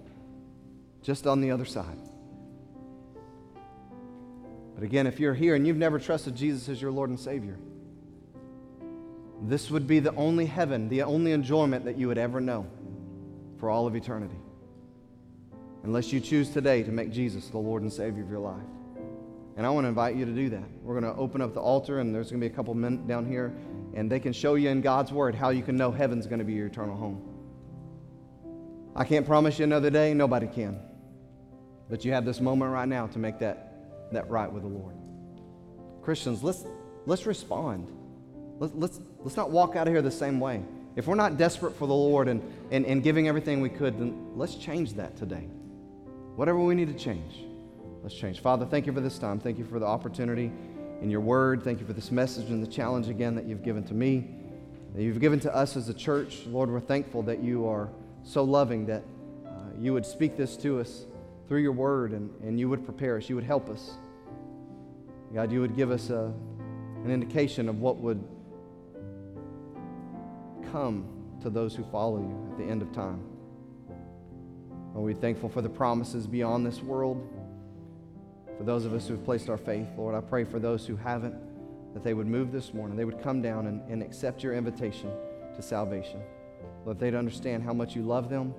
just 1.03 1.27
on 1.27 1.41
the 1.41 1.51
other 1.51 1.65
side. 1.65 1.99
But 4.75 4.85
again, 4.85 5.07
if 5.07 5.21
you're 5.21 5.35
here 5.35 5.55
and 5.55 5.67
you've 5.67 5.77
never 5.77 5.99
trusted 5.99 6.35
Jesus 6.35 6.69
as 6.69 6.81
your 6.81 6.91
Lord 6.91 7.11
and 7.11 7.19
Savior, 7.19 7.59
this 9.43 9.71
would 9.71 9.87
be 9.87 9.99
the 9.99 10.15
only 10.15 10.47
heaven, 10.47 10.89
the 10.89 11.03
only 11.03 11.33
enjoyment 11.33 11.85
that 11.85 11.99
you 11.99 12.09
would 12.09 12.19
ever 12.19 12.41
know 12.41 12.67
for 13.59 13.71
all 13.71 13.87
of 13.87 13.97
eternity. 13.97 14.39
Unless 15.83 16.13
you 16.13 16.21
choose 16.21 16.51
today 16.51 16.83
to 16.85 16.93
make 16.93 17.11
Jesus 17.11 17.49
the 17.49 17.59
Lord 17.59 17.83
and 17.83 17.93
Savior 17.93 18.23
of 18.23 18.31
your 18.31 18.39
life. 18.39 18.63
And 19.57 19.67
I 19.67 19.71
want 19.71 19.85
to 19.85 19.89
invite 19.89 20.17
you 20.17 20.25
to 20.25 20.33
do 20.33 20.49
that. 20.51 20.63
We're 20.83 20.99
going 20.99 21.13
to 21.13 21.21
open 21.21 21.43
up 21.43 21.53
the 21.53 21.61
altar, 21.61 21.99
and 21.99 22.15
there's 22.15 22.31
going 22.31 22.41
to 22.41 22.49
be 22.49 22.53
a 22.53 22.57
couple 22.57 22.73
men 22.75 23.07
down 23.07 23.27
here, 23.27 23.53
and 23.95 24.11
they 24.11 24.21
can 24.21 24.33
show 24.33 24.55
you 24.55 24.71
in 24.71 24.81
God's 24.81 25.13
Word 25.13 25.35
how 25.35 25.51
you 25.51 25.63
can 25.63 25.77
know 25.77 25.91
heaven's 25.91 26.27
going 26.27 26.39
to 26.39 26.45
be 26.45 26.55
your 26.55 26.69
eternal 26.69 26.97
home. 26.97 27.29
I 28.95 29.05
can't 29.05 29.27
promise 29.27 29.59
you 29.59 29.65
another 29.65 29.91
day, 29.91 30.15
nobody 30.15 30.47
can. 30.47 30.81
But 31.89 32.05
you 32.05 32.13
have 32.13 32.25
this 32.25 32.41
moment 32.41 32.73
right 32.73 32.89
now 32.89 33.07
to 33.09 33.19
make 33.19 33.39
that, 33.41 34.11
that 34.13 34.29
right 34.31 34.51
with 34.51 34.63
the 34.63 34.69
Lord. 34.69 34.95
Christians, 36.03 36.43
let's, 36.43 36.65
let's 37.07 37.27
respond. 37.27 37.89
Let's, 38.59 38.75
let's, 38.75 39.01
let's 39.21 39.37
not 39.37 39.51
walk 39.51 39.77
out 39.77 39.87
of 39.87 39.93
here 39.93 40.03
the 40.03 40.11
same 40.11 40.41
way. 40.41 40.63
If 40.95 41.07
we're 41.07 41.15
not 41.15 41.39
desperate 41.39 41.75
for 41.77 41.87
the 41.87 41.95
Lord 41.95 42.29
and, 42.29 42.43
and, 42.71 42.85
and 42.85 43.03
giving 43.03 43.29
everything 43.29 43.61
we 43.61 43.71
could, 43.71 43.99
then 43.99 44.37
let's 44.37 44.57
change 44.57 44.95
that 44.95 45.17
today. 45.17 45.49
Whatever 46.37 46.59
we 46.59 46.75
need 46.75 46.89
to 46.89 47.05
change, 47.05 47.45
let's 48.03 48.15
change. 48.15 48.41
Father, 48.41 48.67
thank 48.67 48.87
you 48.87 48.93
for 48.93 49.01
this 49.01 49.19
time. 49.19 49.39
Thank 49.39 49.59
you 49.59 49.65
for 49.65 49.79
the 49.79 49.87
opportunity 49.87 50.53
in 51.01 51.11
your 51.11 51.21
word. 51.21 51.63
Thank 51.63 51.81
you 51.81 51.87
for 51.87 51.93
this 51.93 52.11
message 52.11 52.51
and 52.51 52.63
the 52.63 52.71
challenge 52.71 53.09
again 53.09 53.35
that 53.35 53.47
you've 53.47 53.63
given 53.63 53.85
to 53.85 53.95
me, 53.95 54.35
that 54.95 55.03
you've 55.03 55.21
given 55.21 55.41
to 55.41 55.55
us 55.55 55.77
as 55.77 55.89
a 55.89 55.95
church. 55.95 56.47
Lord, 56.47 56.71
we're 56.71 56.81
thankful 56.81 57.23
that 57.23 57.43
you 57.43 57.67
are 57.67 57.89
so 58.23 58.45
loving 58.45 58.87
that 58.87 59.03
uh, 59.47 59.51
you 59.79 59.93
would 59.93 60.07
speak 60.07 60.37
this 60.37 60.57
to 60.59 60.81
us 60.81 61.05
through 61.49 61.61
your 61.61 61.73
word 61.73 62.13
and, 62.13 62.31
and 62.43 62.59
you 62.59 62.69
would 62.69 62.85
prepare 62.85 63.17
us. 63.17 63.29
You 63.29 63.35
would 63.37 63.45
help 63.45 63.69
us. 63.69 63.95
God, 65.35 65.51
you 65.51 65.61
would 65.61 65.77
give 65.77 65.91
us 65.91 66.11
a, 66.11 66.33
an 67.05 67.11
indication 67.11 67.69
of 67.69 67.81
what 67.81 67.97
would 67.99 68.23
come 70.71 71.07
to 71.43 71.51
those 71.51 71.75
who 71.75 71.85
follow 71.85 72.19
you 72.19 72.49
at 72.53 72.59
the 72.59 72.65
end 72.65 72.83
of 72.83 72.93
time. 72.93 73.23
Are 74.95 75.01
we 75.01 75.15
thankful 75.15 75.49
for 75.49 75.63
the 75.63 75.69
promises 75.69 76.27
beyond 76.27 76.67
this 76.67 76.83
world? 76.83 77.27
For 78.59 78.65
those 78.65 78.85
of 78.85 78.93
us 78.93 79.09
who 79.09 79.15
have 79.15 79.25
placed 79.25 79.49
our 79.49 79.57
faith, 79.57 79.89
Lord, 79.97 80.15
I 80.15 80.21
pray 80.21 80.45
for 80.45 80.59
those 80.59 80.87
who 80.87 80.97
haven't, 80.97 81.35
that 81.95 82.05
they 82.05 82.15
would 82.15 82.27
move 82.27 82.53
this 82.53 82.75
morning. 82.75 82.97
They 82.97 83.07
would 83.07 83.23
come 83.23 83.41
down 83.41 83.67
and, 83.67 83.81
and 83.91 84.03
accept 84.03 84.43
your 84.43 84.55
invitation 84.55 85.11
to 85.57 85.63
salvation. 85.63 86.21
Lord, 86.85 86.99
they'd 86.99 87.15
understand 87.15 87.63
how 87.63 87.73
much 87.73 87.97
you 87.97 88.03
love 88.03 88.29
them 88.29 88.55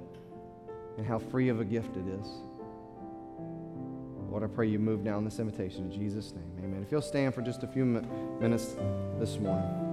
and 0.97 1.05
how 1.05 1.19
free 1.19 1.49
of 1.49 1.59
a 1.59 1.65
gift 1.65 1.95
it 1.97 2.07
is. 2.07 2.27
Lord, 4.33 4.43
I 4.43 4.47
pray 4.47 4.67
you 4.67 4.79
move 4.79 5.03
down 5.03 5.23
this 5.23 5.37
invitation 5.37 5.83
in 5.83 5.91
Jesus' 5.91 6.33
name. 6.33 6.51
Amen. 6.63 6.81
If 6.81 6.91
you'll 6.91 7.03
stand 7.03 7.35
for 7.35 7.43
just 7.43 7.61
a 7.61 7.67
few 7.67 7.85
minutes 7.85 8.75
this 9.19 9.37
morning. 9.37 9.92